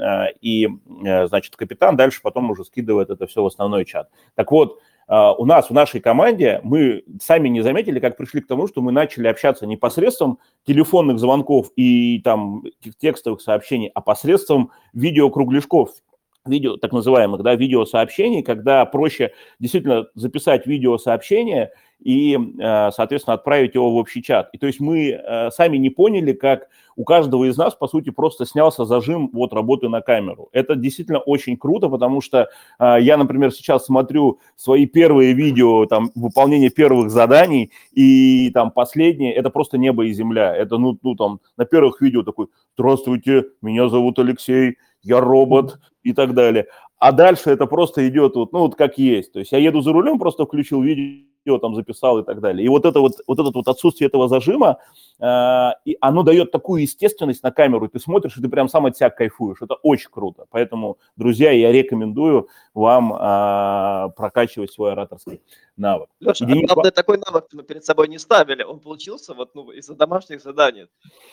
и, 0.43 0.69
э, 1.05 1.27
значит, 1.29 1.57
капитан 1.57 1.97
дальше 1.97 2.21
потом 2.23 2.51
уже 2.51 2.65
скидывает 2.65 3.09
это 3.09 3.27
все 3.27 3.43
в 3.43 3.47
основной 3.47 3.87
чат. 3.87 4.11
Так 4.35 4.53
вот, 4.53 4.81
у 5.09 5.45
нас, 5.45 5.69
в 5.69 5.73
нашей 5.73 6.01
команде, 6.01 6.61
мы 6.63 7.03
сами 7.21 7.49
не 7.49 7.61
заметили, 7.61 7.99
как 7.99 8.17
пришли 8.17 8.41
к 8.41 8.47
тому, 8.47 8.67
что 8.69 8.81
мы 8.81 8.93
начали 8.93 9.27
общаться 9.27 9.67
не 9.67 9.77
посредством 9.77 10.39
телефонных 10.65 11.19
звонков 11.19 11.71
и 11.77 12.21
там 12.21 12.63
текстовых 12.99 13.43
сообщений, 13.43 13.91
а 13.93 14.01
посредством 14.01 14.71
видеокругляшков, 14.95 15.91
видео, 16.47 16.77
так 16.77 16.93
называемых, 16.93 17.43
да, 17.43 17.57
видеосообщений, 17.57 18.43
когда 18.43 18.87
проще 18.87 19.33
действительно 19.59 20.07
записать 20.15 20.67
видеосообщение 20.67 21.73
и, 22.03 22.37
э, 22.37 22.91
соответственно, 22.93 23.35
отправить 23.35 23.75
его 23.75 23.91
в 23.91 23.97
общий 23.97 24.23
чат. 24.23 24.51
И 24.53 24.59
то 24.59 24.67
есть 24.67 24.81
мы 24.81 25.11
э, 25.11 25.51
сами 25.51 25.77
не 25.77 25.91
поняли, 25.91 26.33
как 26.33 26.69
у 26.97 27.05
каждого 27.05 27.49
из 27.49 27.57
нас, 27.57 27.75
по 27.75 27.89
сути, 27.89 28.11
просто 28.11 28.45
снялся 28.45 28.85
зажим 28.85 29.31
вот 29.33 29.53
работы 29.53 29.89
на 29.89 30.01
камеру. 30.01 30.49
Это 30.53 30.77
действительно 30.77 31.21
очень 31.21 31.57
круто, 31.57 31.89
потому 31.89 32.21
что 32.21 32.49
э, 32.79 32.97
я, 33.01 33.17
например, 33.17 33.53
сейчас 33.53 33.87
смотрю 33.87 34.41
свои 34.57 34.87
первые 34.87 35.33
видео, 35.33 35.87
там, 35.87 36.11
выполнение 36.15 36.71
первых 36.71 37.11
заданий, 37.11 37.71
и 37.93 38.51
там 38.53 38.71
последнее, 38.71 39.33
это 39.35 39.51
просто 39.51 39.79
небо 39.79 40.05
и 40.05 40.13
земля. 40.13 40.55
Это, 40.55 40.79
ну, 40.79 40.99
ну 41.03 41.15
там, 41.15 41.41
на 41.57 41.65
первых 41.65 42.01
видео 42.01 42.23
такой, 42.23 42.49
здравствуйте, 42.77 43.47
меня 43.63 43.89
зовут 43.89 44.19
Алексей, 44.19 44.77
я 45.03 45.21
робот 45.21 45.79
и 46.03 46.13
так 46.13 46.35
далее. 46.35 46.67
А 46.99 47.11
дальше 47.11 47.51
это 47.51 47.67
просто 47.67 48.09
идет 48.09 48.37
вот, 48.37 48.53
ну, 48.53 48.61
вот 48.61 48.77
как 48.77 48.99
есть. 48.99 49.33
То 49.33 49.41
есть 49.41 49.51
я 49.53 49.59
еду 49.59 49.81
за 49.81 49.93
рулем, 49.93 50.19
просто 50.19 50.47
включил 50.47 50.83
видео, 50.83 51.32
видео 51.45 51.59
там 51.59 51.75
записал 51.75 52.19
и 52.19 52.25
так 52.25 52.41
далее. 52.41 52.65
И 52.65 52.69
вот 52.69 52.85
это 52.85 53.01
вот, 53.01 53.13
вот 53.27 53.39
это 53.39 53.51
вот 53.53 53.69
отсутствие 53.69 54.09
этого 54.09 54.29
зажима, 54.29 54.79
э, 55.21 55.71
и 55.85 55.97
оно 56.01 56.23
дает 56.23 56.51
такую 56.51 56.83
естественность 56.83 57.43
на 57.43 57.51
камеру, 57.51 57.89
ты 57.89 57.99
смотришь, 57.99 58.37
и 58.37 58.43
ты 58.43 58.49
прям 58.49 58.69
сам 58.69 58.87
от 58.87 58.97
себя 58.97 59.11
кайфуешь. 59.11 59.61
Это 59.61 59.75
очень 59.75 60.11
круто. 60.11 60.47
Поэтому, 60.51 60.99
друзья, 61.17 61.51
я 61.53 61.73
рекомендую 61.73 62.49
вам 62.75 63.13
э, 63.13 64.11
прокачивать 64.17 64.73
свой 64.73 64.93
ораторский 64.93 65.41
навык. 65.77 66.09
Леша, 66.21 66.45
Денис... 66.45 66.71
а 66.71 66.75
главное, 66.75 66.91
такой 66.91 67.19
навык 67.19 67.47
мы 67.53 67.63
перед 67.63 67.85
собой 67.85 68.09
не 68.09 68.19
ставили. 68.19 68.63
Он 68.63 68.79
получился 68.81 69.35
вот 69.35 69.55
ну, 69.55 69.71
из-за 69.71 69.95
домашних 69.95 70.41
заданий. 70.43 70.87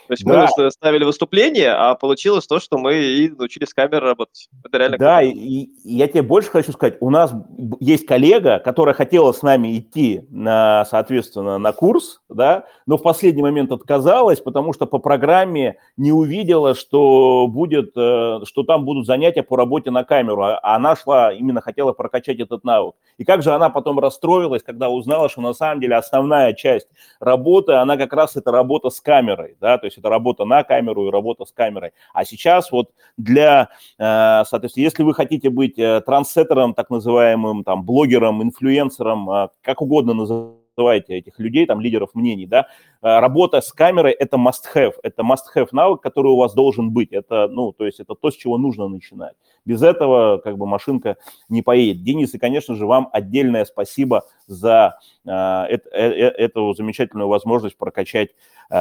То 0.07 0.13
есть 0.13 0.23
да. 0.25 0.49
мы 0.57 0.71
ставили 0.71 1.03
выступление, 1.03 1.71
а 1.71 1.95
получилось 1.95 2.47
то, 2.47 2.59
что 2.59 2.77
мы 2.77 2.95
и 2.95 3.29
научились 3.29 3.69
с 3.69 3.73
камерой 3.73 4.09
работать. 4.09 4.49
Это 4.63 4.77
реально 4.77 4.97
Да, 4.97 5.21
и, 5.21 5.31
и 5.31 5.71
я 5.83 6.07
тебе 6.07 6.21
больше 6.21 6.49
хочу 6.49 6.71
сказать. 6.71 6.97
У 6.99 7.09
нас 7.09 7.33
есть 7.79 8.05
коллега, 8.05 8.59
которая 8.59 8.95
хотела 8.95 9.31
с 9.31 9.41
нами 9.41 9.79
идти, 9.79 9.98
на, 10.29 10.85
соответственно, 10.85 11.57
на 11.57 11.71
курс, 11.71 12.21
да, 12.29 12.65
но 12.85 12.97
в 12.97 13.01
последний 13.01 13.41
момент 13.41 13.71
отказалась, 13.71 14.39
потому 14.39 14.73
что 14.73 14.85
по 14.85 14.99
программе 14.99 15.77
не 15.97 16.11
увидела, 16.11 16.75
что 16.75 17.47
будет, 17.47 17.91
э, 17.95 18.39
что 18.45 18.63
там 18.63 18.85
будут 18.85 19.05
занятия 19.05 19.43
по 19.43 19.57
работе 19.57 19.91
на 19.91 20.03
камеру, 20.03 20.43
а 20.43 20.59
она 20.75 20.95
шла, 20.95 21.33
именно 21.33 21.61
хотела 21.61 21.91
прокачать 21.93 22.39
этот 22.39 22.63
навык. 22.63 22.95
И 23.17 23.25
как 23.25 23.43
же 23.43 23.51
она 23.51 23.69
потом 23.69 23.99
расстроилась, 23.99 24.63
когда 24.63 24.89
узнала, 24.89 25.29
что 25.29 25.41
на 25.41 25.53
самом 25.53 25.81
деле 25.81 25.95
основная 25.95 26.53
часть 26.53 26.87
работы, 27.19 27.73
она 27.73 27.97
как 27.97 28.13
раз 28.13 28.35
это 28.35 28.51
работа 28.51 28.89
с 28.89 29.01
камерой, 29.01 29.57
да, 29.59 29.77
то 29.77 29.85
есть 29.85 29.97
это 29.97 30.09
работа 30.09 30.45
на 30.45 30.63
камеру 30.63 31.07
и 31.07 31.11
работа 31.11 31.45
с 31.45 31.51
камерой. 31.51 31.91
А 32.13 32.25
сейчас 32.25 32.71
вот 32.71 32.91
для, 33.17 33.69
э, 33.97 34.43
соответственно, 34.45 34.83
если 34.83 35.03
вы 35.03 35.13
хотите 35.13 35.49
быть 35.49 35.77
э, 35.77 36.01
трансеттером, 36.05 36.73
так 36.73 36.89
называемым, 36.89 37.63
там, 37.63 37.83
блогером, 37.83 38.41
инфлюенсером, 38.43 39.49
как 39.61 39.81
угодно 39.81 39.88
называйте 39.89 41.17
этих 41.17 41.39
людей, 41.39 41.65
там, 41.65 41.81
лидеров 41.81 42.11
мнений, 42.13 42.45
да, 42.45 42.67
работа 43.01 43.59
с 43.59 43.73
камерой– 43.73 44.11
это 44.19 44.37
must-have, 44.37 44.93
это 45.03 45.23
must-have 45.23 45.67
навык, 45.71 46.01
который 46.01 46.31
у 46.31 46.37
вас 46.37 46.53
должен 46.53 46.91
быть, 46.91 47.11
это, 47.11 47.47
ну, 47.49 47.73
то 47.73 47.85
есть 47.85 47.99
это 47.99 48.15
то, 48.15 48.31
с 48.31 48.35
чего 48.35 48.57
нужно 48.57 48.87
начинать. 48.87 49.35
Без 49.65 49.83
этого 49.83 50.37
как 50.37 50.57
бы 50.57 50.65
машинка 50.65 51.17
не 51.49 51.61
поедет. 51.61 52.03
Денис, 52.03 52.33
и, 52.33 52.39
конечно 52.39 52.75
же, 52.75 52.85
вам 52.85 53.09
отдельное 53.11 53.65
спасибо 53.65 54.25
за 54.47 54.97
э, 55.25 55.29
э, 55.31 55.77
э, 55.91 56.29
эту 56.29 56.73
замечательную 56.73 57.27
возможность 57.27 57.77
прокачать 57.77 58.29
э, 58.69 58.75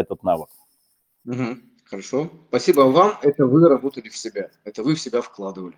этот 0.00 0.22
навык. 0.22 0.48
Угу, 1.26 1.56
хорошо. 1.84 2.28
Спасибо 2.48 2.82
вам. 2.82 3.12
Это 3.22 3.46
вы 3.46 3.68
работали 3.68 4.08
в 4.08 4.16
себя. 4.16 4.50
Это 4.64 4.82
вы 4.82 4.94
в 4.94 5.00
себя 5.00 5.22
вкладывали. 5.22 5.76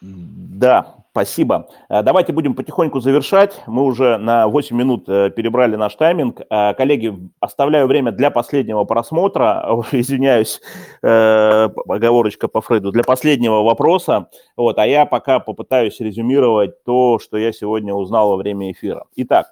Да, 0.00 0.96
спасибо. 1.12 1.68
Э, 1.88 2.02
давайте 2.02 2.32
будем 2.32 2.54
потихоньку 2.54 3.00
завершать. 3.00 3.62
Мы 3.66 3.84
уже 3.84 4.18
на 4.18 4.48
8 4.48 4.76
минут 4.76 5.08
э, 5.08 5.30
перебрали 5.30 5.76
наш 5.76 5.94
тайминг. 5.94 6.40
Э, 6.50 6.74
коллеги, 6.74 7.16
оставляю 7.38 7.86
время 7.86 8.10
для 8.10 8.30
последнего 8.30 8.84
просмотра. 8.84 9.64
Извиняюсь, 9.92 10.60
оговорочка 11.00 12.48
по 12.48 12.60
Фрейду, 12.60 12.90
для 12.90 13.04
последнего 13.04 13.62
вопроса. 13.62 14.28
Вот, 14.56 14.78
а 14.78 14.86
я 14.86 15.06
пока 15.06 15.38
попытаюсь 15.38 16.00
резюмировать 16.00 16.82
то, 16.84 17.18
что 17.20 17.36
я 17.36 17.52
сегодня 17.52 17.94
узнал 17.94 18.30
во 18.30 18.36
время 18.36 18.72
эфира. 18.72 19.04
Итак, 19.14 19.46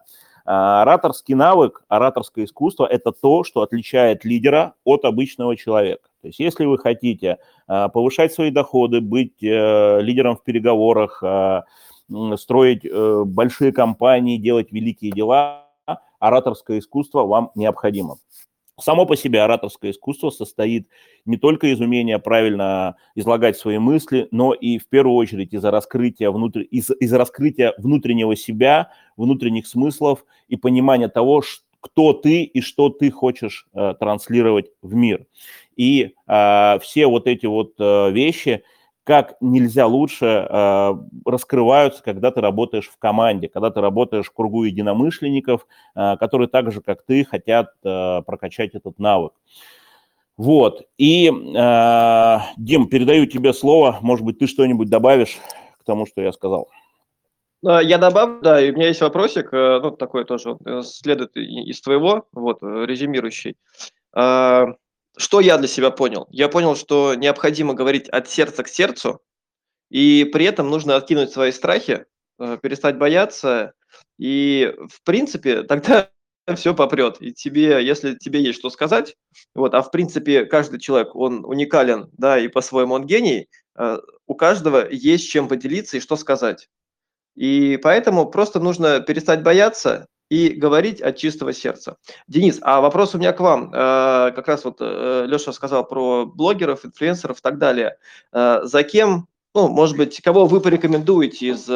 ораторский 0.45 1.35
навык, 1.35 1.85
ораторское 1.89 2.45
искусство– 2.47 2.87
это 2.91 3.13
то, 3.13 3.45
что 3.45 3.63
отличает 3.63 4.25
лидера 4.25 4.75
от 4.85 5.05
обычного 5.05 5.57
человека. 5.57 6.09
То 6.27 6.29
есть 6.29 6.41
если 6.41 6.65
вы 6.65 6.77
хотите 6.77 7.39
а, 7.69 7.89
повышать 7.89 8.33
свои 8.33 8.51
доходы, 8.51 9.01
быть 9.01 9.41
э, 9.45 10.01
лидером 10.01 10.37
в 10.37 10.43
переговорах, 10.43 11.23
а, 11.23 11.63
строить 12.37 12.85
э, 12.85 13.23
большие 13.25 13.71
компании, 13.71 14.37
делать 14.37 14.73
великие 14.73 15.13
дела, 15.13 15.69
ораторское 16.19 16.81
искусство 16.81 17.27
вам 17.27 17.53
необходимо. 17.55 18.17
Само 18.81 19.07
по 19.07 19.17
себе 19.17 19.41
ораторское 19.41 19.93
искусство 19.93 20.31
состоит 20.31 20.89
не 21.27 21.37
только 21.37 21.69
из 21.69 21.81
умения 21.81 22.19
правильно 22.19 22.97
излагать 23.15 23.57
свои 23.57 23.79
мысли, 23.79 24.27
но 24.33 24.53
и 24.53 24.79
в 24.79 24.89
первую 24.89 25.15
очередь 25.15 25.55
из-за 25.55 25.71
раскрытия, 25.71 26.33
внутр... 26.33 26.63
из- 26.63 26.91
из 26.91 27.13
раскрытия 27.13 27.73
внутреннего 27.79 28.35
себя, 28.35 28.91
внутренних 29.17 29.69
смыслов 29.69 30.25
и 30.49 30.57
понимания 30.57 31.07
того, 31.07 31.43
кто 31.87 32.13
ты 32.13 32.43
и 32.43 32.61
что 32.61 32.89
ты 32.89 33.13
хочешь 33.13 33.69
э, 33.73 33.95
транслировать 34.01 34.67
в 34.83 34.95
мир. 34.95 35.25
И 35.77 36.15
э, 36.27 36.79
все 36.81 37.07
вот 37.07 37.27
эти 37.27 37.47
вот 37.47 37.75
э, 37.79 38.11
вещи 38.11 38.65
как 39.05 39.37
нельзя 39.41 39.87
лучше 39.87 40.27
э, 40.27 40.95
раскрываются, 41.25 42.03
когда 42.03 42.33
ты 42.33 42.41
работаешь 42.41 42.89
в 42.89 42.99
команде, 42.99 43.49
когда 43.49 43.71
ты 43.71 43.81
работаешь 43.81 44.27
в 44.27 44.33
кругу 44.33 44.65
единомышленников, 44.65 45.67
э, 45.95 46.17
которые 46.17 46.49
так 46.49 46.73
же, 46.73 46.81
как 46.81 47.05
ты, 47.05 47.25
хотят 47.25 47.71
э, 47.85 48.23
прокачать 48.27 48.75
этот 48.75 48.99
навык. 48.99 49.33
Вот. 50.37 50.83
И, 50.99 51.29
э, 51.29 52.39
Дим, 52.57 52.89
передаю 52.89 53.27
тебе 53.27 53.53
слово. 53.53 53.99
Может 54.01 54.25
быть, 54.25 54.41
ты 54.41 54.49
что-нибудь 54.49 54.89
добавишь 54.89 55.39
к 55.79 55.85
тому, 55.85 56.05
что 56.07 56.21
я 56.21 56.33
сказал. 56.33 56.69
Я 57.63 57.99
добавлю, 57.99 58.41
да, 58.43 58.61
и 58.61 58.71
у 58.71 58.75
меня 58.75 58.89
есть 58.89 59.01
вопросик, 59.01 59.53
э, 59.53 59.81
ну, 59.83 59.91
такой 59.91 60.25
тоже 60.25 60.57
э, 60.65 60.83
следует 60.83 61.37
из 61.37 61.81
твоего, 61.81 62.27
вот, 62.33 62.63
э, 62.63 62.85
резюмирующий. 62.87 63.57
Что 65.17 65.41
я 65.41 65.57
для 65.59 65.69
себя 65.69 65.91
понял? 65.91 66.27
Я 66.31 66.49
понял, 66.49 66.77
что 66.77 67.15
необходимо 67.15 67.75
говорить 67.75 68.09
от 68.09 68.29
сердца 68.29 68.63
к 68.63 68.69
сердцу, 68.69 69.21
и 69.91 70.29
при 70.33 70.45
этом 70.45 70.69
нужно 70.69 70.97
откинуть 70.97 71.33
свои 71.33 71.53
страхи, 71.53 72.05
перестать 72.39 72.99
бояться, 72.99 73.73
и, 74.19 74.75
в 74.91 75.03
принципе, 75.05 75.63
тогда 75.63 76.11
все 76.55 76.75
попрет. 76.75 77.17
И 77.21 77.33
тебе, 77.33 77.85
если 77.85 78.15
тебе 78.15 78.43
есть 78.43 78.59
что 78.59 78.69
сказать, 78.69 79.17
вот, 79.55 79.75
а 79.75 79.83
в 79.83 79.91
принципе 79.91 80.45
каждый 80.45 80.81
человек, 80.81 81.15
он 81.15 81.45
уникален, 81.45 82.11
да, 82.13 82.39
и 82.39 82.49
по-своему 82.49 82.95
он 82.95 83.07
гений, 83.07 83.49
у 84.27 84.35
каждого 84.35 84.87
есть 84.91 85.29
чем 85.31 85.49
поделиться 85.49 85.97
и 85.97 86.01
что 86.01 86.17
сказать. 86.17 86.69
И 87.35 87.79
поэтому 87.83 88.31
просто 88.31 88.61
нужно 88.61 89.01
перестать 89.01 89.43
бояться 89.43 90.09
и 90.29 90.49
говорить 90.51 91.01
от 91.01 91.17
чистого 91.17 91.53
сердца. 91.53 91.97
Денис, 92.27 92.59
а 92.63 92.81
вопрос 92.81 93.15
у 93.15 93.19
меня 93.19 93.33
к 93.33 93.41
вам. 93.41 93.73
Э, 93.73 94.33
как 94.35 94.49
раз 94.49 94.65
вот 94.65 94.79
э, 94.81 95.25
Леша 95.27 95.53
сказал 95.53 95.87
про 95.87 96.27
блогеров, 96.27 96.85
инфлюенсеров 96.85 97.39
и 97.39 97.43
так 97.43 97.59
далее. 97.59 97.97
Э, 98.33 98.61
за 98.65 98.83
кем, 98.83 99.29
ну, 99.55 99.69
может 99.69 99.97
быть, 99.97 100.21
кого 100.21 100.47
вы 100.47 100.61
порекомендуете 100.61 101.49
из 101.49 101.71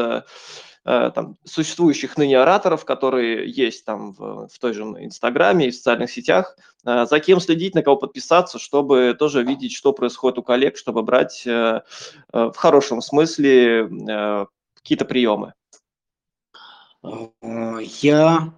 там, 0.82 1.36
существующих 1.44 2.16
ныне 2.16 2.38
ораторов, 2.38 2.86
которые 2.86 3.48
есть 3.50 3.84
там 3.84 4.12
в, 4.14 4.48
в 4.48 4.58
той 4.58 4.72
же 4.72 4.82
Инстаграме 4.82 5.68
и 5.68 5.70
в 5.70 5.74
социальных 5.74 6.10
сетях, 6.10 6.56
за 6.82 7.20
кем 7.20 7.38
следить, 7.38 7.74
на 7.74 7.82
кого 7.82 7.96
подписаться, 7.96 8.58
чтобы 8.58 9.14
тоже 9.16 9.42
видеть, 9.42 9.74
что 9.74 9.92
происходит 9.92 10.38
у 10.38 10.42
коллег, 10.42 10.78
чтобы 10.78 11.02
брать 11.02 11.42
в 11.44 12.54
хорошем 12.56 13.02
смысле 13.02 13.90
какие-то 14.74 15.04
приемы? 15.04 15.52
А, 17.02 17.78
я 17.80 18.52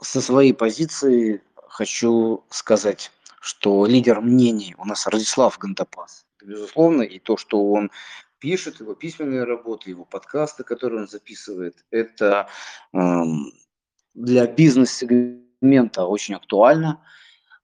со 0.00 0.20
своей 0.20 0.54
позиции 0.54 1.42
хочу 1.68 2.44
сказать, 2.48 3.10
что 3.40 3.86
лидер 3.86 4.20
мнений 4.20 4.74
у 4.78 4.84
нас 4.84 5.06
Радислав 5.06 5.58
Гандапас. 5.58 6.26
Безусловно, 6.42 7.02
и 7.02 7.18
то, 7.18 7.36
что 7.36 7.70
он 7.70 7.90
пишет, 8.38 8.80
его 8.80 8.94
письменные 8.94 9.44
работы, 9.44 9.90
его 9.90 10.04
подкасты, 10.04 10.64
которые 10.64 11.02
он 11.02 11.08
записывает, 11.08 11.84
это 11.90 12.48
для 14.14 14.46
бизнес-сегмента 14.46 16.04
очень 16.04 16.34
актуально. 16.34 17.02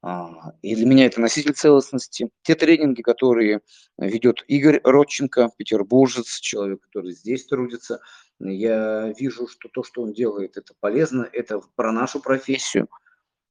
А, 0.06 0.52
и 0.60 0.76
для 0.76 0.84
меня 0.84 1.06
это 1.06 1.18
носитель 1.18 1.54
целостности. 1.54 2.28
Те 2.42 2.54
тренинги, 2.54 3.00
которые 3.00 3.62
ведет 3.96 4.44
Игорь 4.48 4.80
Родченко, 4.84 5.50
петербуржец, 5.56 6.40
человек, 6.40 6.82
который 6.82 7.12
здесь 7.12 7.46
трудится, 7.46 8.00
я 8.40 9.12
вижу, 9.18 9.48
что 9.48 9.68
то, 9.68 9.82
что 9.82 10.02
он 10.02 10.12
делает, 10.12 10.56
это 10.56 10.74
полезно, 10.80 11.28
это 11.32 11.60
про 11.76 11.92
нашу 11.92 12.20
профессию. 12.20 12.88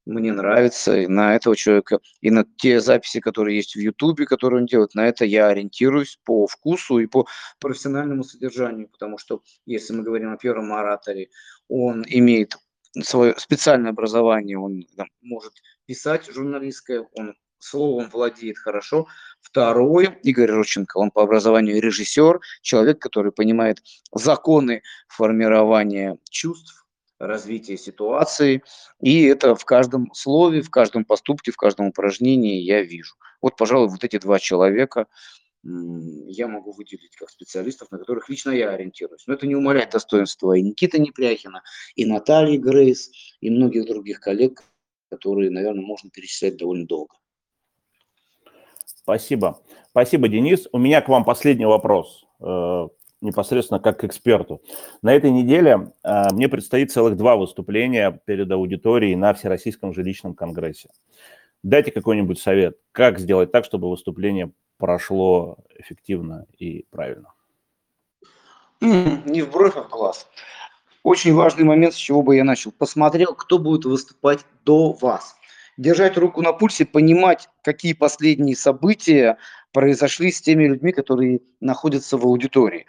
Мне 0.06 0.32
нравится 0.32 0.98
и 0.98 1.06
на 1.06 1.34
этого 1.34 1.56
человека, 1.56 1.98
и 2.20 2.30
на 2.30 2.44
те 2.58 2.80
записи, 2.80 3.20
которые 3.20 3.56
есть 3.56 3.74
в 3.74 3.78
Ютубе, 3.78 4.26
которые 4.26 4.60
он 4.60 4.66
делает, 4.66 4.94
на 4.94 5.06
это 5.06 5.24
я 5.24 5.46
ориентируюсь 5.46 6.18
по 6.24 6.46
вкусу 6.46 6.98
и 6.98 7.06
по 7.06 7.26
профессиональному 7.58 8.22
содержанию, 8.22 8.88
потому 8.88 9.16
что 9.16 9.42
если 9.64 9.94
мы 9.94 10.02
говорим 10.02 10.30
о 10.30 10.36
первом 10.36 10.74
ораторе, 10.74 11.30
он 11.68 12.04
имеет 12.06 12.54
свое 13.02 13.34
специальное 13.38 13.92
образование, 13.92 14.58
он 14.58 14.84
там, 14.94 15.08
может 15.22 15.54
писать 15.86 16.30
журналистское, 16.30 17.08
он 17.14 17.34
словом 17.58 18.10
владеет 18.10 18.58
хорошо. 18.58 19.06
Второй, 19.44 20.18
Игорь 20.22 20.50
Рученко, 20.50 20.96
он 20.96 21.10
по 21.10 21.22
образованию 21.22 21.80
режиссер, 21.80 22.40
человек, 22.62 22.98
который 22.98 23.30
понимает 23.30 23.82
законы 24.12 24.82
формирования 25.06 26.18
чувств, 26.30 26.86
развития 27.20 27.76
ситуации, 27.76 28.62
и 29.00 29.22
это 29.24 29.54
в 29.54 29.64
каждом 29.64 30.12
слове, 30.14 30.62
в 30.62 30.70
каждом 30.70 31.04
поступке, 31.04 31.52
в 31.52 31.56
каждом 31.56 31.86
упражнении 31.86 32.62
я 32.62 32.82
вижу. 32.82 33.14
Вот, 33.42 33.56
пожалуй, 33.56 33.88
вот 33.88 34.02
эти 34.02 34.18
два 34.18 34.38
человека 34.38 35.06
я 35.62 36.48
могу 36.48 36.72
выделить 36.72 37.14
как 37.16 37.30
специалистов, 37.30 37.90
на 37.90 37.98
которых 37.98 38.28
лично 38.28 38.50
я 38.50 38.70
ориентируюсь. 38.70 39.26
Но 39.26 39.34
это 39.34 39.46
не 39.46 39.54
умаляет 39.54 39.90
достоинства 39.90 40.54
и 40.54 40.62
Никиты 40.62 40.98
Непряхина, 40.98 41.62
и 41.94 42.06
Натальи 42.06 42.56
Грейс, 42.56 43.10
и 43.40 43.50
многих 43.50 43.86
других 43.86 44.20
коллег, 44.20 44.62
которые, 45.10 45.50
наверное, 45.50 45.84
можно 45.84 46.10
перечислять 46.10 46.56
довольно 46.56 46.86
долго. 46.86 47.14
Спасибо. 49.04 49.60
Спасибо, 49.90 50.28
Денис. 50.28 50.66
У 50.72 50.78
меня 50.78 51.02
к 51.02 51.10
вам 51.10 51.24
последний 51.24 51.66
вопрос, 51.66 52.24
э, 52.40 52.88
непосредственно 53.20 53.78
как 53.78 54.00
к 54.00 54.04
эксперту. 54.04 54.62
На 55.02 55.12
этой 55.12 55.30
неделе 55.30 55.92
э, 56.02 56.32
мне 56.32 56.48
предстоит 56.48 56.90
целых 56.90 57.14
два 57.18 57.36
выступления 57.36 58.18
перед 58.24 58.50
аудиторией 58.50 59.14
на 59.14 59.34
Всероссийском 59.34 59.92
жилищном 59.92 60.34
конгрессе. 60.34 60.88
Дайте 61.62 61.92
какой-нибудь 61.92 62.38
совет, 62.38 62.78
как 62.92 63.18
сделать 63.18 63.52
так, 63.52 63.66
чтобы 63.66 63.90
выступление 63.90 64.52
прошло 64.78 65.58
эффективно 65.78 66.46
и 66.58 66.86
правильно. 66.88 67.34
Не 68.80 69.42
в 69.42 69.50
бровь, 69.50 69.76
а 69.76 69.82
в 69.82 69.90
глаз. 69.90 70.26
Очень 71.02 71.34
важный 71.34 71.64
момент, 71.64 71.92
с 71.92 71.98
чего 71.98 72.22
бы 72.22 72.36
я 72.36 72.44
начал. 72.44 72.72
Посмотрел, 72.72 73.34
кто 73.34 73.58
будет 73.58 73.84
выступать 73.84 74.46
до 74.64 74.92
вас. 74.92 75.36
Держать 75.76 76.16
руку 76.16 76.42
на 76.42 76.52
пульсе, 76.52 76.86
понимать, 76.86 77.48
какие 77.62 77.92
последние 77.92 78.56
события 78.56 79.38
произошли 79.72 80.30
с 80.30 80.40
теми 80.40 80.64
людьми, 80.64 80.92
которые 80.92 81.40
находятся 81.60 82.16
в 82.16 82.24
аудитории. 82.24 82.86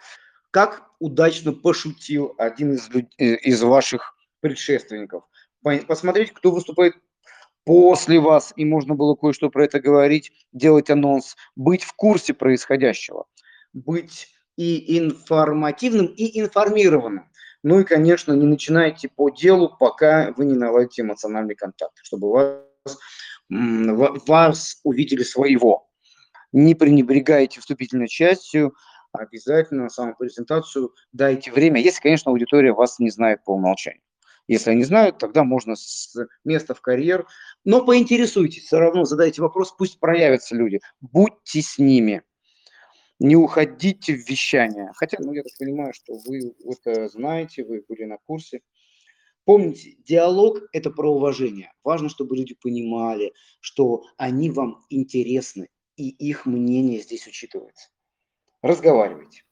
Как 0.50 0.88
удачно 1.00 1.52
пошутил 1.52 2.34
один 2.38 2.74
из. 2.74 2.88
Э, 2.94 3.02
из 3.18 3.62
ваших 3.62 4.16
предшественников. 4.40 5.24
Посмотреть, 5.88 6.32
кто 6.32 6.52
выступает 6.52 6.94
после 7.64 8.20
вас, 8.20 8.52
и 8.56 8.64
можно 8.64 8.94
было 8.94 9.16
кое-что 9.16 9.50
про 9.50 9.64
это 9.64 9.80
говорить, 9.80 10.32
делать 10.52 10.88
анонс, 10.88 11.36
быть 11.56 11.82
в 11.82 11.92
курсе 11.94 12.32
происходящего, 12.32 13.26
быть 13.72 14.28
и 14.56 14.98
информативным, 14.98 16.06
и 16.06 16.40
информированным. 16.40 17.28
Ну 17.64 17.80
и, 17.80 17.84
конечно, 17.84 18.32
не 18.32 18.46
начинайте 18.46 19.08
по 19.08 19.30
делу, 19.30 19.76
пока 19.80 20.32
вы 20.36 20.44
не 20.44 20.54
наладите 20.54 21.02
эмоциональный 21.02 21.56
контакт, 21.56 21.98
чтобы 22.04 22.30
вас, 22.30 22.62
вас 23.48 24.80
увидели 24.82 25.22
своего. 25.22 25.88
Не 26.52 26.74
пренебрегайте 26.74 27.60
вступительной 27.60 28.08
частью, 28.08 28.74
обязательно 29.12 29.84
на 29.84 29.88
саму 29.88 30.14
презентацию 30.16 30.94
дайте 31.12 31.52
время, 31.52 31.80
если, 31.80 32.00
конечно, 32.00 32.30
аудитория 32.30 32.72
вас 32.72 32.98
не 32.98 33.10
знает 33.10 33.44
по 33.44 33.52
умолчанию. 33.52 34.02
Если 34.48 34.70
они 34.70 34.84
знают, 34.84 35.18
тогда 35.18 35.42
можно 35.42 35.74
с 35.74 36.14
места 36.44 36.74
в 36.74 36.80
карьер. 36.80 37.26
Но 37.64 37.84
поинтересуйтесь, 37.84 38.64
все 38.64 38.78
равно 38.78 39.04
задайте 39.04 39.42
вопрос, 39.42 39.74
пусть 39.76 39.98
проявятся 39.98 40.54
люди. 40.54 40.80
Будьте 41.00 41.62
с 41.62 41.78
ними 41.78 42.22
не 43.18 43.34
уходите 43.34 44.14
в 44.14 44.28
вещание. 44.28 44.90
Хотя, 44.94 45.18
ну, 45.20 45.32
я 45.32 45.42
так 45.42 45.52
понимаю, 45.58 45.92
что 45.94 46.14
вы 46.26 46.54
это 46.64 47.08
знаете, 47.08 47.64
вы 47.64 47.84
были 47.88 48.04
на 48.04 48.18
курсе. 48.26 48.60
Помните, 49.46 49.94
диалог– 50.04 50.58
это 50.72 50.90
про 50.90 51.08
уважение. 51.08 51.72
Важно, 51.84 52.08
чтобы 52.08 52.36
люди 52.36 52.56
понимали, 52.60 53.32
что 53.60 54.02
они 54.16 54.50
вам 54.50 54.84
интересны, 54.90 55.68
и 55.96 56.08
их 56.08 56.46
мнение 56.46 57.00
здесь 57.00 57.28
учитывается. 57.28 57.90
Разговаривайте. 58.60 59.44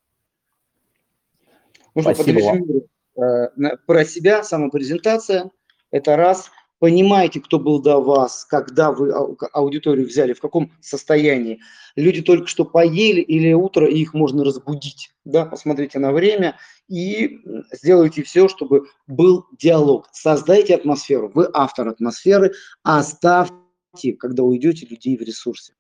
Ну 1.94 2.02
Спасибо 2.02 2.40
что, 2.40 3.22
э, 3.22 3.76
про 3.86 4.04
себя, 4.04 4.42
самопрезентация– 4.42 5.52
это 5.92 6.16
раз– 6.16 6.50
понимаете, 6.78 7.40
кто 7.40 7.58
был 7.58 7.80
до 7.80 7.98
вас, 8.00 8.44
когда 8.44 8.92
вы 8.92 9.12
аудиторию 9.52 10.06
взяли, 10.06 10.32
в 10.32 10.40
каком 10.40 10.72
состоянии. 10.80 11.60
Люди 11.96 12.22
только 12.22 12.46
что 12.46 12.64
поели 12.64 13.20
или 13.20 13.52
утро, 13.52 13.88
и 13.88 13.98
их 13.98 14.14
можно 14.14 14.44
разбудить. 14.44 15.10
Да? 15.24 15.46
Посмотрите 15.46 15.98
на 15.98 16.12
время 16.12 16.58
и 16.88 17.40
сделайте 17.72 18.22
все, 18.22 18.48
чтобы 18.48 18.88
был 19.06 19.46
диалог. 19.58 20.08
Создайте 20.12 20.74
атмосферу. 20.74 21.30
Вы 21.34 21.48
автор 21.52 21.88
атмосферы, 21.88 22.52
оставьте, 22.82 24.12
когда 24.18 24.42
уйдете, 24.42 24.86
людей 24.86 25.16
в 25.16 25.22
ресурсе. 25.22 25.74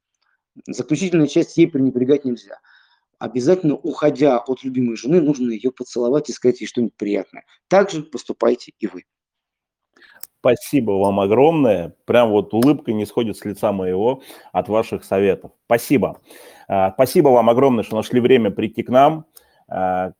Заключительная 0.66 1.26
часть 1.26 1.56
ей 1.56 1.66
пренебрегать 1.66 2.24
нельзя. 2.24 2.60
Обязательно, 3.18 3.74
уходя 3.74 4.38
от 4.38 4.62
любимой 4.64 4.96
жены, 4.96 5.20
нужно 5.20 5.50
ее 5.50 5.72
поцеловать 5.72 6.28
и 6.28 6.32
сказать 6.32 6.60
ей 6.60 6.66
что-нибудь 6.66 6.94
приятное. 6.96 7.44
Так 7.68 7.90
же 7.90 8.02
поступайте 8.02 8.72
и 8.78 8.86
вы. 8.86 9.04
Спасибо 10.44 10.90
вам 10.90 11.20
огромное. 11.20 11.94
Прям 12.04 12.28
вот 12.28 12.52
улыбка 12.52 12.92
не 12.92 13.06
сходит 13.06 13.38
с 13.38 13.46
лица 13.46 13.72
моего 13.72 14.20
от 14.52 14.68
ваших 14.68 15.02
советов. 15.02 15.52
Спасибо. 15.64 16.20
А, 16.68 16.92
спасибо 16.92 17.28
вам 17.28 17.48
огромное, 17.48 17.82
что 17.82 17.96
нашли 17.96 18.20
время 18.20 18.50
прийти 18.50 18.82
к 18.82 18.90
нам. 18.90 19.24
А, 19.68 20.12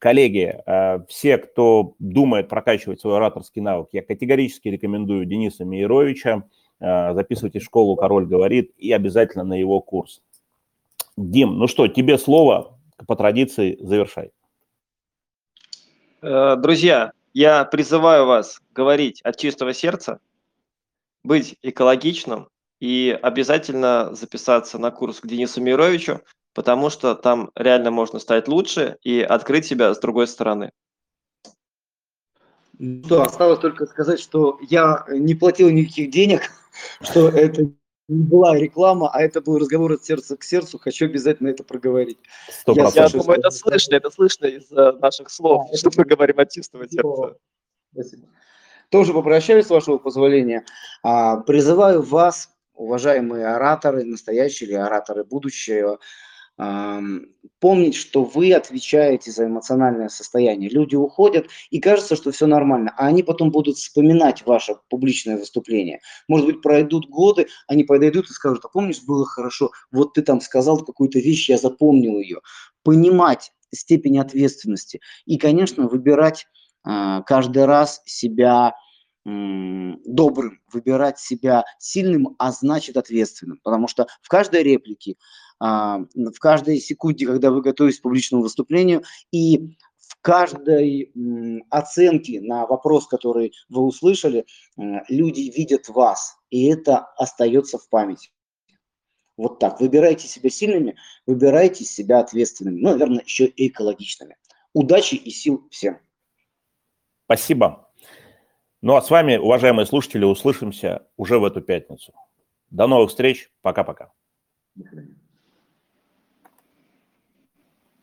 коллеги, 0.00 0.60
а, 0.66 1.04
все, 1.08 1.38
кто 1.38 1.94
думает 2.00 2.48
прокачивать 2.48 3.00
свой 3.00 3.18
ораторский 3.18 3.62
навык, 3.62 3.90
я 3.92 4.02
категорически 4.02 4.66
рекомендую 4.66 5.26
Дениса 5.26 5.64
Мейровича. 5.64 6.42
Записывайте 6.80 7.60
школу 7.60 7.94
«Король 7.94 8.26
говорит» 8.26 8.72
и 8.78 8.90
обязательно 8.90 9.44
на 9.44 9.54
его 9.54 9.80
курс. 9.80 10.22
Дим, 11.16 11.56
ну 11.56 11.68
что, 11.68 11.86
тебе 11.86 12.18
слово. 12.18 12.76
по 13.06 13.14
традиции, 13.14 13.78
завершай. 13.80 14.32
Э, 16.20 16.56
друзья, 16.56 17.12
я 17.34 17.64
призываю 17.64 18.26
вас 18.26 18.60
говорить 18.72 19.20
от 19.22 19.36
чистого 19.36 19.74
сердца, 19.74 20.20
быть 21.24 21.56
экологичным 21.62 22.48
и 22.80 23.18
обязательно 23.22 24.14
записаться 24.14 24.78
на 24.78 24.90
курс 24.90 25.20
к 25.20 25.26
Денису 25.26 25.60
Мировичу, 25.60 26.20
потому 26.54 26.90
что 26.90 27.14
там 27.14 27.50
реально 27.54 27.90
можно 27.90 28.18
стать 28.18 28.48
лучше 28.48 28.96
и 29.02 29.20
открыть 29.20 29.66
себя 29.66 29.94
с 29.94 29.98
другой 29.98 30.26
стороны. 30.28 30.72
Да, 32.78 33.24
осталось 33.24 33.58
только 33.58 33.86
сказать, 33.86 34.20
что 34.20 34.58
я 34.68 35.04
не 35.08 35.34
платил 35.34 35.68
никаких 35.70 36.10
денег, 36.10 36.50
что 37.02 37.28
это 37.28 37.72
не 38.08 38.24
была 38.24 38.56
реклама, 38.56 39.10
а 39.12 39.20
это 39.20 39.40
был 39.40 39.58
разговор 39.58 39.92
от 39.92 40.04
сердца 40.04 40.36
к 40.36 40.42
сердцу. 40.42 40.78
Хочу 40.78 41.04
обязательно 41.04 41.48
это 41.48 41.62
проговорить. 41.62 42.18
Сто 42.50 42.72
Я 42.72 42.90
Я 42.94 43.08
думаю, 43.08 43.38
это 43.38 43.50
слышно, 43.50 43.94
это 43.94 44.10
слышно 44.10 44.46
из 44.46 44.72
э, 44.72 44.92
наших 44.92 45.30
слов, 45.30 45.68
Да, 45.70 45.76
что 45.76 45.90
мы 45.96 46.04
говорим 46.04 46.38
от 46.40 46.50
чистого 46.50 46.88
сердца. 46.88 47.36
Спасибо. 47.92 48.28
Тоже 48.88 49.12
попрощаюсь, 49.12 49.66
с 49.66 49.70
вашего 49.70 49.98
позволения. 49.98 50.64
А, 51.02 51.36
Призываю 51.38 52.00
вас, 52.00 52.50
уважаемые 52.72 53.46
ораторы, 53.46 54.04
настоящие 54.04 54.70
или 54.70 54.76
ораторы 54.76 55.24
будущего, 55.24 55.98
помнить, 56.58 57.94
что 57.94 58.24
вы 58.24 58.52
отвечаете 58.52 59.30
за 59.30 59.46
эмоциональное 59.46 60.08
состояние. 60.08 60.70
Люди 60.70 60.96
уходят, 60.96 61.46
и 61.70 61.80
кажется, 61.80 62.16
что 62.16 62.32
все 62.32 62.46
нормально, 62.46 62.92
а 62.96 63.06
они 63.06 63.22
потом 63.22 63.50
будут 63.50 63.76
вспоминать 63.76 64.44
ваше 64.44 64.76
публичное 64.88 65.36
выступление. 65.36 66.00
Может 66.26 66.46
быть, 66.46 66.62
пройдут 66.62 67.08
годы, 67.08 67.46
они 67.68 67.84
подойдут 67.84 68.28
и 68.30 68.32
скажут, 68.32 68.64
а 68.64 68.68
помнишь, 68.68 69.02
было 69.02 69.24
хорошо, 69.24 69.70
вот 69.92 70.14
ты 70.14 70.22
там 70.22 70.40
сказал 70.40 70.84
какую-то 70.84 71.18
вещь, 71.20 71.48
я 71.48 71.58
запомнил 71.58 72.18
ее. 72.18 72.40
Понимать 72.82 73.52
степень 73.72 74.18
ответственности 74.18 75.00
и, 75.26 75.38
конечно, 75.38 75.88
выбирать 75.88 76.46
а, 76.84 77.22
каждый 77.22 77.66
раз 77.66 78.02
себя 78.06 78.74
добрым, 80.04 80.60
выбирать 80.72 81.18
себя 81.18 81.64
сильным, 81.78 82.34
а 82.38 82.52
значит 82.52 82.96
ответственным. 82.96 83.60
Потому 83.62 83.88
что 83.88 84.06
в 84.22 84.28
каждой 84.28 84.62
реплике, 84.62 85.16
а, 85.60 85.98
в 86.14 86.38
каждой 86.38 86.80
секунде, 86.80 87.26
когда 87.26 87.50
вы 87.50 87.62
готовитесь 87.62 87.98
к 87.98 88.02
публичному 88.02 88.42
выступлению, 88.42 89.02
и 89.32 89.76
в 89.98 90.16
каждой 90.20 91.12
оценке 91.70 92.40
на 92.40 92.66
вопрос, 92.66 93.06
который 93.06 93.52
вы 93.68 93.82
услышали, 93.82 94.46
м, 94.78 95.02
люди 95.08 95.52
видят 95.54 95.88
вас, 95.88 96.36
и 96.50 96.66
это 96.66 96.98
остается 97.16 97.78
в 97.78 97.88
памяти. 97.88 98.30
Вот 99.36 99.60
так. 99.60 99.80
Выбирайте 99.80 100.26
себя 100.26 100.50
сильными, 100.50 100.96
выбирайте 101.26 101.84
себя 101.84 102.18
ответственными, 102.20 102.80
ну, 102.80 102.90
наверное, 102.90 103.22
еще 103.22 103.46
и 103.46 103.68
экологичными. 103.68 104.36
Удачи 104.72 105.14
и 105.14 105.30
сил 105.30 105.66
всем. 105.70 105.98
Спасибо. 107.26 107.87
Ну 108.80 108.94
а 108.94 109.02
с 109.02 109.10
вами, 109.10 109.36
уважаемые 109.36 109.86
слушатели, 109.86 110.24
услышимся 110.24 111.06
уже 111.16 111.38
в 111.38 111.44
эту 111.44 111.60
пятницу. 111.60 112.12
До 112.70 112.86
новых 112.86 113.10
встреч. 113.10 113.50
Пока-пока. 113.60 114.12
До 114.74 114.88
свидания. 114.88 115.14